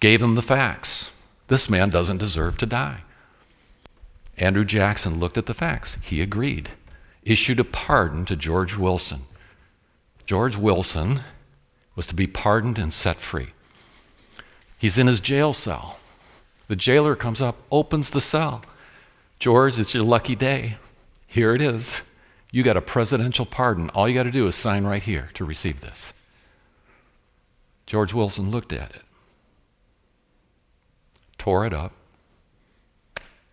gave 0.00 0.20
him 0.20 0.34
the 0.34 0.42
facts. 0.42 1.12
This 1.46 1.70
man 1.70 1.88
doesn't 1.88 2.18
deserve 2.18 2.58
to 2.58 2.66
die. 2.66 3.02
Andrew 4.38 4.64
Jackson 4.64 5.20
looked 5.20 5.38
at 5.38 5.46
the 5.46 5.54
facts. 5.54 5.98
He 6.02 6.20
agreed, 6.20 6.70
issued 7.22 7.60
a 7.60 7.64
pardon 7.64 8.24
to 8.24 8.34
George 8.34 8.76
Wilson. 8.76 9.22
George 10.26 10.56
Wilson 10.56 11.20
was 11.94 12.06
to 12.06 12.14
be 12.14 12.26
pardoned 12.26 12.78
and 12.78 12.92
set 12.92 13.16
free. 13.16 13.50
He's 14.78 14.98
in 14.98 15.06
his 15.06 15.20
jail 15.20 15.52
cell. 15.52 16.00
The 16.66 16.74
jailer 16.74 17.14
comes 17.14 17.40
up, 17.40 17.56
opens 17.70 18.10
the 18.10 18.20
cell. 18.20 18.62
George, 19.38 19.78
it's 19.78 19.94
your 19.94 20.02
lucky 20.02 20.34
day. 20.34 20.76
Here 21.26 21.54
it 21.54 21.62
is. 21.62 22.02
You 22.52 22.62
got 22.62 22.76
a 22.76 22.82
presidential 22.82 23.46
pardon. 23.46 23.90
All 23.90 24.06
you 24.06 24.14
got 24.14 24.24
to 24.24 24.30
do 24.30 24.46
is 24.46 24.54
sign 24.54 24.84
right 24.84 25.02
here 25.02 25.30
to 25.34 25.44
receive 25.44 25.80
this. 25.80 26.12
George 27.86 28.12
Wilson 28.12 28.50
looked 28.50 28.72
at 28.72 28.90
it, 28.90 29.02
tore 31.38 31.66
it 31.66 31.72
up, 31.72 31.92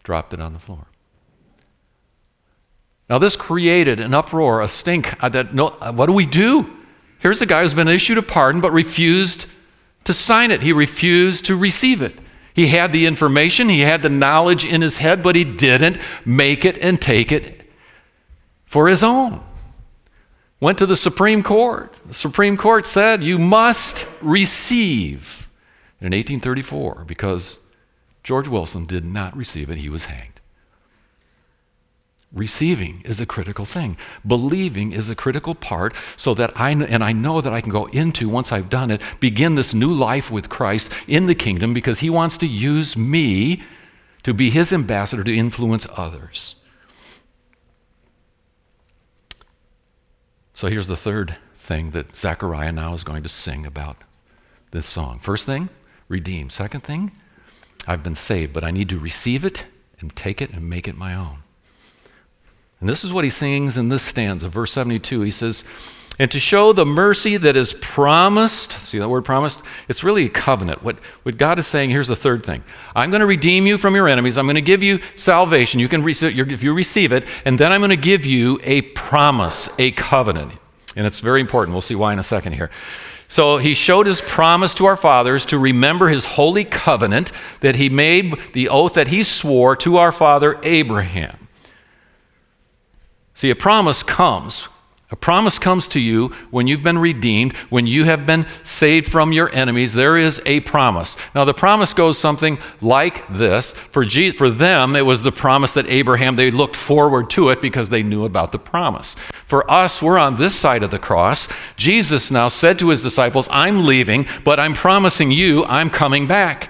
dropped 0.03 0.33
it 0.33 0.39
on 0.39 0.53
the 0.53 0.59
floor. 0.59 0.85
Now, 3.09 3.17
this 3.17 3.35
created 3.35 3.99
an 3.99 4.13
uproar, 4.13 4.61
a 4.61 4.67
stink. 4.67 5.17
That, 5.19 5.53
no, 5.53 5.69
what 5.69 6.05
do 6.05 6.13
we 6.13 6.25
do? 6.25 6.69
Here's 7.19 7.41
a 7.41 7.45
guy 7.45 7.63
who's 7.63 7.73
been 7.73 7.87
issued 7.87 8.17
a 8.17 8.21
pardon 8.21 8.61
but 8.61 8.71
refused 8.71 9.47
to 10.03 10.13
sign 10.13 10.51
it. 10.51 10.61
He 10.61 10.71
refused 10.71 11.45
to 11.45 11.55
receive 11.55 12.01
it. 12.01 12.13
He 12.53 12.67
had 12.67 12.91
the 12.93 13.05
information, 13.05 13.69
he 13.69 13.81
had 13.81 14.01
the 14.01 14.09
knowledge 14.09 14.65
in 14.65 14.81
his 14.81 14.97
head, 14.97 15.23
but 15.23 15.35
he 15.35 15.43
didn't 15.45 15.97
make 16.25 16.65
it 16.65 16.77
and 16.79 17.01
take 17.01 17.31
it 17.31 17.58
for 18.69 18.87
his 18.87 19.03
own. 19.03 19.41
Went 20.59 20.77
to 20.77 20.85
the 20.85 20.95
Supreme 20.95 21.41
Court. 21.41 21.91
The 22.05 22.13
Supreme 22.13 22.55
Court 22.55 22.85
said, 22.85 23.23
You 23.23 23.39
must 23.39 24.05
receive. 24.21 25.49
In 25.99 26.11
1834, 26.11 27.03
because 27.05 27.57
George 28.23 28.47
Wilson 28.47 28.85
did 28.85 29.03
not 29.03 29.35
receive 29.35 29.69
it, 29.69 29.79
he 29.79 29.89
was 29.89 30.05
hanged. 30.05 30.39
Receiving 32.31 33.01
is 33.05 33.19
a 33.19 33.25
critical 33.25 33.65
thing. 33.65 33.97
Believing 34.25 34.91
is 34.91 35.09
a 35.09 35.15
critical 35.15 35.55
part 35.55 35.95
so 36.15 36.35
that 36.35 36.51
I, 36.55 36.69
and 36.69 37.03
I 37.03 37.11
know 37.11 37.41
that 37.41 37.51
I 37.51 37.61
can 37.61 37.71
go 37.71 37.87
into, 37.87 38.29
once 38.29 38.51
I've 38.51 38.69
done 38.69 38.91
it, 38.91 39.01
begin 39.19 39.55
this 39.55 39.73
new 39.73 39.91
life 39.91 40.29
with 40.29 40.47
Christ 40.47 40.93
in 41.07 41.25
the 41.25 41.35
kingdom 41.35 41.73
because 41.73 41.99
he 41.99 42.09
wants 42.11 42.37
to 42.37 42.47
use 42.47 42.95
me 42.95 43.63
to 44.21 44.33
be 44.33 44.51
his 44.51 44.71
ambassador 44.71 45.23
to 45.23 45.35
influence 45.35 45.87
others. 45.95 46.55
So 50.59 50.67
here's 50.67 50.87
the 50.87 50.97
third 50.97 51.37
thing 51.57 51.91
that 51.91 52.17
Zechariah 52.17 52.73
now 52.73 52.93
is 52.93 53.05
going 53.05 53.23
to 53.23 53.29
sing 53.29 53.65
about 53.65 53.95
this 54.71 54.85
song. 54.85 55.19
First 55.19 55.45
thing, 55.45 55.69
redeemed. 56.09 56.51
Second 56.51 56.83
thing, 56.83 57.13
I've 57.87 58.03
been 58.03 58.17
saved, 58.17 58.51
but 58.51 58.65
I 58.65 58.69
need 58.69 58.89
to 58.89 58.99
receive 58.99 59.45
it 59.45 59.63
and 60.01 60.13
take 60.17 60.41
it 60.41 60.49
and 60.49 60.69
make 60.69 60.85
it 60.85 60.97
my 60.97 61.15
own. 61.15 61.43
And 62.81 62.89
this 62.89 63.05
is 63.05 63.13
what 63.13 63.23
he 63.23 63.29
sings 63.29 63.77
in 63.77 63.87
this 63.87 64.03
stanza, 64.03 64.49
verse 64.49 64.73
72. 64.73 65.21
He 65.21 65.31
says, 65.31 65.63
and 66.19 66.29
to 66.31 66.39
show 66.39 66.73
the 66.73 66.85
mercy 66.85 67.37
that 67.37 67.55
is 67.55 67.71
promised, 67.73 68.73
see 68.85 68.99
that 68.99 69.07
word 69.07 69.23
promised? 69.23 69.61
It's 69.87 70.03
really 70.03 70.25
a 70.25 70.29
covenant. 70.29 70.83
What, 70.83 70.97
what 71.23 71.37
God 71.37 71.57
is 71.57 71.65
saying, 71.65 71.89
here's 71.91 72.09
the 72.09 72.15
third 72.15 72.45
thing 72.45 72.63
I'm 72.93 73.09
going 73.09 73.21
to 73.21 73.25
redeem 73.25 73.65
you 73.65 73.77
from 73.77 73.95
your 73.95 74.09
enemies. 74.09 74.37
I'm 74.37 74.45
going 74.45 74.55
to 74.55 74.61
give 74.61 74.83
you 74.83 74.99
salvation. 75.15 75.79
You 75.79 75.87
can 75.87 76.03
receive, 76.03 76.37
if 76.37 76.61
you 76.61 76.73
receive 76.73 77.13
it, 77.13 77.25
and 77.45 77.57
then 77.57 77.71
I'm 77.71 77.79
going 77.79 77.89
to 77.89 77.95
give 77.95 78.25
you 78.25 78.59
a 78.63 78.81
promise, 78.81 79.69
a 79.79 79.91
covenant. 79.91 80.51
And 80.95 81.07
it's 81.07 81.21
very 81.21 81.39
important. 81.39 81.73
We'll 81.73 81.81
see 81.81 81.95
why 81.95 82.11
in 82.11 82.19
a 82.19 82.23
second 82.23 82.53
here. 82.53 82.69
So 83.29 83.57
he 83.57 83.75
showed 83.75 84.07
his 84.07 84.21
promise 84.21 84.73
to 84.75 84.85
our 84.87 84.97
fathers 84.97 85.45
to 85.47 85.59
remember 85.59 86.09
his 86.09 86.25
holy 86.25 86.65
covenant 86.65 87.31
that 87.61 87.75
he 87.75 87.87
made, 87.87 88.33
the 88.53 88.67
oath 88.67 88.95
that 88.95 89.07
he 89.07 89.23
swore 89.23 89.75
to 89.77 89.97
our 89.97 90.11
father 90.11 90.59
Abraham. 90.63 91.47
See, 93.35 93.51
a 93.51 93.55
promise 93.55 94.03
comes 94.03 94.67
a 95.11 95.15
promise 95.15 95.57
comes 95.57 95.87
to 95.89 95.99
you 95.99 96.27
when 96.51 96.67
you've 96.67 96.83
been 96.83 96.99
redeemed, 96.99 97.55
when 97.71 97.87
you 97.87 98.03
have 98.03 98.27
been 98.27 98.45
saved 98.61 99.11
from 99.11 99.31
your 99.31 99.49
enemies. 99.55 99.93
There 99.93 100.15
is 100.15 100.39
a 100.45 100.59
promise. 100.59 101.17
Now, 101.33 101.45
the 101.45 101.53
promise 101.53 101.93
goes 101.93 102.19
something 102.19 102.59
like 102.79 103.27
this. 103.27 103.71
For, 103.71 104.05
Je- 104.05 104.29
for 104.29 104.51
them, 104.51 104.95
it 104.95 105.07
was 105.07 105.23
the 105.23 105.31
promise 105.31 105.73
that 105.73 105.87
Abraham, 105.87 106.35
they 106.35 106.51
looked 106.51 106.75
forward 106.75 107.31
to 107.31 107.49
it 107.49 107.59
because 107.59 107.89
they 107.89 108.03
knew 108.03 108.23
about 108.23 108.51
the 108.51 108.59
promise. 108.59 109.15
For 109.45 109.69
us, 109.69 109.99
we're 109.99 110.19
on 110.19 110.37
this 110.37 110.55
side 110.55 110.83
of 110.83 110.91
the 110.91 110.99
cross. 110.99 111.47
Jesus 111.75 112.29
now 112.29 112.47
said 112.47 112.77
to 112.77 112.89
his 112.89 113.01
disciples, 113.01 113.47
I'm 113.49 113.85
leaving, 113.85 114.27
but 114.43 114.59
I'm 114.59 114.75
promising 114.75 115.31
you 115.31 115.65
I'm 115.65 115.89
coming 115.89 116.27
back. 116.27 116.69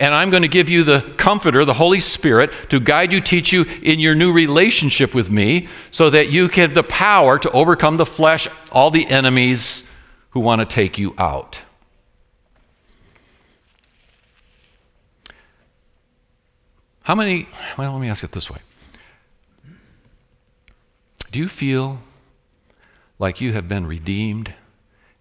And 0.00 0.14
I'm 0.14 0.30
going 0.30 0.42
to 0.42 0.48
give 0.48 0.68
you 0.68 0.84
the 0.84 1.00
Comforter, 1.16 1.64
the 1.64 1.74
Holy 1.74 1.98
Spirit, 1.98 2.52
to 2.70 2.78
guide 2.78 3.12
you, 3.12 3.20
teach 3.20 3.52
you 3.52 3.64
in 3.82 3.98
your 3.98 4.14
new 4.14 4.32
relationship 4.32 5.12
with 5.12 5.30
me, 5.30 5.68
so 5.90 6.08
that 6.10 6.30
you 6.30 6.48
can 6.48 6.62
have 6.62 6.74
the 6.74 6.84
power 6.84 7.38
to 7.38 7.50
overcome 7.50 7.96
the 7.96 8.06
flesh, 8.06 8.46
all 8.70 8.90
the 8.90 9.06
enemies 9.06 9.88
who 10.30 10.40
want 10.40 10.60
to 10.60 10.64
take 10.64 10.98
you 10.98 11.14
out. 11.18 11.62
How 17.02 17.14
many, 17.14 17.48
well, 17.76 17.92
let 17.92 18.00
me 18.00 18.08
ask 18.08 18.22
it 18.22 18.32
this 18.32 18.50
way 18.50 18.58
Do 21.32 21.38
you 21.38 21.48
feel 21.48 22.00
like 23.18 23.40
you 23.40 23.52
have 23.54 23.66
been 23.66 23.86
redeemed 23.86 24.54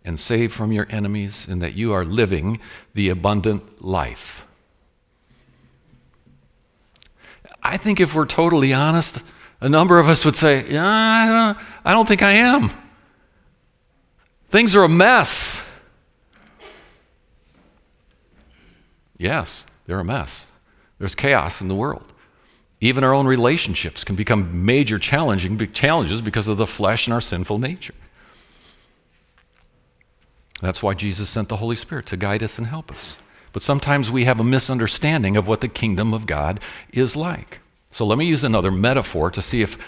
and 0.06 0.20
saved 0.20 0.54
from 0.54 0.72
your 0.72 0.86
enemies 0.90 1.48
and 1.50 1.62
that 1.62 1.74
you 1.74 1.94
are 1.94 2.06
living 2.06 2.60
the 2.94 3.10
abundant 3.10 3.84
life? 3.84 4.44
I 7.68 7.76
think 7.76 8.00
if 8.00 8.16
we're 8.16 8.26
totally 8.26 8.74
honest, 8.74 9.22
a 9.60 9.68
number 9.68 10.00
of 10.00 10.08
us 10.08 10.24
would 10.24 10.38
say, 10.38 10.66
Yeah, 10.70 10.86
I 10.86 11.28
don't, 11.28 11.66
I 11.84 11.92
don't 11.92 12.08
think 12.08 12.22
I 12.22 12.34
am. 12.34 12.72
Things 14.50 14.74
are 14.74 14.84
a 14.84 14.90
mess. 14.90 15.68
Yes, 19.18 19.66
they're 19.86 20.00
a 20.00 20.06
mess. 20.06 20.50
There's 20.98 21.14
chaos 21.14 21.60
in 21.60 21.68
the 21.68 21.76
world. 21.76 22.14
Even 22.80 23.04
our 23.04 23.14
own 23.14 23.28
relationships 23.28 24.04
can 24.04 24.16
become 24.16 24.66
major 24.66 24.98
challenging 24.98 25.58
challenges 25.74 26.22
because 26.22 26.48
of 26.48 26.58
the 26.58 26.68
flesh 26.68 27.08
and 27.08 27.14
our 27.14 27.22
sinful 27.22 27.58
nature. 27.58 27.96
That's 30.62 30.82
why 30.82 30.94
Jesus 30.94 31.30
sent 31.30 31.50
the 31.50 31.58
Holy 31.58 31.76
Spirit 31.76 32.06
to 32.08 32.18
guide 32.18 32.44
us 32.44 32.58
and 32.58 32.68
help 32.68 32.92
us. 32.92 33.18
But 33.58 33.64
sometimes 33.64 34.12
we 34.12 34.26
have 34.26 34.40
a 34.40 34.44
misunderstanding 34.44 35.36
of 35.36 35.48
what 35.48 35.62
the 35.62 35.68
kingdom 35.68 36.14
of 36.14 36.28
God 36.28 36.60
is 36.94 37.16
like. 37.16 37.60
So 37.90 38.06
let 38.06 38.20
me 38.20 38.28
use 38.28 38.44
another 38.44 38.70
metaphor 38.70 39.32
to 39.32 39.42
see 39.42 39.64
if 39.64 39.80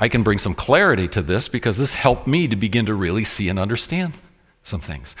I 0.00 0.08
can 0.08 0.22
bring 0.22 0.38
some 0.38 0.54
clarity 0.54 1.06
to 1.08 1.20
this 1.20 1.46
because 1.46 1.76
this 1.76 1.92
helped 1.92 2.26
me 2.26 2.48
to 2.48 2.56
begin 2.56 2.86
to 2.86 2.94
really 2.94 3.22
see 3.22 3.50
and 3.50 3.58
understand 3.58 4.14
some 4.62 4.80
things. 4.80 5.14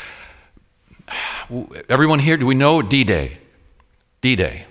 Everyone 1.86 2.18
here, 2.18 2.38
do 2.38 2.46
we 2.46 2.54
know 2.54 2.80
D 2.80 3.04
Day? 3.04 3.40
D 4.22 4.36
Day, 4.36 4.64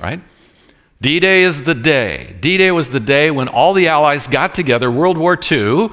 right? 0.00 0.20
D 1.02 1.20
Day 1.20 1.42
is 1.42 1.64
the 1.64 1.74
day. 1.74 2.36
D 2.40 2.56
Day 2.56 2.70
was 2.70 2.88
the 2.88 3.00
day 3.00 3.30
when 3.30 3.48
all 3.48 3.74
the 3.74 3.88
Allies 3.88 4.28
got 4.28 4.54
together, 4.54 4.90
World 4.90 5.18
War 5.18 5.34
II, 5.34 5.90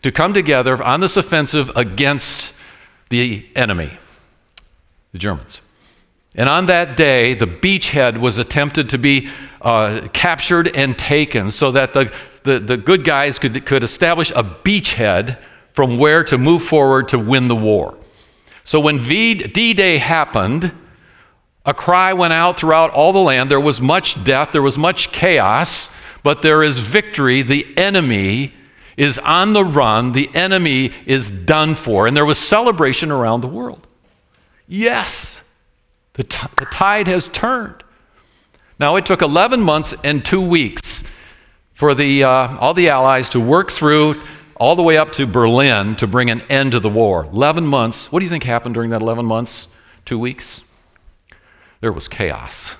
to 0.00 0.12
come 0.12 0.32
together 0.32 0.82
on 0.82 1.00
this 1.00 1.18
offensive 1.18 1.70
against 1.76 2.54
the 3.10 3.46
enemy, 3.54 3.98
the 5.12 5.18
Germans. 5.18 5.60
And 6.36 6.48
on 6.48 6.66
that 6.66 6.96
day, 6.96 7.34
the 7.34 7.46
beachhead 7.46 8.18
was 8.18 8.38
attempted 8.38 8.90
to 8.90 8.98
be 8.98 9.30
uh, 9.62 10.08
captured 10.12 10.76
and 10.76 10.96
taken 10.96 11.50
so 11.50 11.72
that 11.72 11.94
the, 11.94 12.12
the, 12.44 12.58
the 12.58 12.76
good 12.76 13.04
guys 13.04 13.38
could, 13.38 13.64
could 13.64 13.82
establish 13.82 14.30
a 14.30 14.44
beachhead 14.44 15.38
from 15.72 15.98
where 15.98 16.22
to 16.24 16.38
move 16.38 16.62
forward 16.62 17.08
to 17.08 17.18
win 17.18 17.48
the 17.48 17.56
war. 17.56 17.98
So 18.64 18.80
when 18.80 19.02
D 19.02 19.74
Day 19.74 19.98
happened, 19.98 20.72
a 21.64 21.74
cry 21.74 22.12
went 22.12 22.32
out 22.32 22.58
throughout 22.58 22.90
all 22.90 23.12
the 23.12 23.18
land. 23.18 23.50
There 23.50 23.60
was 23.60 23.80
much 23.80 24.22
death, 24.22 24.52
there 24.52 24.62
was 24.62 24.78
much 24.78 25.12
chaos, 25.12 25.94
but 26.22 26.42
there 26.42 26.62
is 26.62 26.78
victory. 26.78 27.42
The 27.42 27.66
enemy 27.76 28.52
is 28.96 29.18
on 29.18 29.52
the 29.52 29.64
run, 29.64 30.12
the 30.12 30.30
enemy 30.34 30.90
is 31.06 31.30
done 31.30 31.74
for. 31.74 32.06
And 32.06 32.16
there 32.16 32.24
was 32.24 32.38
celebration 32.38 33.10
around 33.10 33.40
the 33.40 33.48
world. 33.48 33.86
Yes, 34.68 35.35
the, 36.16 36.24
t- 36.24 36.46
the 36.56 36.64
tide 36.66 37.06
has 37.06 37.28
turned. 37.28 37.82
Now, 38.78 38.96
it 38.96 39.06
took 39.06 39.22
11 39.22 39.60
months 39.60 39.94
and 40.02 40.24
two 40.24 40.46
weeks 40.46 41.04
for 41.74 41.94
the, 41.94 42.24
uh, 42.24 42.58
all 42.58 42.74
the 42.74 42.88
Allies 42.88 43.30
to 43.30 43.40
work 43.40 43.70
through 43.70 44.20
all 44.56 44.76
the 44.76 44.82
way 44.82 44.96
up 44.96 45.12
to 45.12 45.26
Berlin 45.26 45.94
to 45.96 46.06
bring 46.06 46.30
an 46.30 46.40
end 46.48 46.72
to 46.72 46.80
the 46.80 46.88
war. 46.88 47.24
11 47.26 47.66
months. 47.66 48.10
What 48.10 48.20
do 48.20 48.24
you 48.24 48.30
think 48.30 48.44
happened 48.44 48.74
during 48.74 48.90
that 48.90 49.02
11 49.02 49.24
months, 49.24 49.68
two 50.04 50.18
weeks? 50.18 50.62
There 51.80 51.92
was 51.92 52.08
chaos, 52.08 52.76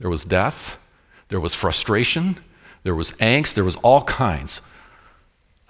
there 0.00 0.10
was 0.10 0.24
death, 0.24 0.76
there 1.28 1.40
was 1.40 1.54
frustration, 1.54 2.38
there 2.82 2.94
was 2.94 3.12
angst, 3.12 3.54
there 3.54 3.64
was 3.64 3.76
all 3.76 4.02
kinds 4.04 4.60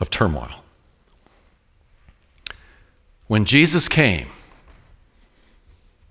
of 0.00 0.10
turmoil. 0.10 0.62
when 3.28 3.44
Jesus 3.44 3.88
came 3.88 4.28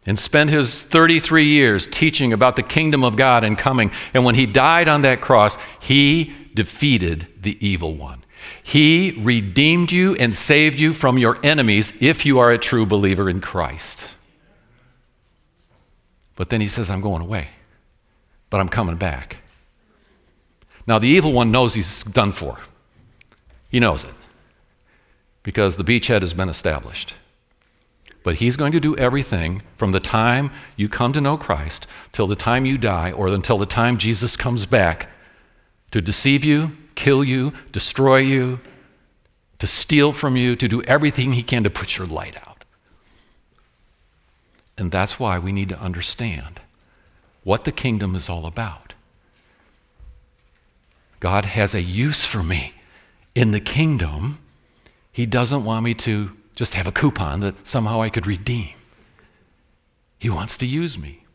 and 0.06 0.18
spent 0.18 0.50
his 0.50 0.82
33 0.82 1.46
years 1.46 1.86
teaching 1.86 2.34
about 2.34 2.56
the 2.56 2.64
kingdom 2.64 3.04
of 3.04 3.16
God 3.16 3.44
and 3.44 3.58
coming, 3.58 3.92
and 4.14 4.26
when 4.26 4.36
he 4.36 4.46
died 4.46 4.88
on 4.88 5.04
that 5.04 5.22
cross, 5.22 5.58
he 5.80 6.34
defeated 6.54 7.28
the 7.40 7.58
evil 7.66 7.96
one. 7.96 8.24
He 8.64 9.12
redeemed 9.20 9.92
you 9.92 10.16
and 10.16 10.36
saved 10.36 10.80
you 10.80 10.94
from 10.94 11.18
your 11.18 11.38
enemies 11.44 11.94
if 12.02 12.26
you 12.26 12.40
are 12.40 12.52
a 12.52 12.58
true 12.58 12.86
believer 12.86 13.30
in 13.30 13.42
Christ. 13.42 14.16
But 16.36 16.50
then 16.50 16.62
he 16.62 16.68
says, 16.68 16.90
I'm 16.90 17.02
going 17.02 17.22
away, 17.22 17.50
but 18.50 18.60
I'm 18.60 18.70
coming 18.70 18.96
back. 18.96 19.38
Now, 20.88 20.98
the 20.98 21.08
evil 21.08 21.32
one 21.32 21.52
knows 21.52 21.76
he's 21.76 22.04
done 22.04 22.32
for. 22.32 22.58
He 23.70 23.80
knows 23.80 24.04
it 24.04 24.14
because 25.44 25.76
the 25.76 25.84
beachhead 25.84 26.22
has 26.22 26.34
been 26.34 26.50
established. 26.50 27.14
But 28.24 28.36
he's 28.36 28.56
going 28.56 28.72
to 28.72 28.80
do 28.80 28.96
everything 28.98 29.64
from 29.76 29.92
the 29.92 30.00
time 30.00 30.52
you 30.76 30.88
come 30.88 31.12
to 31.14 31.22
know 31.22 31.38
Christ 31.38 31.88
till 32.12 32.28
the 32.28 32.36
time 32.36 32.66
you 32.66 32.78
die 32.78 33.12
or 33.12 33.28
until 33.28 33.58
the 33.58 33.66
time 33.66 33.98
Jesus 33.98 34.36
comes 34.36 34.66
back 34.66 35.10
to 35.92 36.02
deceive 36.02 36.44
you, 36.44 36.78
kill 36.96 37.24
you, 37.24 37.54
destroy 37.72 38.18
you, 38.18 38.60
to 39.60 39.68
steal 39.68 40.12
from 40.12 40.36
you, 40.36 40.56
to 40.56 40.68
do 40.68 40.82
everything 40.84 41.34
he 41.34 41.44
can 41.44 41.64
to 41.64 41.70
put 41.70 41.98
your 41.98 42.08
light 42.08 42.36
out. 42.48 42.64
And 44.78 44.92
that's 44.92 45.20
why 45.20 45.38
we 45.38 45.52
need 45.52 45.70
to 45.70 45.80
understand 45.80 46.62
what 47.44 47.66
the 47.66 47.72
kingdom 47.72 48.16
is 48.16 48.30
all 48.30 48.46
about. 48.46 48.94
God 51.20 51.46
has 51.46 51.76
a 51.76 51.82
use 51.82 52.26
for 52.26 52.42
me 52.42 52.74
in 53.36 53.52
the 53.52 53.60
kingdom. 53.60 54.40
He 55.12 55.26
doesn't 55.26 55.64
want 55.64 55.84
me 55.84 55.94
to 55.96 56.36
just 56.62 56.76
have 56.76 56.86
a 56.86 56.92
coupon 56.92 57.40
that 57.40 57.68
somehow 57.68 58.04
I 58.04 58.12
could 58.12 58.28
redeem. 58.28 58.70
He 60.20 60.30
wants 60.30 60.56
to 60.58 60.68
use 60.68 60.96
me. 60.96 61.26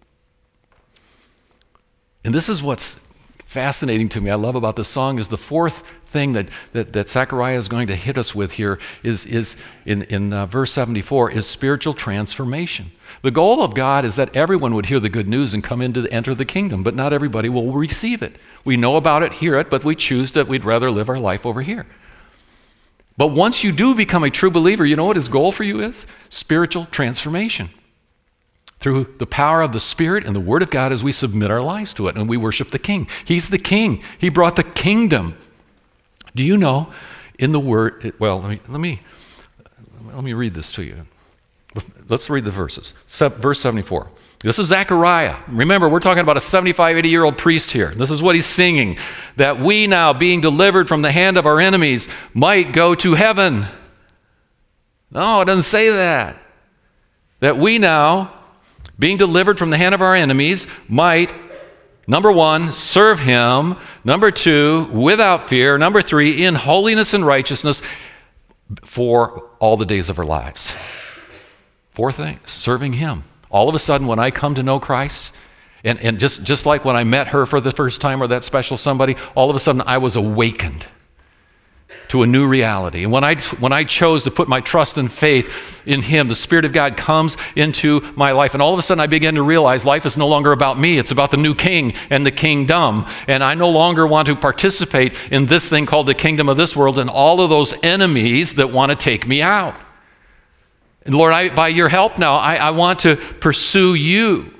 And 2.24 2.32
this 2.32 2.48
is 2.48 2.62
what's 2.62 3.04
fascinating 3.44 4.08
to 4.10 4.20
me, 4.20 4.30
I 4.30 4.36
love 4.36 4.54
about 4.54 4.76
this 4.76 4.86
song, 4.86 5.18
is 5.18 5.26
the 5.26 5.36
fourth 5.36 5.82
thing 6.04 6.32
that, 6.34 6.46
that, 6.74 6.92
that 6.92 7.08
Zechariah 7.08 7.58
is 7.58 7.66
going 7.66 7.88
to 7.88 7.96
hit 7.96 8.16
us 8.16 8.36
with 8.36 8.52
here 8.52 8.78
is, 9.02 9.26
is 9.26 9.56
in, 9.84 10.04
in 10.04 10.32
uh, 10.32 10.46
verse 10.46 10.72
74 10.72 11.32
is 11.32 11.44
spiritual 11.44 11.94
transformation. 11.94 12.92
The 13.22 13.32
goal 13.32 13.64
of 13.64 13.74
God 13.74 14.04
is 14.04 14.14
that 14.14 14.36
everyone 14.36 14.74
would 14.74 14.86
hear 14.86 15.00
the 15.00 15.08
good 15.08 15.26
news 15.26 15.52
and 15.52 15.64
come 15.64 15.82
into 15.82 16.02
the, 16.02 16.12
enter 16.12 16.36
the 16.36 16.44
kingdom, 16.44 16.84
but 16.84 16.94
not 16.94 17.12
everybody 17.12 17.48
will 17.48 17.72
receive 17.72 18.22
it. 18.22 18.36
We 18.64 18.76
know 18.76 18.94
about 18.94 19.24
it, 19.24 19.32
hear 19.32 19.56
it, 19.56 19.70
but 19.70 19.82
we 19.82 19.96
choose 19.96 20.30
that 20.32 20.46
we'd 20.46 20.64
rather 20.64 20.88
live 20.88 21.08
our 21.08 21.18
life 21.18 21.44
over 21.44 21.62
here. 21.62 21.86
But 23.16 23.28
once 23.28 23.64
you 23.64 23.72
do 23.72 23.94
become 23.94 24.24
a 24.24 24.30
true 24.30 24.50
believer, 24.50 24.84
you 24.84 24.96
know 24.96 25.06
what 25.06 25.16
his 25.16 25.28
goal 25.28 25.52
for 25.52 25.64
you 25.64 25.80
is? 25.80 26.06
Spiritual 26.28 26.86
transformation 26.86 27.70
through 28.78 29.14
the 29.18 29.26
power 29.26 29.62
of 29.62 29.72
the 29.72 29.80
Spirit 29.80 30.24
and 30.26 30.36
the 30.36 30.40
Word 30.40 30.62
of 30.62 30.70
God 30.70 30.92
as 30.92 31.02
we 31.02 31.12
submit 31.12 31.50
our 31.50 31.62
lives 31.62 31.94
to 31.94 32.08
it 32.08 32.16
and 32.16 32.28
we 32.28 32.36
worship 32.36 32.70
the 32.70 32.78
King. 32.78 33.08
He's 33.24 33.48
the 33.48 33.58
King, 33.58 34.02
He 34.18 34.28
brought 34.28 34.56
the 34.56 34.62
kingdom. 34.62 35.36
Do 36.34 36.42
you 36.42 36.56
know 36.56 36.92
in 37.38 37.52
the 37.52 37.60
Word? 37.60 38.12
Well, 38.18 38.40
let 38.40 38.50
me, 38.50 38.60
let 38.68 38.80
me, 38.80 39.00
let 40.12 40.22
me 40.22 40.34
read 40.34 40.54
this 40.54 40.70
to 40.72 40.84
you. 40.84 41.06
Let's 42.08 42.30
read 42.30 42.44
the 42.44 42.50
verses. 42.50 42.92
Verse 43.08 43.60
74. 43.60 44.10
This 44.40 44.58
is 44.58 44.68
Zechariah. 44.68 45.36
Remember, 45.48 45.88
we're 45.88 46.00
talking 46.00 46.20
about 46.20 46.36
a 46.36 46.40
75, 46.40 46.98
80 46.98 47.08
year 47.08 47.24
old 47.24 47.38
priest 47.38 47.70
here. 47.70 47.94
This 47.94 48.10
is 48.10 48.22
what 48.22 48.34
he's 48.34 48.46
singing 48.46 48.98
that 49.36 49.58
we 49.58 49.86
now, 49.86 50.12
being 50.12 50.40
delivered 50.40 50.88
from 50.88 51.02
the 51.02 51.12
hand 51.12 51.36
of 51.36 51.46
our 51.46 51.60
enemies, 51.60 52.08
might 52.34 52.72
go 52.72 52.94
to 52.96 53.14
heaven. 53.14 53.66
No, 55.10 55.40
it 55.40 55.46
doesn't 55.46 55.62
say 55.62 55.90
that. 55.90 56.36
That 57.40 57.56
we 57.58 57.78
now, 57.78 58.32
being 58.98 59.16
delivered 59.16 59.58
from 59.58 59.70
the 59.70 59.76
hand 59.76 59.94
of 59.94 60.02
our 60.02 60.14
enemies, 60.14 60.66
might, 60.88 61.32
number 62.06 62.32
one, 62.32 62.72
serve 62.72 63.20
him. 63.20 63.76
Number 64.04 64.30
two, 64.30 64.88
without 64.92 65.48
fear. 65.48 65.78
Number 65.78 66.02
three, 66.02 66.44
in 66.44 66.54
holiness 66.54 67.14
and 67.14 67.26
righteousness 67.26 67.82
for 68.84 69.50
all 69.58 69.76
the 69.76 69.86
days 69.86 70.08
of 70.08 70.18
our 70.18 70.24
lives. 70.24 70.72
Four 71.90 72.12
things 72.12 72.50
serving 72.50 72.94
him. 72.94 73.24
All 73.56 73.70
of 73.70 73.74
a 73.74 73.78
sudden, 73.78 74.06
when 74.06 74.18
I 74.18 74.30
come 74.30 74.54
to 74.56 74.62
know 74.62 74.78
Christ, 74.78 75.32
and, 75.82 75.98
and 76.00 76.18
just, 76.18 76.44
just 76.44 76.66
like 76.66 76.84
when 76.84 76.94
I 76.94 77.04
met 77.04 77.28
her 77.28 77.46
for 77.46 77.58
the 77.58 77.72
first 77.72 78.02
time 78.02 78.22
or 78.22 78.26
that 78.26 78.44
special 78.44 78.76
somebody, 78.76 79.16
all 79.34 79.48
of 79.48 79.56
a 79.56 79.58
sudden 79.58 79.80
I 79.86 79.96
was 79.96 80.14
awakened 80.14 80.86
to 82.08 82.22
a 82.22 82.26
new 82.26 82.46
reality. 82.46 83.04
And 83.04 83.12
when 83.12 83.24
I, 83.24 83.36
when 83.58 83.72
I 83.72 83.84
chose 83.84 84.24
to 84.24 84.30
put 84.30 84.46
my 84.46 84.60
trust 84.60 84.98
and 84.98 85.10
faith 85.10 85.82
in 85.86 86.02
Him, 86.02 86.28
the 86.28 86.34
Spirit 86.34 86.66
of 86.66 86.74
God 86.74 86.98
comes 86.98 87.38
into 87.56 88.02
my 88.14 88.32
life. 88.32 88.52
And 88.52 88.62
all 88.62 88.74
of 88.74 88.78
a 88.78 88.82
sudden, 88.82 89.00
I 89.00 89.06
began 89.06 89.36
to 89.36 89.42
realize 89.42 89.86
life 89.86 90.04
is 90.04 90.18
no 90.18 90.28
longer 90.28 90.52
about 90.52 90.78
me, 90.78 90.98
it's 90.98 91.10
about 91.10 91.30
the 91.30 91.38
new 91.38 91.54
King 91.54 91.94
and 92.10 92.26
the 92.26 92.30
kingdom. 92.30 93.06
And 93.26 93.42
I 93.42 93.54
no 93.54 93.70
longer 93.70 94.06
want 94.06 94.26
to 94.26 94.36
participate 94.36 95.14
in 95.30 95.46
this 95.46 95.66
thing 95.66 95.86
called 95.86 96.08
the 96.08 96.14
kingdom 96.14 96.50
of 96.50 96.58
this 96.58 96.76
world 96.76 96.98
and 96.98 97.08
all 97.08 97.40
of 97.40 97.48
those 97.48 97.72
enemies 97.82 98.56
that 98.56 98.70
want 98.70 98.92
to 98.92 98.96
take 98.98 99.26
me 99.26 99.40
out. 99.40 99.74
And 101.06 101.14
Lord, 101.14 101.32
I, 101.32 101.48
by 101.48 101.68
your 101.68 101.88
help 101.88 102.18
now, 102.18 102.34
I, 102.34 102.56
I 102.56 102.70
want 102.70 103.00
to 103.00 103.16
pursue 103.16 103.94
you 103.94 104.52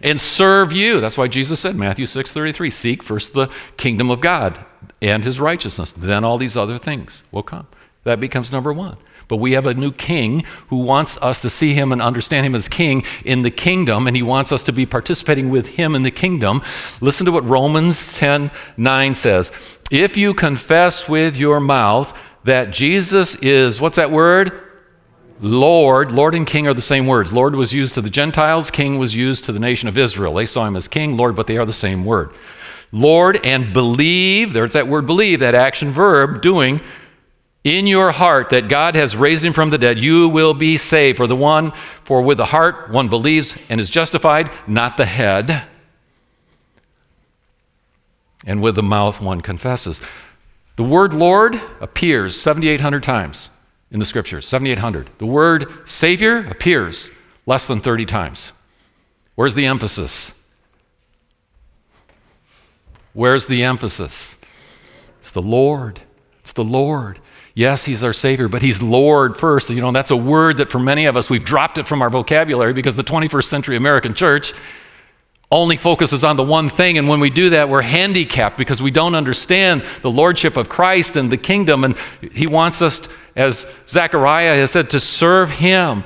and 0.00 0.20
serve 0.20 0.72
you. 0.72 1.00
That's 1.00 1.18
why 1.18 1.28
Jesus 1.28 1.60
said, 1.60 1.76
Matthew 1.76 2.06
6 2.06 2.32
33, 2.32 2.70
seek 2.70 3.02
first 3.02 3.34
the 3.34 3.50
kingdom 3.76 4.10
of 4.10 4.20
God 4.20 4.58
and 5.02 5.22
his 5.22 5.38
righteousness. 5.38 5.92
Then 5.92 6.24
all 6.24 6.38
these 6.38 6.56
other 6.56 6.78
things 6.78 7.22
will 7.30 7.42
come. 7.42 7.66
That 8.04 8.18
becomes 8.18 8.50
number 8.50 8.72
one. 8.72 8.96
But 9.28 9.36
we 9.36 9.52
have 9.52 9.66
a 9.66 9.74
new 9.74 9.92
king 9.92 10.44
who 10.68 10.78
wants 10.78 11.16
us 11.18 11.40
to 11.40 11.50
see 11.50 11.74
him 11.74 11.92
and 11.92 12.02
understand 12.02 12.44
him 12.46 12.54
as 12.54 12.68
king 12.68 13.04
in 13.24 13.42
the 13.42 13.50
kingdom, 13.50 14.06
and 14.06 14.14
he 14.16 14.22
wants 14.22 14.52
us 14.52 14.62
to 14.64 14.72
be 14.72 14.84
participating 14.84 15.48
with 15.48 15.66
him 15.68 15.94
in 15.94 16.02
the 16.02 16.10
kingdom. 16.10 16.62
Listen 17.00 17.24
to 17.26 17.32
what 17.32 17.44
Romans 17.44 18.14
10 18.18 18.50
9 18.76 19.14
says. 19.14 19.50
If 19.90 20.16
you 20.16 20.34
confess 20.34 21.08
with 21.08 21.36
your 21.36 21.60
mouth 21.60 22.18
that 22.44 22.70
Jesus 22.70 23.34
is, 23.36 23.80
what's 23.80 23.96
that 23.96 24.10
word? 24.10 24.63
Lord, 25.40 26.12
Lord 26.12 26.34
and 26.34 26.46
King 26.46 26.66
are 26.66 26.74
the 26.74 26.80
same 26.80 27.06
words. 27.06 27.32
Lord 27.32 27.56
was 27.56 27.72
used 27.72 27.94
to 27.94 28.00
the 28.00 28.10
Gentiles, 28.10 28.70
King 28.70 28.98
was 28.98 29.14
used 29.14 29.44
to 29.44 29.52
the 29.52 29.58
nation 29.58 29.88
of 29.88 29.98
Israel. 29.98 30.34
They 30.34 30.46
saw 30.46 30.66
him 30.66 30.76
as 30.76 30.88
King, 30.88 31.16
Lord, 31.16 31.34
but 31.34 31.46
they 31.46 31.56
are 31.56 31.66
the 31.66 31.72
same 31.72 32.04
word. 32.04 32.30
Lord 32.92 33.44
and 33.44 33.72
believe, 33.72 34.52
there's 34.52 34.74
that 34.74 34.86
word 34.86 35.06
believe, 35.06 35.40
that 35.40 35.54
action 35.54 35.90
verb, 35.90 36.40
doing 36.40 36.80
in 37.64 37.86
your 37.86 38.12
heart 38.12 38.50
that 38.50 38.68
God 38.68 38.94
has 38.94 39.16
raised 39.16 39.44
him 39.44 39.54
from 39.54 39.70
the 39.70 39.78
dead, 39.78 39.98
you 39.98 40.28
will 40.28 40.52
be 40.54 40.76
saved. 40.76 41.16
For 41.16 41.26
the 41.26 41.34
one, 41.34 41.72
for 42.04 42.20
with 42.20 42.36
the 42.36 42.44
heart 42.44 42.90
one 42.90 43.08
believes 43.08 43.56
and 43.70 43.80
is 43.80 43.88
justified, 43.88 44.50
not 44.66 44.98
the 44.98 45.06
head. 45.06 45.64
And 48.46 48.60
with 48.62 48.76
the 48.76 48.82
mouth 48.82 49.20
one 49.20 49.40
confesses. 49.40 49.98
The 50.76 50.84
word 50.84 51.14
Lord 51.14 51.60
appears 51.80 52.38
7,800 52.38 53.02
times 53.02 53.48
in 53.94 54.00
the 54.00 54.04
scriptures 54.04 54.46
7,800. 54.46 55.08
The 55.18 55.24
word 55.24 55.88
Savior 55.88 56.44
appears 56.44 57.08
less 57.46 57.66
than 57.66 57.80
30 57.80 58.04
times. 58.04 58.50
Where's 59.36 59.54
the 59.54 59.66
emphasis? 59.66 60.44
Where's 63.12 63.46
the 63.46 63.62
emphasis? 63.62 64.40
It's 65.20 65.30
the 65.30 65.40
Lord. 65.40 66.00
It's 66.40 66.52
the 66.52 66.64
Lord. 66.64 67.20
Yes, 67.54 67.84
He's 67.84 68.02
our 68.02 68.12
Savior, 68.12 68.48
but 68.48 68.62
He's 68.62 68.82
Lord 68.82 69.36
first. 69.36 69.70
You 69.70 69.80
know, 69.80 69.92
that's 69.92 70.10
a 70.10 70.16
word 70.16 70.56
that 70.56 70.70
for 70.70 70.80
many 70.80 71.06
of 71.06 71.16
us, 71.16 71.30
we've 71.30 71.44
dropped 71.44 71.78
it 71.78 71.86
from 71.86 72.02
our 72.02 72.10
vocabulary 72.10 72.72
because 72.72 72.96
the 72.96 73.04
21st 73.04 73.44
century 73.44 73.76
American 73.76 74.12
church 74.12 74.54
only 75.52 75.76
focuses 75.76 76.24
on 76.24 76.36
the 76.36 76.42
one 76.42 76.68
thing. 76.68 76.98
And 76.98 77.08
when 77.08 77.20
we 77.20 77.30
do 77.30 77.50
that, 77.50 77.68
we're 77.68 77.82
handicapped 77.82 78.58
because 78.58 78.82
we 78.82 78.90
don't 78.90 79.14
understand 79.14 79.84
the 80.02 80.10
lordship 80.10 80.56
of 80.56 80.68
Christ 80.68 81.14
and 81.14 81.30
the 81.30 81.36
kingdom. 81.36 81.84
And 81.84 81.96
He 82.32 82.48
wants 82.48 82.82
us, 82.82 83.08
as 83.36 83.66
Zechariah 83.88 84.54
has 84.56 84.70
said, 84.70 84.90
to 84.90 85.00
serve 85.00 85.50
Him. 85.50 86.04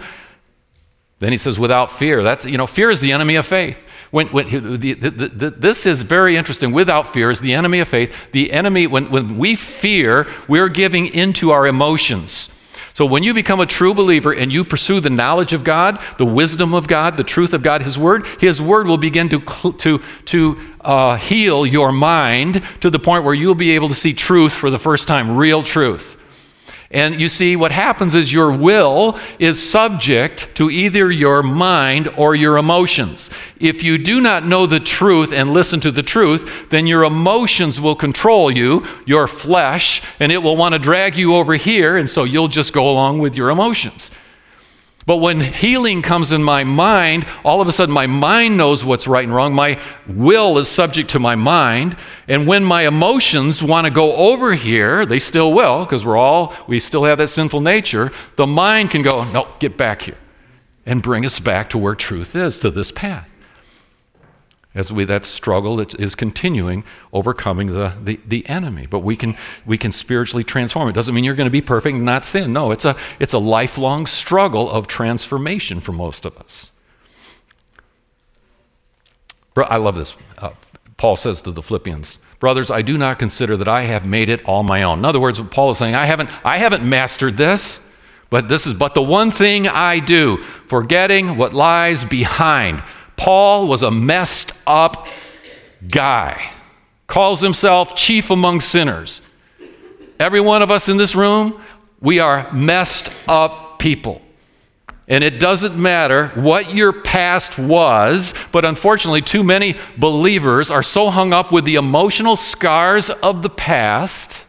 Then 1.19 1.33
He 1.33 1.39
says, 1.39 1.59
without 1.59 1.91
fear. 1.91 2.23
That's, 2.23 2.45
you 2.45 2.59
know, 2.59 2.67
fear 2.67 2.91
is 2.91 3.01
the 3.01 3.13
enemy 3.13 3.37
of 3.37 3.47
faith. 3.47 3.85
When, 4.11 4.29
when 4.29 4.81
the, 4.81 4.95
the, 4.95 5.11
the, 5.11 5.51
this 5.51 5.85
is 5.85 6.03
very 6.03 6.37
interesting. 6.37 6.73
Without 6.73 7.09
fear 7.09 7.31
is 7.31 7.41
the 7.41 7.53
enemy 7.53 7.81
of 7.81 7.89
faith. 7.89 8.15
The 8.33 8.53
enemy, 8.53 8.87
when, 8.87 9.11
when 9.11 9.37
we 9.37 9.55
fear, 9.55 10.27
we're 10.49 10.69
giving 10.69 11.07
into 11.07 11.51
our 11.51 11.67
emotions. 11.67 12.55
So 12.95 13.07
when 13.07 13.23
you 13.23 13.33
become 13.33 13.61
a 13.61 13.67
true 13.67 13.95
believer 13.95 14.33
and 14.35 14.53
you 14.53 14.65
pursue 14.65 14.99
the 14.99 15.09
knowledge 15.09 15.53
of 15.53 15.63
God, 15.63 16.03
the 16.17 16.27
wisdom 16.27 16.75
of 16.75 16.89
God, 16.89 17.17
the 17.17 17.23
truth 17.23 17.53
of 17.53 17.63
God, 17.63 17.83
His 17.83 17.97
Word, 17.97 18.27
His 18.41 18.61
Word 18.61 18.89
will 18.89 18.99
begin 18.99 19.29
to, 19.29 19.41
to, 19.79 20.01
to 20.25 20.59
uh, 20.81 21.17
heal 21.17 21.65
your 21.65 21.93
mind 21.93 22.61
to 22.81 22.91
the 22.91 22.99
point 22.99 23.23
where 23.23 23.35
you'll 23.35 23.55
be 23.55 23.71
able 23.73 23.89
to 23.89 23.95
see 23.95 24.15
truth 24.15 24.53
for 24.53 24.69
the 24.69 24.81
first 24.81 25.07
time, 25.07 25.37
real 25.37 25.63
truth. 25.63 26.18
And 26.91 27.21
you 27.21 27.29
see, 27.29 27.55
what 27.55 27.71
happens 27.71 28.15
is 28.15 28.33
your 28.33 28.51
will 28.51 29.19
is 29.39 29.71
subject 29.71 30.49
to 30.55 30.71
either 30.71 31.11
your 31.11 31.43
mind 31.43 32.09
or 32.17 32.35
your 32.35 32.57
emotions. 32.57 33.29
If 33.61 33.83
you 33.83 33.99
do 33.99 34.23
not 34.23 34.47
know 34.47 34.65
the 34.65 34.81
truth 34.81 35.31
and 35.31 35.53
listen 35.53 35.81
to 35.81 35.91
the 35.91 36.03
truth, 36.03 36.71
then 36.71 36.87
your 36.87 37.05
emotions 37.05 37.79
will 37.79 37.95
control 37.95 38.51
you, 38.51 38.87
your 39.05 39.27
flesh, 39.27 40.03
and 40.19 40.33
it 40.33 40.43
will 40.43 40.57
want 40.57 40.73
to 40.73 40.79
drag 40.79 41.17
you 41.17 41.35
over 41.35 41.55
here, 41.57 41.99
and 41.99 42.09
so 42.09 42.25
you'll 42.25 42.49
just 42.49 42.73
go 42.73 42.91
along 42.91 43.19
with 43.19 43.37
your 43.37 43.51
emotions. 43.51 44.11
But 45.09 45.17
when 45.17 45.41
healing 45.41 46.03
comes 46.03 46.33
in 46.33 46.45
my 46.45 46.65
mind, 46.65 47.27
all 47.43 47.63
of 47.63 47.67
a 47.67 47.73
sudden 47.73 47.95
my 47.95 48.07
mind 48.07 48.59
knows 48.59 48.85
what's 48.85 49.09
right 49.09 49.25
and 49.25 49.35
wrong. 49.35 49.55
My 49.55 49.81
will 50.07 50.59
is 50.59 50.69
subject 50.69 51.09
to 51.13 51.19
my 51.19 51.35
mind. 51.35 51.97
And 52.29 52.47
when 52.47 52.63
my 52.63 52.87
emotions 52.87 53.63
want 53.63 53.87
to 53.87 53.91
go 53.91 54.15
over 54.17 54.53
here, 54.53 55.07
they 55.07 55.19
still 55.19 55.55
will, 55.55 55.87
because 55.87 56.05
we're 56.05 56.19
all, 56.19 56.53
we 56.67 56.79
still 56.79 57.05
have 57.05 57.17
that 57.17 57.29
sinful 57.29 57.63
nature. 57.63 58.13
The 58.37 58.47
mind 58.47 58.91
can 58.91 59.01
go, 59.01 59.25
no, 59.33 59.49
get 59.61 59.79
back 59.79 60.03
here, 60.03 60.19
and 60.85 61.03
bring 61.03 61.25
us 61.25 61.41
back 61.41 61.71
to 61.71 61.79
where 61.79 61.95
truth 61.95 62.37
is, 62.37 62.59
to 62.59 62.71
this 62.71 62.93
path 62.93 63.28
as 64.79 64.93
we 64.93 65.05
that 65.05 65.27
struggle 65.27 65.81
is 65.81 66.15
continuing 66.15 66.85
overcoming 67.13 67.67
the, 67.67 67.95
the, 68.01 68.21
the 68.25 68.47
enemy. 68.49 68.87
But 68.87 69.01
we 69.01 69.17
can 69.17 69.37
we 69.67 69.77
can 69.77 69.91
spiritually 69.91 70.45
transform. 70.45 70.89
It 70.89 70.93
doesn't 70.93 71.13
mean 71.13 71.25
you're 71.25 71.35
going 71.35 71.49
to 71.49 71.51
be 71.51 71.61
perfect 71.61 71.97
and 71.97 72.05
not 72.05 72.25
sin. 72.25 72.53
No 72.53 72.71
it's 72.71 72.85
a 72.85 72.97
it's 73.19 73.33
a 73.33 73.39
lifelong 73.39 74.07
struggle 74.07 74.71
of 74.71 74.87
transformation 74.87 75.81
for 75.81 75.93
most 75.93 76.25
of 76.25 76.37
us. 76.39 76.71
I 79.57 79.77
love 79.77 79.97
this. 79.97 80.15
Uh, 80.39 80.51
paul 80.97 81.17
says 81.17 81.43
to 81.43 81.51
the 81.51 81.63
philippians 81.63 82.19
brothers 82.39 82.71
i 82.73 82.83
do 82.83 82.99
not 82.99 83.19
consider 83.21 83.57
that 83.57 83.69
i 83.69 83.83
have 83.83 84.05
made 84.05 84.29
it 84.29 84.45
all 84.45 84.63
my 84.63 84.83
own. 84.85 85.01
In 85.01 85.05
other 85.05 85.21
words 85.21 85.41
what 85.41 85.51
paul 85.51 85.73
is 85.73 85.79
saying 85.79 85.97
i 85.97 86.07
haven't 86.07 86.31
i 86.45 86.59
haven't 86.59 86.89
mastered 86.89 87.37
this 87.37 87.81
but 88.31 88.49
this 88.49 88.67
is 88.67 88.75
but 88.75 88.95
the 88.95 89.03
one 89.03 89.33
thing 89.33 89.67
i 89.67 89.99
do 89.99 90.37
forgetting 90.69 91.37
what 91.37 91.55
lies 91.55 92.05
behind 92.05 92.83
Paul 93.19 93.67
was 93.67 93.83
a 93.83 93.91
messed 93.91 94.53
up 94.67 95.07
guy, 95.87 96.53
calls 97.07 97.43
himself 97.43 97.95
chief 97.95 98.31
among 98.31 98.61
sinners. 98.61 99.21
Every 100.19 100.41
one 100.41 100.63
of 100.63 100.71
us 100.71 100.89
in 100.89 100.97
this 100.97 101.15
room, 101.15 101.61
we 102.01 102.21
are 102.21 102.51
messed 102.53 103.11
up 103.27 103.79
people. 103.79 104.23
And 105.09 105.25
it 105.25 105.41
doesn't 105.41 105.77
matter 105.77 106.29
what 106.29 106.75
your 106.75 106.93
past 106.93 107.59
was, 107.59 108.35
but 108.53 108.65
unfortunately, 108.65 109.23
too 109.23 109.43
many 109.43 109.75
believers 109.97 110.71
are 110.71 110.83
so 110.83 111.11
hung 111.11 111.33
up 111.33 111.51
with 111.51 111.65
the 111.65 111.77
emotional 111.77 112.37
scars 112.37 113.11
of 113.11 113.43
the 113.43 113.51
past 113.51 114.47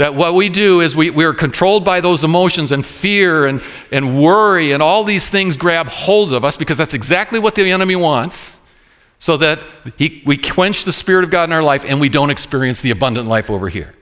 that 0.00 0.14
what 0.14 0.32
we 0.32 0.48
do 0.48 0.80
is 0.80 0.96
we, 0.96 1.10
we 1.10 1.26
are 1.26 1.34
controlled 1.34 1.84
by 1.84 2.00
those 2.00 2.24
emotions 2.24 2.72
and 2.72 2.86
fear 2.86 3.44
and, 3.44 3.60
and 3.92 4.18
worry, 4.18 4.72
and 4.72 4.82
all 4.82 5.04
these 5.04 5.28
things 5.28 5.58
grab 5.58 5.88
hold 5.88 6.32
of 6.32 6.42
us 6.42 6.56
because 6.56 6.78
that's 6.78 6.94
exactly 6.94 7.38
what 7.38 7.54
the 7.54 7.70
enemy 7.70 7.94
wants, 7.94 8.62
so 9.18 9.36
that 9.36 9.58
he, 9.98 10.22
we 10.24 10.38
quench 10.38 10.84
the 10.84 10.92
Spirit 10.94 11.24
of 11.24 11.30
God 11.30 11.50
in 11.50 11.52
our 11.52 11.62
life 11.62 11.84
and 11.84 12.00
we 12.00 12.08
don't 12.08 12.30
experience 12.30 12.80
the 12.80 12.90
abundant 12.90 13.28
life 13.28 13.50
over 13.50 13.68
here. 13.68 13.92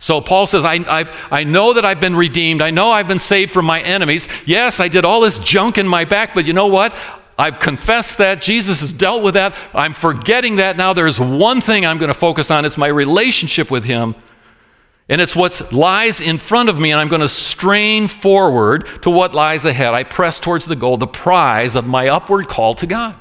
So 0.00 0.20
Paul 0.20 0.48
says, 0.48 0.64
I, 0.64 0.80
I've, 0.88 1.28
I 1.30 1.44
know 1.44 1.74
that 1.74 1.84
I've 1.84 2.00
been 2.00 2.16
redeemed. 2.16 2.62
I 2.62 2.72
know 2.72 2.90
I've 2.90 3.06
been 3.06 3.20
saved 3.20 3.52
from 3.52 3.64
my 3.64 3.80
enemies. 3.80 4.28
Yes, 4.44 4.80
I 4.80 4.88
did 4.88 5.04
all 5.04 5.20
this 5.20 5.38
junk 5.38 5.78
in 5.78 5.86
my 5.86 6.04
back, 6.04 6.34
but 6.34 6.46
you 6.46 6.52
know 6.52 6.66
what? 6.66 6.96
I've 7.36 7.58
confessed 7.58 8.18
that. 8.18 8.40
Jesus 8.40 8.80
has 8.80 8.92
dealt 8.92 9.22
with 9.22 9.34
that. 9.34 9.54
I'm 9.72 9.94
forgetting 9.94 10.56
that 10.56 10.76
now. 10.76 10.92
There's 10.92 11.18
one 11.18 11.60
thing 11.60 11.84
I'm 11.84 11.98
going 11.98 12.08
to 12.08 12.14
focus 12.14 12.50
on 12.50 12.64
it's 12.64 12.78
my 12.78 12.86
relationship 12.86 13.70
with 13.70 13.84
Him. 13.84 14.14
And 15.08 15.20
it's 15.20 15.36
what 15.36 15.70
lies 15.72 16.20
in 16.20 16.38
front 16.38 16.70
of 16.70 16.78
me, 16.78 16.90
and 16.90 16.98
I'm 16.98 17.08
going 17.08 17.20
to 17.20 17.28
strain 17.28 18.08
forward 18.08 18.86
to 19.02 19.10
what 19.10 19.34
lies 19.34 19.66
ahead. 19.66 19.92
I 19.92 20.02
press 20.02 20.40
towards 20.40 20.64
the 20.64 20.76
goal, 20.76 20.96
the 20.96 21.06
prize 21.06 21.76
of 21.76 21.86
my 21.86 22.08
upward 22.08 22.48
call 22.48 22.74
to 22.76 22.86
God. 22.86 23.20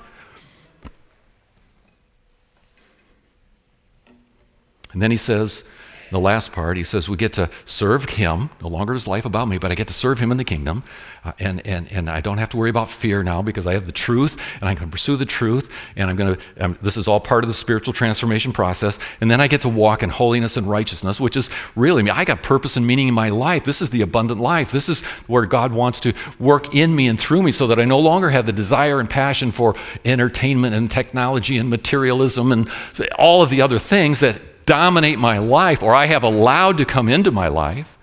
And 4.93 5.01
then 5.01 5.11
he 5.11 5.17
says, 5.17 5.65
the 6.13 6.19
last 6.19 6.51
part, 6.51 6.77
he 6.77 6.83
says, 6.83 7.09
we 7.09 7.17
get 7.17 7.33
to 7.33 7.49
serve 7.65 8.05
him. 8.05 8.49
No 8.61 8.67
longer 8.69 8.93
is 8.93 9.07
life 9.07 9.25
about 9.25 9.47
me, 9.47 9.57
but 9.57 9.71
I 9.71 9.75
get 9.75 9.87
to 9.87 9.93
serve 9.93 10.19
him 10.19 10.31
in 10.31 10.37
the 10.37 10.43
kingdom. 10.43 10.83
Uh, 11.25 11.31
and, 11.39 11.65
and, 11.65 11.91
and 11.91 12.09
I 12.09 12.21
don't 12.21 12.37
have 12.37 12.49
to 12.49 12.57
worry 12.57 12.69
about 12.69 12.89
fear 12.89 13.23
now 13.23 13.41
because 13.41 13.65
I 13.65 13.73
have 13.73 13.85
the 13.85 13.91
truth 13.91 14.39
and 14.59 14.69
I 14.69 14.75
can 14.75 14.91
pursue 14.91 15.17
the 15.17 15.25
truth. 15.25 15.69
And 15.95 16.09
I'm 16.09 16.15
going 16.15 16.35
to, 16.35 16.41
um, 16.63 16.77
this 16.81 16.97
is 16.97 17.07
all 17.07 17.19
part 17.19 17.43
of 17.43 17.47
the 17.47 17.53
spiritual 17.53 17.93
transformation 17.93 18.53
process. 18.53 18.99
And 19.21 19.31
then 19.31 19.41
I 19.41 19.47
get 19.47 19.61
to 19.61 19.69
walk 19.69 20.03
in 20.03 20.09
holiness 20.09 20.55
and 20.55 20.69
righteousness, 20.69 21.19
which 21.19 21.35
is 21.35 21.49
really 21.75 22.03
me. 22.03 22.11
I 22.11 22.25
got 22.25 22.43
purpose 22.43 22.77
and 22.77 22.85
meaning 22.85 23.07
in 23.07 23.13
my 23.13 23.29
life. 23.29 23.65
This 23.65 23.81
is 23.81 23.89
the 23.89 24.01
abundant 24.01 24.39
life. 24.39 24.71
This 24.71 24.89
is 24.89 25.01
where 25.27 25.45
God 25.45 25.73
wants 25.73 25.99
to 26.01 26.13
work 26.39 26.75
in 26.75 26.95
me 26.95 27.07
and 27.07 27.19
through 27.19 27.43
me 27.43 27.51
so 27.51 27.67
that 27.67 27.79
I 27.79 27.85
no 27.85 27.99
longer 27.99 28.29
have 28.29 28.45
the 28.45 28.53
desire 28.53 28.99
and 28.99 29.09
passion 29.09 29.51
for 29.51 29.75
entertainment 30.05 30.75
and 30.75 30.91
technology 30.91 31.57
and 31.57 31.69
materialism 31.69 32.51
and 32.51 32.69
all 33.17 33.41
of 33.41 33.49
the 33.49 33.61
other 33.61 33.79
things 33.79 34.19
that 34.19 34.41
dominate 34.65 35.19
my 35.19 35.37
life 35.37 35.81
or 35.81 35.93
I 35.93 36.05
have 36.07 36.23
allowed 36.23 36.77
to 36.77 36.85
come 36.85 37.09
into 37.09 37.31
my 37.31 37.47
life, 37.47 37.97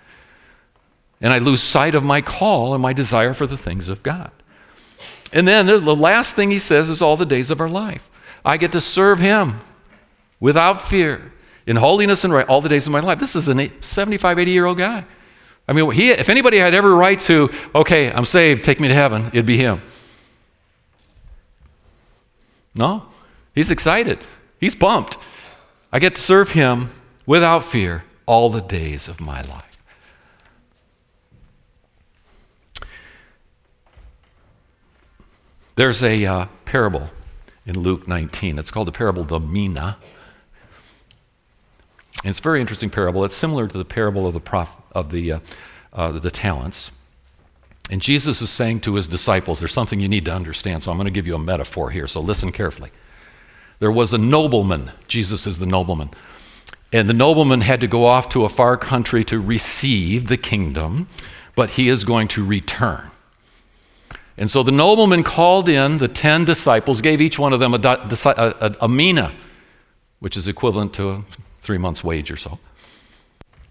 and 1.20 1.32
I 1.32 1.38
lose 1.38 1.62
sight 1.62 1.94
of 1.94 2.02
my 2.02 2.20
call 2.20 2.74
and 2.74 2.82
my 2.82 2.92
desire 2.92 3.34
for 3.34 3.46
the 3.46 3.56
things 3.56 3.88
of 3.88 4.02
God. 4.02 4.30
And 5.32 5.46
then 5.46 5.66
the 5.66 5.96
last 5.96 6.34
thing 6.34 6.50
he 6.50 6.58
says 6.58 6.88
is 6.88 7.00
all 7.02 7.16
the 7.16 7.26
days 7.26 7.50
of 7.50 7.60
our 7.60 7.68
life. 7.68 8.08
I 8.44 8.56
get 8.56 8.72
to 8.72 8.80
serve 8.80 9.18
him 9.20 9.60
without 10.40 10.80
fear, 10.80 11.32
in 11.66 11.76
holiness 11.76 12.24
and 12.24 12.32
right, 12.32 12.48
all 12.48 12.60
the 12.60 12.68
days 12.68 12.86
of 12.86 12.92
my 12.92 13.00
life. 13.00 13.18
This 13.18 13.36
is 13.36 13.48
a 13.48 13.70
75, 13.80 14.38
80 14.38 14.50
year 14.50 14.64
old 14.64 14.78
guy. 14.78 15.04
I 15.68 15.72
mean, 15.72 15.90
he, 15.92 16.10
if 16.10 16.28
anybody 16.28 16.56
had 16.56 16.74
ever 16.74 16.94
right 16.94 17.20
to, 17.20 17.50
okay, 17.74 18.10
I'm 18.10 18.24
saved, 18.24 18.64
take 18.64 18.80
me 18.80 18.88
to 18.88 18.94
heaven, 18.94 19.26
it'd 19.26 19.46
be 19.46 19.56
him. 19.56 19.82
No, 22.74 23.04
he's 23.54 23.70
excited. 23.70 24.18
He's 24.58 24.74
pumped. 24.74 25.16
I 25.92 25.98
get 25.98 26.14
to 26.14 26.20
serve 26.20 26.50
Him 26.50 26.90
without 27.26 27.64
fear 27.64 28.04
all 28.26 28.50
the 28.50 28.60
days 28.60 29.08
of 29.08 29.20
my 29.20 29.42
life. 29.42 29.64
There's 35.74 36.02
a 36.02 36.26
uh, 36.26 36.46
parable 36.64 37.10
in 37.64 37.78
Luke 37.78 38.06
19. 38.06 38.58
It's 38.58 38.70
called 38.70 38.88
the 38.88 38.92
parable 38.92 39.22
of 39.22 39.28
the 39.28 39.40
Mina. 39.40 39.96
And 42.22 42.30
it's 42.30 42.38
a 42.38 42.42
very 42.42 42.60
interesting 42.60 42.90
parable. 42.90 43.24
It's 43.24 43.36
similar 43.36 43.66
to 43.66 43.78
the 43.78 43.84
parable 43.84 44.26
of 44.26 44.34
the, 44.34 44.40
prof, 44.40 44.76
of 44.92 45.10
the, 45.10 45.32
uh, 45.32 45.40
uh, 45.92 46.12
the 46.12 46.30
talents. 46.30 46.90
And 47.90 48.02
Jesus 48.02 48.42
is 48.42 48.50
saying 48.50 48.80
to 48.80 48.94
his 48.94 49.08
disciples, 49.08 49.58
there's 49.58 49.72
something 49.72 50.00
you 50.00 50.08
need 50.08 50.26
to 50.26 50.34
understand, 50.34 50.82
so 50.82 50.90
I'm 50.90 50.96
going 50.96 51.06
to 51.06 51.10
give 51.10 51.26
you 51.26 51.34
a 51.34 51.38
metaphor 51.38 51.90
here, 51.90 52.06
so 52.06 52.20
listen 52.20 52.52
carefully. 52.52 52.90
There 53.80 53.90
was 53.90 54.12
a 54.12 54.18
nobleman. 54.18 54.92
Jesus 55.08 55.46
is 55.46 55.58
the 55.58 55.66
nobleman. 55.66 56.10
And 56.92 57.08
the 57.08 57.14
nobleman 57.14 57.62
had 57.62 57.80
to 57.80 57.86
go 57.86 58.04
off 58.04 58.28
to 58.30 58.44
a 58.44 58.48
far 58.48 58.76
country 58.76 59.24
to 59.24 59.40
receive 59.40 60.28
the 60.28 60.36
kingdom, 60.36 61.08
but 61.54 61.70
he 61.70 61.88
is 61.88 62.04
going 62.04 62.28
to 62.28 62.44
return. 62.44 63.10
And 64.36 64.50
so 64.50 64.62
the 64.62 64.72
nobleman 64.72 65.22
called 65.22 65.68
in 65.68 65.98
the 65.98 66.08
10 66.08 66.44
disciples, 66.44 67.00
gave 67.00 67.20
each 67.20 67.38
one 67.38 67.52
of 67.52 67.60
them 67.60 67.74
a, 67.74 67.78
a, 67.78 68.76
a, 68.80 68.88
mina, 68.88 69.32
which 70.18 70.36
is 70.36 70.48
equivalent 70.48 70.94
to 70.94 71.10
a 71.10 71.24
three 71.60 71.78
months' 71.78 72.02
wage 72.02 72.30
or 72.30 72.36
so. 72.36 72.58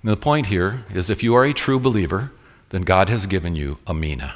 And 0.02 0.12
the 0.12 0.18
point 0.18 0.48
here 0.48 0.86
is 0.94 1.10
if 1.10 1.24
you 1.24 1.34
are 1.36 1.44
a 1.44 1.54
true 1.54 1.80
believer, 1.80 2.32
then 2.70 2.84
God 2.84 3.10
has 3.10 3.26
given 3.26 3.56
you 3.56 3.80
a 3.86 3.94
mina. 3.94 4.36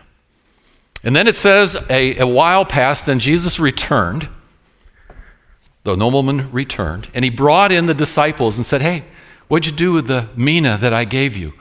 And 1.04 1.16
then 1.16 1.28
it 1.28 1.36
says, 1.36 1.78
a, 1.90 2.18
a 2.18 2.28
while 2.28 2.66
passed, 2.66 3.08
and 3.08 3.22
Jesus 3.22 3.60
returned. 3.60 4.28
The 5.84 5.96
nobleman 5.96 6.52
returned, 6.52 7.10
and 7.14 7.26
he 7.26 7.30
brought 7.30 7.72
in 7.72 7.88
the 7.88 7.94
disciples 7.94 8.58
and 8.58 8.66
said, 8.66 8.82
Hey, 8.82 9.04
what'd 9.48 9.66
you 9.70 9.76
do 9.76 9.92
with 9.92 10.08
the 10.08 10.30
mina 10.36 10.78
that 10.78 10.94
I 10.94 11.06
gave 11.06 11.36
you? 11.36 11.54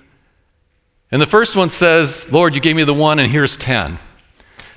And 1.10 1.20
the 1.20 1.26
first 1.26 1.56
one 1.56 1.70
says, 1.70 2.32
Lord, 2.32 2.54
you 2.54 2.60
gave 2.60 2.76
me 2.76 2.84
the 2.84 2.94
one, 2.94 3.18
and 3.18 3.30
here's 3.30 3.56
10. 3.56 3.98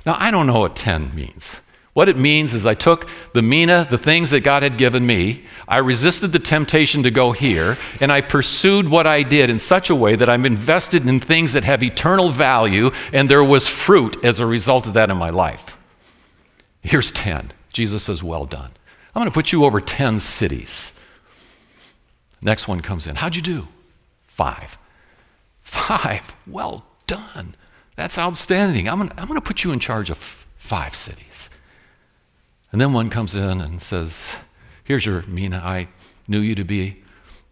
Now, 0.04 0.16
I 0.18 0.30
don't 0.30 0.46
know 0.46 0.60
what 0.60 0.76
10 0.76 1.14
means. 1.14 1.60
What 1.94 2.10
it 2.10 2.16
means 2.18 2.52
is 2.52 2.66
I 2.66 2.74
took 2.74 3.08
the 3.32 3.40
mina, 3.40 3.86
the 3.88 3.96
things 3.96 4.28
that 4.28 4.40
God 4.40 4.62
had 4.62 4.76
given 4.76 5.06
me, 5.06 5.46
I 5.66 5.78
resisted 5.78 6.30
the 6.30 6.38
temptation 6.38 7.02
to 7.04 7.10
go 7.10 7.32
here, 7.32 7.78
and 8.00 8.12
I 8.12 8.20
pursued 8.20 8.86
what 8.86 9.06
I 9.06 9.22
did 9.22 9.48
in 9.48 9.58
such 9.58 9.88
a 9.88 9.94
way 9.94 10.14
that 10.14 10.28
I'm 10.28 10.44
invested 10.44 11.08
in 11.08 11.20
things 11.20 11.54
that 11.54 11.64
have 11.64 11.82
eternal 11.82 12.28
value, 12.28 12.90
and 13.14 13.30
there 13.30 13.42
was 13.42 13.66
fruit 13.66 14.22
as 14.22 14.40
a 14.40 14.46
result 14.46 14.86
of 14.86 14.92
that 14.92 15.08
in 15.08 15.16
my 15.16 15.30
life. 15.30 15.78
Here's 16.82 17.10
10. 17.10 17.52
Jesus 17.72 18.02
says, 18.02 18.22
Well 18.22 18.44
done. 18.44 18.75
I'm 19.16 19.20
going 19.20 19.30
to 19.30 19.34
put 19.34 19.50
you 19.50 19.64
over 19.64 19.80
10 19.80 20.20
cities. 20.20 20.92
Next 22.42 22.68
one 22.68 22.82
comes 22.82 23.06
in. 23.06 23.16
How'd 23.16 23.34
you 23.34 23.40
do? 23.40 23.68
Five. 24.26 24.76
Five. 25.62 26.34
Well 26.46 26.84
done. 27.06 27.54
That's 27.94 28.18
outstanding. 28.18 28.90
I'm 28.90 28.98
going, 28.98 29.08
to, 29.08 29.18
I'm 29.18 29.26
going 29.26 29.40
to 29.40 29.46
put 29.46 29.64
you 29.64 29.72
in 29.72 29.80
charge 29.80 30.10
of 30.10 30.18
five 30.18 30.94
cities. 30.94 31.48
And 32.70 32.78
then 32.78 32.92
one 32.92 33.08
comes 33.08 33.34
in 33.34 33.62
and 33.62 33.80
says, 33.80 34.36
Here's 34.84 35.06
your 35.06 35.22
Mina. 35.22 35.62
I 35.64 35.88
knew 36.28 36.40
you 36.40 36.54
to 36.54 36.64
be 36.64 37.02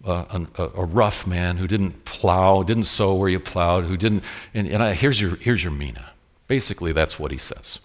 a, 0.05 0.47
a, 0.59 0.71
a, 0.75 0.85
rough 0.85 1.27
man 1.27 1.57
who 1.57 1.67
didn't 1.67 2.05
plow, 2.05 2.63
didn't 2.63 2.85
sow 2.85 3.15
where 3.15 3.31
you 3.31 3.41
plowed, 3.41 3.87
who 3.87 3.97
didn't. 3.97 4.23
And, 4.53 4.69
and 4.69 4.83
I, 4.83 4.93
here's, 4.93 5.19
your, 5.19 5.37
here's 5.37 5.65
your 5.65 5.73
mina. 5.73 6.11
Basically, 6.47 6.93
that's 6.93 7.19
what 7.19 7.31
he 7.31 7.39
says. 7.39 7.79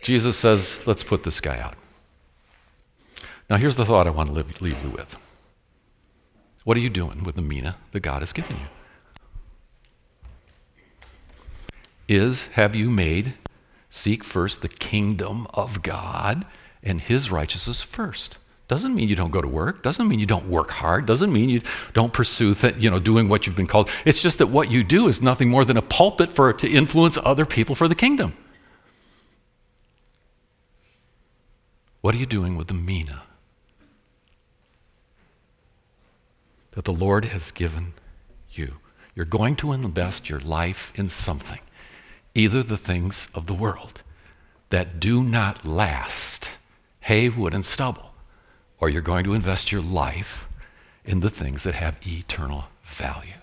Jesus 0.00 0.38
says, 0.38 0.86
let's 0.86 1.02
put 1.02 1.24
this 1.24 1.40
guy 1.40 1.58
out. 1.58 1.74
Now, 3.50 3.56
here's 3.56 3.74
the 3.74 3.84
thought 3.84 4.06
I 4.06 4.10
want 4.10 4.28
to 4.28 4.34
leave, 4.60 4.84
you 4.84 4.90
with. 4.90 5.18
What 6.62 6.76
are 6.76 6.80
you 6.80 6.88
doing 6.88 7.24
with 7.24 7.34
the 7.34 7.42
mina 7.42 7.76
that 7.90 7.98
God 7.98 8.22
has 8.22 8.32
given 8.32 8.56
you? 8.56 8.66
Is 12.06 12.46
have 12.48 12.76
you 12.76 12.88
made 12.90 13.34
seek 13.88 14.22
first 14.22 14.62
the 14.62 14.68
kingdom 14.68 15.48
of 15.52 15.82
God 15.82 16.44
and 16.80 17.00
his 17.00 17.32
righteousness 17.32 17.82
first? 17.82 18.36
Doesn't 18.68 18.94
mean 18.94 19.08
you 19.08 19.16
don't 19.16 19.32
go 19.32 19.42
to 19.42 19.48
work. 19.48 19.82
Doesn't 19.82 20.06
mean 20.06 20.20
you 20.20 20.26
don't 20.26 20.48
work 20.48 20.70
hard. 20.70 21.06
Doesn't 21.06 21.32
mean 21.32 21.48
you 21.48 21.60
don't 21.92 22.12
pursue, 22.12 22.54
th- 22.54 22.76
you 22.76 22.88
know, 22.88 23.00
doing 23.00 23.28
what 23.28 23.46
you've 23.46 23.56
been 23.56 23.66
called. 23.66 23.90
It's 24.04 24.22
just 24.22 24.38
that 24.38 24.46
what 24.46 24.70
you 24.70 24.84
do 24.84 25.08
is 25.08 25.20
nothing 25.20 25.48
more 25.48 25.64
than 25.64 25.76
a 25.76 25.82
pulpit 25.82 26.32
for 26.32 26.52
to 26.52 26.70
influence 26.70 27.18
other 27.24 27.46
people 27.46 27.74
for 27.74 27.88
the 27.88 27.96
kingdom. 27.96 28.32
What 32.00 32.14
are 32.14 32.18
you 32.18 32.26
doing 32.26 32.56
with 32.56 32.68
the 32.68 32.74
mina 32.74 33.22
that 36.72 36.84
the 36.84 36.92
Lord 36.92 37.26
has 37.26 37.50
given 37.50 37.94
you? 38.50 38.74
You're 39.14 39.24
going 39.24 39.56
to 39.56 39.72
invest 39.72 40.28
your 40.28 40.40
life 40.40 40.92
in 40.94 41.08
something, 41.08 41.60
either 42.34 42.62
the 42.62 42.78
things 42.78 43.28
of 43.34 43.46
the 43.46 43.54
world 43.54 44.02
that 44.70 45.00
do 45.00 45.22
not 45.22 45.64
last, 45.64 46.48
hay, 47.00 47.28
wood, 47.28 47.54
and 47.54 47.64
stubble 47.64 48.10
or 48.80 48.88
you're 48.88 49.02
going 49.02 49.24
to 49.24 49.34
invest 49.34 49.70
your 49.70 49.82
life 49.82 50.48
in 51.04 51.20
the 51.20 51.30
things 51.30 51.62
that 51.62 51.74
have 51.74 51.98
eternal 52.06 52.64
value. 52.82 53.34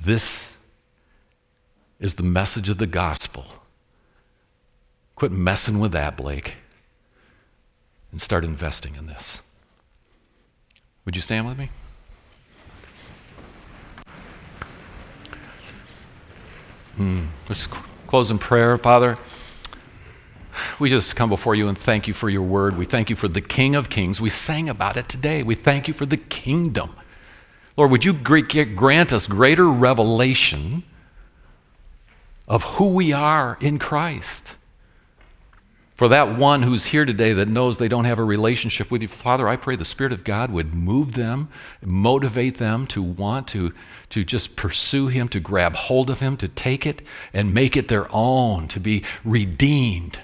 This 0.00 0.56
is 1.98 2.14
the 2.14 2.22
message 2.22 2.70
of 2.70 2.78
the 2.78 2.86
gospel. 2.86 3.44
Quit 5.14 5.32
messing 5.32 5.78
with 5.78 5.92
that, 5.92 6.16
Blake, 6.16 6.54
and 8.10 8.20
start 8.20 8.42
investing 8.42 8.94
in 8.94 9.06
this. 9.06 9.42
Would 11.04 11.16
you 11.16 11.22
stand 11.22 11.46
with 11.46 11.58
me? 11.58 11.70
Hmm. 16.96 17.26
Let's 17.48 17.66
close 17.66 18.30
in 18.30 18.38
prayer, 18.38 18.76
Father 18.78 19.18
we 20.80 20.88
just 20.88 21.14
come 21.14 21.28
before 21.28 21.54
you 21.54 21.68
and 21.68 21.76
thank 21.76 22.08
you 22.08 22.14
for 22.14 22.30
your 22.30 22.42
word. 22.42 22.76
We 22.76 22.86
thank 22.86 23.10
you 23.10 23.16
for 23.16 23.28
the 23.28 23.40
King 23.40 23.74
of 23.74 23.90
Kings. 23.90 24.20
We 24.20 24.30
sang 24.30 24.68
about 24.68 24.96
it 24.96 25.08
today. 25.08 25.42
We 25.42 25.54
thank 25.54 25.86
you 25.86 25.94
for 25.94 26.06
the 26.06 26.16
kingdom. 26.16 26.96
Lord, 27.76 27.90
would 27.90 28.04
you 28.04 28.12
grant 28.12 29.12
us 29.12 29.26
greater 29.26 29.68
revelation 29.68 30.82
of 32.48 32.64
who 32.64 32.88
we 32.94 33.12
are 33.12 33.58
in 33.60 33.78
Christ? 33.78 34.56
For 36.00 36.08
that 36.08 36.38
one 36.38 36.62
who's 36.62 36.86
here 36.86 37.04
today 37.04 37.34
that 37.34 37.46
knows 37.46 37.76
they 37.76 37.86
don't 37.86 38.06
have 38.06 38.18
a 38.18 38.24
relationship 38.24 38.90
with 38.90 39.02
you, 39.02 39.08
Father, 39.08 39.46
I 39.46 39.56
pray 39.56 39.76
the 39.76 39.84
Spirit 39.84 40.14
of 40.14 40.24
God 40.24 40.50
would 40.50 40.72
move 40.72 41.12
them, 41.12 41.50
motivate 41.84 42.56
them 42.56 42.86
to 42.86 43.02
want 43.02 43.48
to, 43.48 43.74
to 44.08 44.24
just 44.24 44.56
pursue 44.56 45.08
Him, 45.08 45.28
to 45.28 45.40
grab 45.40 45.74
hold 45.74 46.08
of 46.08 46.20
Him, 46.20 46.38
to 46.38 46.48
take 46.48 46.86
it 46.86 47.02
and 47.34 47.52
make 47.52 47.76
it 47.76 47.88
their 47.88 48.06
own, 48.14 48.66
to 48.68 48.80
be 48.80 49.04
redeemed 49.26 50.18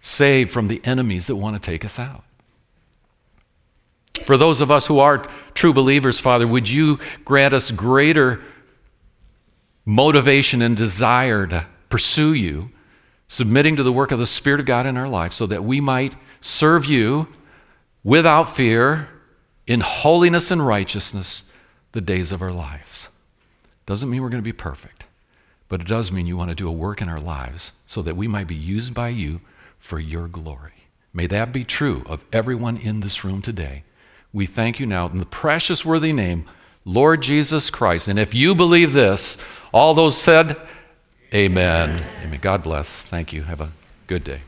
saved 0.00 0.52
from 0.52 0.68
the 0.68 0.80
enemies 0.84 1.26
that 1.26 1.34
want 1.34 1.60
to 1.60 1.60
take 1.60 1.84
us 1.84 1.98
out. 1.98 2.22
For 4.22 4.36
those 4.36 4.60
of 4.60 4.70
us 4.70 4.86
who 4.86 5.00
are 5.00 5.26
true 5.54 5.72
believers, 5.72 6.20
Father, 6.20 6.46
would 6.46 6.68
you 6.68 7.00
grant 7.24 7.52
us 7.52 7.72
greater 7.72 8.40
motivation 9.84 10.62
and 10.62 10.76
desire 10.76 11.48
to 11.48 11.66
pursue 11.88 12.32
you, 12.32 12.70
submitting 13.30 13.76
to 13.76 13.84
the 13.84 13.92
work 13.92 14.10
of 14.10 14.18
the 14.18 14.26
Spirit 14.26 14.58
of 14.58 14.66
God 14.66 14.86
in 14.86 14.96
our 14.96 15.08
life, 15.08 15.32
so 15.32 15.46
that 15.46 15.62
we 15.62 15.80
might 15.80 16.16
serve 16.40 16.84
you 16.84 17.28
without 18.02 18.56
fear, 18.56 19.08
in 19.68 19.80
holiness 19.80 20.50
and 20.50 20.66
righteousness, 20.66 21.44
the 21.92 22.00
days 22.00 22.32
of 22.32 22.42
our 22.42 22.50
lives. 22.50 23.08
Doesn't 23.86 24.10
mean 24.10 24.20
we're 24.20 24.30
going 24.30 24.42
to 24.42 24.44
be 24.44 24.52
perfect, 24.52 25.04
but 25.68 25.80
it 25.80 25.86
does 25.86 26.10
mean 26.10 26.26
you 26.26 26.36
want 26.36 26.50
to 26.50 26.56
do 26.56 26.68
a 26.68 26.72
work 26.72 27.00
in 27.00 27.08
our 27.08 27.20
lives 27.20 27.70
so 27.86 28.02
that 28.02 28.16
we 28.16 28.26
might 28.26 28.48
be 28.48 28.56
used 28.56 28.94
by 28.94 29.10
you 29.10 29.40
for 29.78 30.00
your 30.00 30.26
glory. 30.26 30.88
May 31.14 31.28
that 31.28 31.52
be 31.52 31.62
true 31.62 32.02
of 32.06 32.24
everyone 32.32 32.76
in 32.76 32.98
this 32.98 33.22
room 33.22 33.42
today. 33.42 33.84
We 34.32 34.46
thank 34.46 34.80
you 34.80 34.86
now 34.86 35.08
in 35.08 35.18
the 35.18 35.26
precious 35.26 35.84
worthy 35.84 36.12
name, 36.12 36.46
Lord 36.84 37.22
Jesus 37.22 37.70
Christ. 37.70 38.08
And 38.08 38.18
if 38.18 38.34
you 38.34 38.56
believe 38.56 38.92
this, 38.92 39.38
all 39.72 39.94
those 39.94 40.20
said, 40.20 40.56
Amen. 41.32 41.90
Amen. 41.90 42.04
Amen. 42.24 42.38
God 42.42 42.62
bless. 42.62 43.02
Thank 43.02 43.32
you. 43.32 43.44
Have 43.44 43.60
a 43.60 43.70
good 44.06 44.24
day. 44.24 44.40